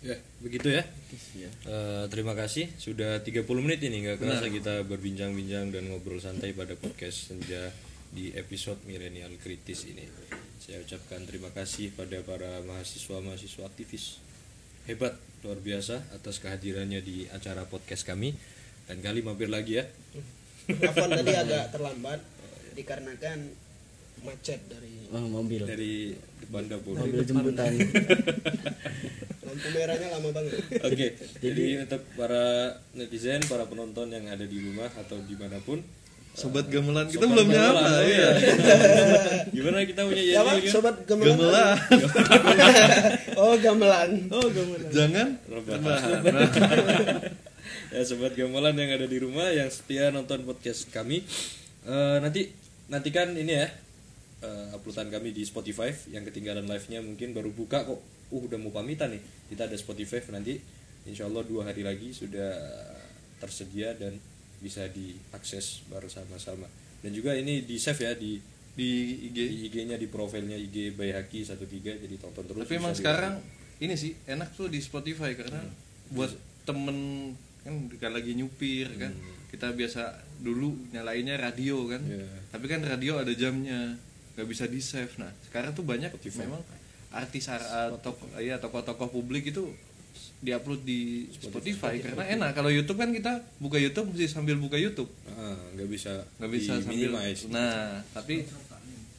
Ya, 0.05 0.20
begitu 0.45 0.68
ya. 0.68 0.84
Iya. 1.32 1.49
Eh, 1.64 2.05
terima 2.12 2.36
kasih 2.36 2.68
sudah 2.76 3.24
30 3.24 3.49
menit 3.64 3.80
ini 3.88 4.05
nggak 4.05 4.20
kerasa 4.20 4.53
kita 4.53 4.84
berbincang-bincang 4.84 5.72
dan 5.72 5.88
ngobrol 5.88 6.20
santai 6.20 6.53
pada 6.53 6.76
podcast 6.76 7.32
senja 7.32 7.72
di 8.12 8.28
episode 8.36 8.84
milenial 8.84 9.32
kritis 9.40 9.88
ini. 9.88 10.05
Saya 10.61 10.84
ucapkan 10.84 11.24
terima 11.24 11.49
kasih 11.57 11.97
pada 11.97 12.20
para 12.20 12.61
mahasiswa-mahasiswa 12.68 13.64
aktivis 13.64 14.20
hebat 14.84 15.16
luar 15.40 15.57
biasa 15.64 16.05
atas 16.12 16.36
kehadirannya 16.36 17.01
di 17.01 17.24
acara 17.32 17.64
podcast 17.64 18.05
kami 18.05 18.36
dan 18.84 19.01
kali 19.01 19.24
mampir 19.24 19.49
lagi 19.49 19.80
ya. 19.80 19.88
Afwan 20.65 21.11
tadi 21.12 21.33
agak 21.33 21.65
terlambat 21.71 22.21
dikarenakan 22.73 23.39
macet 24.23 24.61
dari 24.67 24.93
Oh, 25.12 25.21
mobil. 25.23 25.62
dari 25.62 26.11
depan 26.41 26.65
dapur. 26.67 26.97
Mobil 26.97 27.23
jemputan. 27.23 27.71
lampu 29.47 29.69
merahnya 29.71 30.09
lama 30.11 30.29
banget. 30.33 30.53
Oke, 30.83 31.07
jadi 31.39 31.65
untuk 31.85 32.03
para 32.17 32.45
netizen, 32.91 33.45
para 33.45 33.62
penonton 33.65 34.09
yang 34.09 34.27
ada 34.27 34.43
di 34.43 34.59
rumah 34.59 34.91
atau 34.91 35.21
di 35.21 35.37
mana 35.37 35.61
pun, 35.61 35.79
sobat 36.35 36.67
gamelan 36.67 37.07
kita 37.07 37.23
Sobat 37.23 37.31
belum 37.31 37.47
nyapa 37.47 37.79
oh 37.79 38.03
ya 38.03 38.29
gimana 39.55 39.87
kita 39.87 40.03
punya 40.03 40.23
Ya 40.27 40.43
jadi 40.43 40.67
sobat 40.67 41.07
gamelan. 41.07 41.39
gamelan 41.39 41.79
oh, 43.39 43.55
gamelan. 43.55 44.11
Oh, 44.35 44.47
gamelan. 44.51 44.91
jangan 44.91 45.29
rebahan. 45.47 46.11
Ya 47.95 48.03
sobat 48.03 48.34
gamelan 48.34 48.74
yang 48.74 48.90
ada 48.90 49.07
di 49.07 49.22
rumah 49.22 49.55
yang 49.55 49.70
setia 49.70 50.11
nonton 50.11 50.42
podcast 50.42 50.90
kami. 50.90 51.22
Eh, 51.86 52.18
nanti 52.18 52.51
nantikan 52.90 53.30
ini 53.38 53.55
ya 53.55 53.70
eh, 54.42 54.74
uploadan 54.74 55.14
kami 55.14 55.30
di 55.30 55.47
Spotify. 55.47 55.95
Yang 56.11 56.34
ketinggalan 56.34 56.66
live-nya 56.66 56.99
mungkin 57.07 57.30
baru 57.30 57.55
buka 57.55 57.86
kok. 57.86 58.03
Uh 58.34 58.40
udah 58.51 58.59
mau 58.59 58.74
pamitan 58.74 59.14
nih. 59.14 59.22
Kita 59.47 59.70
ada 59.70 59.76
Spotify 59.78 60.18
nanti. 60.34 60.59
Insya 61.07 61.30
Allah 61.30 61.47
dua 61.47 61.70
hari 61.70 61.86
lagi 61.86 62.11
sudah 62.11 62.51
tersedia 63.38 63.95
dan 63.95 64.18
bisa 64.59 64.90
diakses 64.90 65.86
bersama-sama. 65.86 66.66
Dan 66.99 67.14
juga 67.14 67.38
ini 67.38 67.62
di 67.62 67.78
save 67.78 68.11
ya 68.11 68.12
di 68.18 68.42
di 68.74 68.90
IG 69.30 69.38
di 69.38 69.57
IG-nya 69.70 69.95
di 69.95 70.11
profilnya 70.11 70.59
IG 70.59 70.99
Bayhaki 70.99 71.47
13 71.47 71.62
jadi 71.95 72.16
tonton 72.18 72.42
terus 72.42 72.66
tapi 72.66 72.74
emang 72.74 72.90
sekarang 72.90 73.38
ini 73.78 73.95
sih 73.95 74.18
enak 74.26 74.51
tuh 74.59 74.66
di 74.66 74.82
Spotify 74.82 75.38
karena 75.38 75.62
buat 76.11 76.34
temen 76.66 77.30
kan 77.65 77.75
kan 77.99 78.11
lagi 78.12 78.37
nyupir 78.37 78.93
kan? 78.95 79.11
Kita 79.51 79.73
biasa 79.73 80.15
dulu 80.45 80.77
nyalainnya 80.93 81.41
radio 81.41 81.89
kan? 81.89 82.03
Iya. 82.05 82.27
tapi 82.55 82.71
kan 82.71 82.85
radio 82.85 83.19
ada 83.19 83.33
jamnya 83.35 83.97
nggak 84.35 84.47
bisa 84.51 84.67
di 84.67 84.83
save 84.83 85.15
nah 85.19 85.31
sekarang 85.47 85.75
tuh 85.75 85.87
banyak 85.87 86.11
memang 86.39 86.62
artis 87.15 87.47
ar- 87.47 87.95
tokoh 88.03 88.27
ya 88.43 88.59
tokoh-tokoh 88.59 89.11
publik 89.11 89.51
itu 89.51 89.71
diupload 90.45 90.85
di 90.85 91.25
Spotify, 91.33 91.99
karena 92.05 92.25
enak. 92.37 92.51
Kalau 92.53 92.69
YouTube 92.69 93.01
kan 93.01 93.09
kita 93.11 93.41
buka 93.57 93.81
YouTube 93.81 94.12
mesti 94.12 94.29
sambil 94.29 94.61
buka 94.61 94.77
YouTube. 94.77 95.09
Ah, 95.25 95.57
nggak 95.73 95.89
bisa 95.89 96.21
nggak 96.37 96.51
bisa 96.53 96.73
sambil 96.85 97.11
minimize. 97.17 97.49
nah 97.49 98.05
tapi 98.12 98.45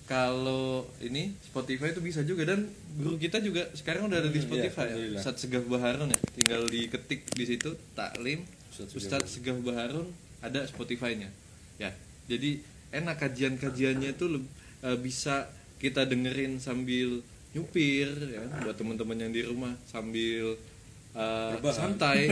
kalau 0.06 0.86
ini 1.01 1.34
Spotify 1.41 1.89
itu 1.89 2.01
bisa 2.01 2.22
juga 2.22 2.45
dan 2.45 2.70
guru 2.93 3.18
kita 3.18 3.41
juga 3.41 3.66
sekarang 3.74 4.06
udah 4.06 4.22
ada 4.22 4.30
di 4.30 4.38
Hmm, 4.38 4.45
Spotify 4.45 4.88
iya, 4.93 5.18
ya. 5.18 5.20
Ustadz 5.20 5.41
Segaf 5.41 5.66
Baharun 5.66 6.14
ya 6.14 6.20
tinggal 6.38 6.62
diketik 6.70 7.26
di 7.34 7.45
situ 7.45 7.74
taklim. 7.97 8.45
Ustadz 8.70 9.34
Segaf 9.34 9.58
Baharun. 9.66 10.06
Ada 10.45 10.70
Spotify-nya. 10.70 11.34
Ya 11.82 11.89
jadi 12.30 12.62
enak 12.93 13.18
kajian-kajiannya 13.18 14.14
itu 14.14 14.26
eh, 14.86 14.97
bisa 15.01 15.49
kita 15.82 16.06
dengerin 16.06 16.62
sambil 16.62 17.26
nyupir 17.58 18.08
ya 18.30 18.45
buat 18.62 18.78
teman-teman 18.78 19.18
yang 19.18 19.32
di 19.34 19.41
rumah 19.41 19.74
sambil 19.89 20.53
Rebahan. 21.16 21.76
santai. 21.76 22.20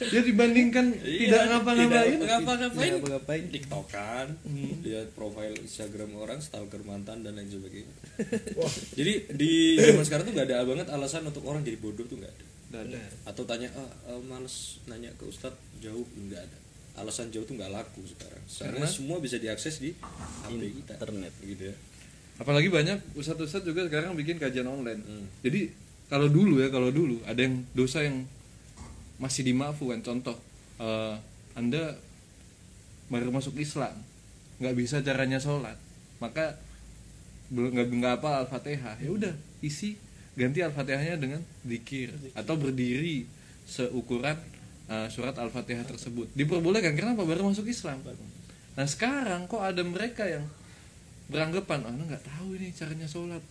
Ya 0.00 0.24
dibandingkan 0.24 0.96
tidak 0.96 1.42
ngapa-ngapain. 1.52 1.92
Iya, 1.92 2.16
tidak 2.16 2.28
ngapa-ngapain. 2.40 2.90
Tidak 2.90 3.10
ngapain. 3.12 3.44
tiktokan 3.52 4.26
lihat 4.80 5.12
profil 5.12 5.52
instagram 5.60 6.16
orang 6.16 6.40
stalker 6.40 6.80
mantan 6.88 7.20
dan 7.20 7.36
lain 7.36 7.52
sebagainya. 7.52 7.94
Jadi 8.98 9.12
di 9.36 9.76
zaman 9.76 10.02
sekarang 10.08 10.24
tuh 10.24 10.34
nggak 10.34 10.48
ada 10.48 10.64
banget 10.64 10.88
alasan 10.88 11.28
untuk 11.28 11.44
orang 11.44 11.60
jadi 11.60 11.76
bodoh 11.76 12.08
tuh 12.08 12.16
nggak 12.16 12.32
ada. 12.32 12.44
Ada. 12.70 13.02
atau 13.26 13.42
tanya 13.44 13.66
ah 13.74 14.14
eh, 14.14 14.22
males 14.24 14.80
nanya 14.88 15.12
ke 15.20 15.28
ustadz 15.28 15.60
jauh? 15.84 16.08
Nggak 16.16 16.48
ada. 16.48 16.58
Alasan 17.04 17.28
jauh 17.28 17.44
tuh 17.44 17.60
nggak 17.60 17.70
laku 17.70 18.00
sekarang. 18.08 18.42
Karena 18.46 18.86
semua 18.88 19.20
bisa 19.20 19.36
diakses 19.36 19.84
di 19.84 19.92
HP 20.00 20.80
kita. 20.80 20.96
Internet. 20.96 21.32
gitu 21.44 21.62
ya. 21.70 21.76
Apalagi 22.40 22.72
banyak 22.72 23.20
ustadz-ustadz 23.20 23.68
juga 23.68 23.84
sekarang 23.84 24.16
bikin 24.16 24.40
kajian 24.40 24.64
online. 24.64 25.04
Hmm. 25.04 25.28
jadi 25.44 25.89
kalau 26.10 26.26
dulu 26.26 26.58
ya 26.58 26.68
kalau 26.68 26.90
dulu 26.90 27.22
ada 27.24 27.40
yang 27.40 27.62
dosa 27.72 28.02
yang 28.02 28.26
masih 29.22 29.46
dimaafkan 29.46 30.02
contoh 30.02 30.36
eh, 30.82 31.14
anda 31.54 31.96
baru 33.08 33.30
masuk 33.30 33.54
Islam 33.62 33.94
nggak 34.60 34.74
bisa 34.76 35.00
caranya 35.00 35.38
sholat 35.38 35.78
maka 36.20 36.60
belum 37.50 37.74
nggak 37.74 37.88
nggak 37.90 38.14
apa 38.22 38.30
al-fatihah. 38.46 38.94
Ya 39.02 39.10
udah 39.10 39.34
isi 39.60 39.98
ganti 40.38 40.62
al-fatihahnya 40.62 41.18
dengan 41.18 41.40
zikir 41.66 42.14
atau 42.38 42.54
berdiri 42.54 43.26
seukuran 43.66 44.38
eh, 44.86 45.08
surat 45.10 45.34
al-fatihah 45.34 45.82
tersebut. 45.82 46.30
Diperbolehkan 46.36 46.94
kenapa? 46.94 47.26
Baru 47.26 47.50
masuk 47.50 47.66
Islam. 47.66 47.98
Nah 48.78 48.86
sekarang 48.86 49.50
kok 49.50 49.60
ada 49.60 49.82
mereka 49.82 50.24
yang 50.28 50.46
beranggapan 51.26 51.86
"Ah, 51.86 51.90
anda 51.90 52.02
nggak 52.06 52.24
tahu 52.26 52.58
ini 52.58 52.70
caranya 52.74 53.06
sholat 53.10 53.42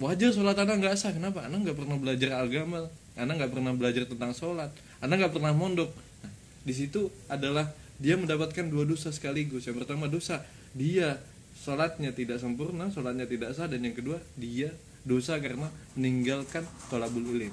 wajar 0.00 0.30
sholat 0.32 0.56
anda 0.56 0.76
nggak 0.76 0.96
sah. 0.96 1.12
Kenapa? 1.12 1.44
Anda 1.44 1.60
nggak 1.60 1.76
pernah 1.76 1.96
belajar 1.96 2.30
agama. 2.40 2.88
Anda 3.16 3.32
nggak 3.36 3.52
pernah 3.52 3.72
belajar 3.72 4.02
tentang 4.08 4.32
sholat. 4.36 4.70
Anda 5.00 5.16
nggak 5.16 5.32
pernah 5.36 5.52
mondok. 5.56 5.90
Nah, 6.24 6.32
di 6.64 6.74
situ 6.76 7.08
adalah 7.28 7.72
dia 7.96 8.16
mendapatkan 8.20 8.68
dua 8.68 8.84
dosa 8.84 9.12
sekaligus. 9.12 9.64
Yang 9.64 9.84
pertama 9.84 10.08
dosa 10.08 10.44
dia 10.76 11.16
sholatnya 11.56 12.12
tidak 12.12 12.40
sempurna 12.40 12.92
sholatnya 12.92 13.24
tidak 13.24 13.56
sah. 13.56 13.68
Dan 13.68 13.84
yang 13.84 13.96
kedua 13.96 14.20
dia 14.36 14.72
dosa 15.06 15.40
karena 15.40 15.72
meninggalkan 15.96 16.64
tolabul 16.92 17.24
ilim. 17.36 17.52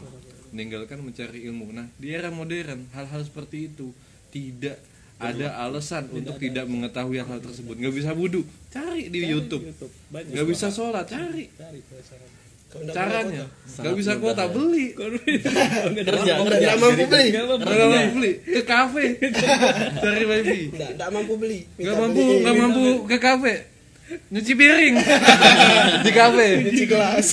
Meninggalkan 0.52 1.00
mencari 1.00 1.48
ilmu. 1.48 1.72
Nah 1.72 1.88
di 1.96 2.12
era 2.12 2.32
modern 2.32 2.92
hal-hal 2.92 3.24
seperti 3.24 3.72
itu 3.72 3.96
tidak 4.34 4.82
ada 5.24 5.48
alasan 5.64 6.04
untuk 6.12 6.36
tidak 6.36 6.66
mengetahui 6.68 7.24
hal 7.24 7.40
tersebut. 7.40 7.76
Nggak 7.80 7.94
bisa 7.96 8.12
wudhu 8.12 8.42
cari 8.68 9.08
di 9.08 9.20
YouTube. 9.24 9.64
Nggak 10.12 10.48
bisa 10.50 10.68
sholat. 10.68 11.08
Cari. 11.08 11.48
Nggak 12.74 12.96
caranya. 12.98 13.46
punya 13.46 13.46
nggak 13.86 13.96
bisa 14.02 14.12
kuota 14.18 14.46
beli. 14.50 14.86
Kerja 14.98 16.34
nggak 16.42 16.78
mampu 16.82 17.04
beli. 17.06 17.28
Nggak 17.30 17.48
mampu 17.48 18.14
beli. 18.18 18.32
ke 18.42 18.62
kafe. 18.66 19.04
Cari 20.04 20.24
wifi. 20.26 20.60
Nggak 20.74 20.90
nggak 20.98 21.10
mampu 21.14 21.34
beli. 21.38 21.60
Nggak 21.78 21.96
mampu 22.02 22.20
beli, 22.20 22.42
nggak 22.42 22.56
mampu 22.58 22.84
ke 23.06 23.18
kafe. 23.22 23.54
Nyuci 24.34 24.54
piring. 24.58 24.96
Di 26.02 26.12
kafe. 26.12 26.48
Beli, 26.60 26.70
cuci 26.74 26.86
gelas. 26.90 27.28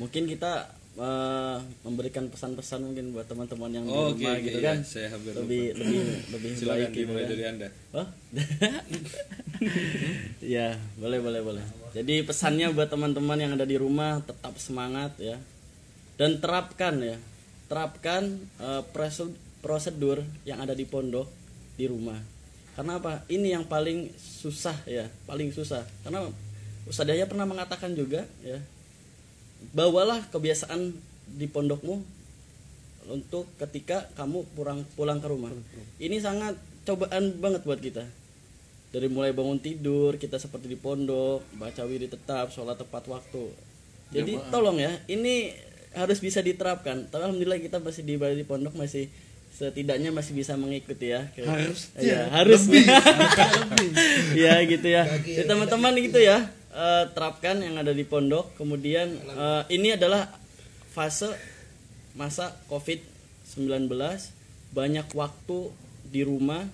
Mungkin 0.00 0.22
kita 0.26 0.81
eh, 0.92 1.56
memberikan 1.84 2.28
pesan-pesan 2.28 2.84
mungkin 2.84 3.16
buat 3.16 3.24
teman-teman 3.24 3.70
yang 3.72 3.84
di 3.88 3.92
Oh, 3.92 4.12
oke, 4.12 4.20
rumah 4.20 4.34
oke, 4.36 4.44
gitu 4.44 4.58
ya, 4.60 4.66
kan 4.68 4.78
saya 4.84 5.06
hampir 5.08 5.32
lebih 5.32 5.64
lebih 5.78 6.02
lebih 6.36 6.50
silakan 6.58 6.80
baik 6.84 6.92
gitu 6.92 7.12
kan. 7.12 7.28
dari 7.28 7.44
anda 7.48 7.68
Oh? 7.92 8.06
ya, 10.56 10.68
boleh 10.98 11.18
boleh 11.20 11.40
boleh. 11.40 11.64
Jadi 11.92 12.24
pesannya 12.24 12.72
buat 12.72 12.88
teman-teman 12.88 13.38
yang 13.40 13.52
ada 13.56 13.68
di 13.68 13.76
rumah 13.76 14.20
tetap 14.24 14.56
semangat 14.56 15.12
ya. 15.20 15.36
Dan 16.16 16.40
terapkan 16.40 16.96
ya. 17.00 17.16
Terapkan 17.68 18.36
eh, 18.60 18.82
prosedur, 19.62 20.24
yang 20.44 20.60
ada 20.60 20.76
di 20.76 20.84
pondok 20.84 21.28
di 21.76 21.88
rumah. 21.88 22.18
Karena 22.72 22.96
apa? 22.96 23.24
Ini 23.28 23.60
yang 23.60 23.64
paling 23.68 24.12
susah 24.16 24.76
ya, 24.88 25.04
paling 25.28 25.52
susah. 25.52 25.84
Karena 26.04 26.24
Ustaz 26.88 27.04
Yahya 27.06 27.28
pernah 27.28 27.44
mengatakan 27.44 27.92
juga 27.92 28.24
ya. 28.40 28.56
Bawalah 29.70 30.26
kebiasaan 30.34 30.90
di 31.38 31.46
pondokmu 31.46 32.02
untuk 33.10 33.46
ketika 33.58 34.10
kamu 34.18 34.46
pulang 34.54 34.82
pulang 34.94 35.18
ke 35.18 35.26
rumah. 35.30 35.50
Ini 36.02 36.18
sangat 36.18 36.58
cobaan 36.86 37.38
banget 37.38 37.62
buat 37.62 37.78
kita. 37.78 38.04
Dari 38.92 39.08
mulai 39.08 39.32
bangun 39.32 39.56
tidur 39.56 40.20
kita 40.20 40.36
seperti 40.36 40.68
di 40.68 40.76
pondok, 40.76 41.40
baca 41.56 41.82
wirid 41.88 42.12
tetap, 42.12 42.52
sholat 42.52 42.76
tepat 42.76 43.08
waktu. 43.08 43.48
Jadi 44.12 44.36
tolong 44.52 44.76
ya, 44.76 44.92
ini 45.08 45.56
harus 45.96 46.20
bisa 46.20 46.44
diterapkan. 46.44 47.08
Tapi 47.08 47.24
alhamdulillah 47.24 47.56
kita 47.56 47.80
masih 47.80 48.04
di 48.04 48.20
di 48.20 48.44
pondok 48.44 48.76
masih 48.76 49.08
setidaknya 49.52 50.12
masih 50.12 50.36
bisa 50.36 50.56
mengikuti 50.60 51.12
ya. 51.12 51.24
Harusnya. 51.32 52.00
Ya, 52.04 52.20
harus. 52.28 52.68
ya 54.44 54.54
gitu 54.68 54.86
ya. 54.88 55.08
Teman-teman 55.48 55.96
gitu 55.96 56.20
ya, 56.20 56.52
eh, 56.72 57.04
terapkan 57.12 57.60
yang 57.60 57.78
ada 57.78 57.92
di 57.92 58.02
pondok. 58.02 58.56
Kemudian 58.56 59.12
eh, 59.16 59.62
ini 59.72 59.94
adalah 59.94 60.28
fase 60.92 61.32
masa 62.12 62.52
COVID-19 62.68 63.88
banyak 64.72 65.06
waktu 65.12 65.58
di 66.08 66.24
rumah. 66.24 66.64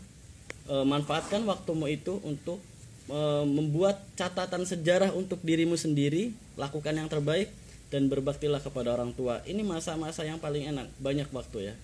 Eh, 0.69 0.85
manfaatkan 0.87 1.43
waktumu 1.45 1.91
itu 1.91 2.23
untuk 2.23 2.63
eh, 3.11 3.45
membuat 3.45 4.01
catatan 4.15 4.65
sejarah 4.65 5.11
untuk 5.13 5.43
dirimu 5.43 5.75
sendiri. 5.75 6.35
Lakukan 6.59 6.95
yang 6.95 7.11
terbaik 7.11 7.51
dan 7.89 8.07
berbaktilah 8.07 8.61
kepada 8.61 8.95
orang 8.95 9.15
tua. 9.17 9.41
Ini 9.49 9.65
masa-masa 9.67 10.23
yang 10.23 10.39
paling 10.39 10.71
enak. 10.71 10.87
Banyak 11.03 11.29
waktu 11.35 11.73
ya. 11.73 11.75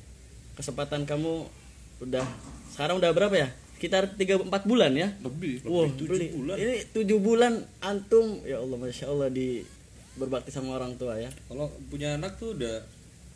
Kesempatan 0.54 1.02
kamu 1.08 1.50
udah 2.02 2.26
sekarang 2.74 2.98
udah 2.98 3.10
berapa 3.14 3.34
ya 3.38 3.48
sekitar 3.76 4.08
3 4.14 4.48
4 4.48 4.70
bulan 4.70 4.92
ya. 4.94 5.08
Lebih 5.20 5.66
Wah, 5.66 5.90
beli. 5.90 6.30
Ini 6.34 6.74
tujuh 6.94 7.18
bulan 7.20 7.60
antum. 7.84 8.40
Ya 8.46 8.62
Allah 8.62 8.78
masya 8.80 9.10
Allah 9.10 9.28
di 9.28 9.62
berbakti 10.14 10.54
sama 10.54 10.78
orang 10.78 10.94
tua 10.94 11.18
ya. 11.18 11.26
kalau 11.50 11.66
punya 11.90 12.14
anak 12.14 12.38
tuh 12.38 12.54
udah 12.54 12.86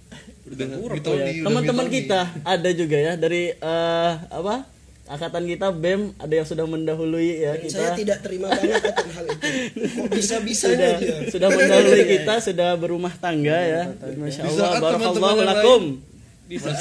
Oh 0.09 0.95
ya, 0.97 1.05
udah 1.05 1.45
Teman-teman 1.45 1.87
kita 1.93 2.21
ada 2.41 2.71
juga 2.73 2.97
ya 2.97 3.13
dari 3.21 3.53
eh, 3.53 4.13
apa? 4.33 4.65
Angkatan 5.09 5.49
kita 5.49 5.73
BEM 5.73 6.13
ada 6.21 6.35
yang 6.37 6.45
sudah 6.45 6.69
mendahului 6.69 7.41
ya 7.41 7.57
Dan 7.57 7.65
kita. 7.65 7.77
saya 7.81 7.91
tidak 7.97 8.19
terima 8.21 8.53
banget 8.53 8.77
akan 8.93 9.09
hal 9.09 9.25
itu. 9.25 9.49
Kok 9.89 10.09
bisa 10.13 10.37
bisanya 10.45 10.77
sudah 10.77 10.93
dia 11.01 11.17
sudah 11.33 11.49
mendahului 11.49 12.05
kita 12.05 12.35
sudah 12.45 12.71
berumah 12.77 13.15
tangga 13.17 13.57
ya. 13.57 13.83
Masya 14.21 14.41
Allah 14.45 14.69
saat 14.69 14.81
barakallahu 14.85 15.41
lakum. 15.45 15.83
Bisa. 16.49 16.73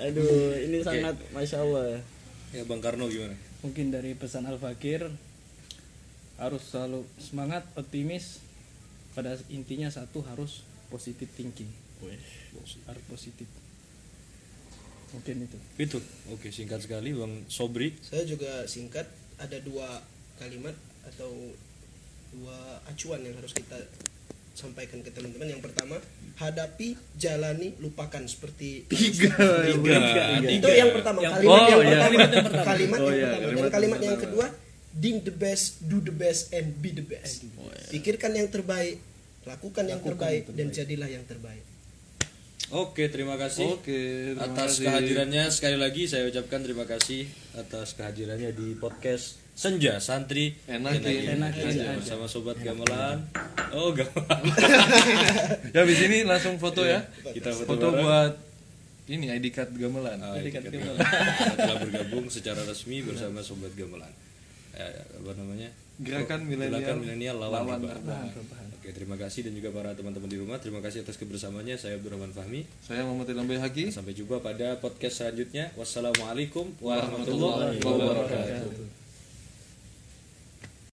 Aduh 0.00 0.49
ini 0.80 0.88
sangat 0.88 1.16
masya 1.36 1.58
Allah 1.60 1.84
ya. 1.84 2.00
ya 2.56 2.62
bang 2.64 2.80
Karno 2.80 3.06
gimana? 3.06 3.36
Mungkin 3.60 3.92
dari 3.92 4.16
pesan 4.16 4.48
Al 4.48 4.56
Fakir 4.56 5.04
harus 6.40 6.62
selalu 6.64 7.04
semangat 7.20 7.68
optimis. 7.76 8.40
Pada 9.10 9.34
intinya 9.50 9.90
satu 9.90 10.24
harus 10.24 10.64
positive 10.88 11.28
thinking. 11.34 11.68
Harus 12.88 13.04
positif 13.10 13.46
mungkin 15.10 15.46
itu. 15.46 15.58
Itu. 15.78 15.98
Oke 16.30 16.54
singkat 16.54 16.82
sekali 16.86 17.10
bang 17.14 17.44
Sobri. 17.50 17.98
Saya 18.00 18.22
juga 18.26 18.64
singkat 18.70 19.06
ada 19.36 19.58
dua 19.62 20.00
kalimat 20.38 20.74
atau 21.06 21.30
dua 22.30 22.78
acuan 22.86 23.20
yang 23.26 23.34
harus 23.36 23.50
kita 23.50 23.76
sampaikan 24.54 25.02
ke 25.02 25.10
teman-teman. 25.10 25.50
Yang 25.50 25.62
pertama 25.66 25.98
hadapi 26.40 26.96
jalani 27.20 27.76
lupakan. 27.78 28.24
Seperti 28.24 28.88
tiga. 28.88 29.36
Tiga. 29.68 29.98
Itu 30.40 30.68
yang 30.72 30.90
pertama. 30.96 31.20
Kalimat 31.20 31.60
oh, 31.60 31.68
yang 31.68 31.82
iya. 31.84 32.00
pertama. 32.08 32.64
Kalimat 32.64 32.98
Oh, 32.98 33.10
yang 33.12 33.16
iya, 33.16 33.28
pertama. 33.28 33.44
Dan 33.44 33.54
kalimat 33.54 33.70
kalimat 33.70 34.00
yang 34.00 34.08
yang 34.16 34.18
kedua 34.18 34.46
think 34.96 35.22
the 35.28 35.34
best 35.34 35.84
do 35.86 36.00
the 36.02 36.10
best 36.10 36.50
and 36.56 36.72
be 36.80 36.90
the 36.90 37.04
best. 37.04 37.44
Pikirkan 37.92 38.34
yang 38.34 38.48
terbaik 38.48 38.98
lakukan 39.48 39.84
yang 39.88 40.00
terbaik. 40.04 40.48
dan 40.52 40.68
jadilah 40.68 41.08
yang 41.08 41.24
terbaik. 41.24 41.64
Oke 42.70 43.10
terima 43.10 43.34
kasih 43.34 43.66
Oke, 43.66 44.36
terima 44.36 44.46
atas 44.46 44.78
kasih. 44.78 44.84
kehadirannya. 44.86 45.44
Sekali 45.50 45.74
lagi 45.74 46.06
saya 46.06 46.30
ucapkan 46.30 46.62
terima 46.62 46.86
kasih 46.86 47.26
atas 47.58 47.98
kehadirannya 47.98 48.54
di 48.54 48.78
podcast 48.78 49.42
Senja 49.60 50.00
Santri 50.00 50.56
Enak, 50.64 51.04
ya. 51.04 51.36
enak 51.36 51.52
Senja 51.52 51.92
bersama 51.92 52.24
sobat 52.24 52.56
gamelan 52.58 53.28
oh 53.76 53.92
gamelan 53.92 54.40
ya 55.76 55.84
di 55.84 55.92
sini 55.92 56.24
langsung 56.24 56.56
foto 56.56 56.80
ya 56.80 57.04
kita 57.28 57.52
foto, 57.52 57.76
foto 57.76 57.86
buat 57.92 58.32
ini 59.04 59.28
ID 59.28 59.52
card 59.52 59.76
gamelan 59.76 60.16
Ah, 60.16 60.40
Dekat 60.40 60.64
kita 60.64 60.80
gamelan. 60.80 60.96
telah 61.60 61.76
bergabung 61.76 62.32
secara 62.32 62.64
resmi 62.64 63.04
bersama 63.04 63.44
sobat 63.44 63.76
gamelan 63.76 64.08
eh, 64.72 64.96
apa 65.20 65.32
namanya 65.36 65.68
Gerakan 66.00 66.48
milenial 66.48 67.36
lawan, 67.36 67.68
lawan 67.68 67.84
rebahan. 67.84 68.32
rebahan. 68.32 68.66
Oke, 68.80 68.88
terima 68.96 69.20
kasih 69.20 69.44
dan 69.44 69.52
juga 69.52 69.68
para 69.68 69.92
teman-teman 69.92 70.32
di 70.32 70.40
rumah. 70.40 70.56
Terima 70.56 70.80
kasih 70.80 71.04
atas 71.04 71.20
kebersamaannya. 71.20 71.76
Saya 71.76 72.00
Abdurrahman 72.00 72.32
Fahmi. 72.32 72.64
saya 72.80 73.04
Muhammad 73.04 73.28
Ilham 73.28 73.44
Haki 73.60 73.92
Sampai 73.92 74.16
jumpa 74.16 74.40
pada 74.40 74.80
podcast 74.80 75.20
selanjutnya. 75.20 75.68
Wassalamualaikum 75.76 76.72
warahmatullahi 76.80 77.84
wabarakatuh. 77.84 78.99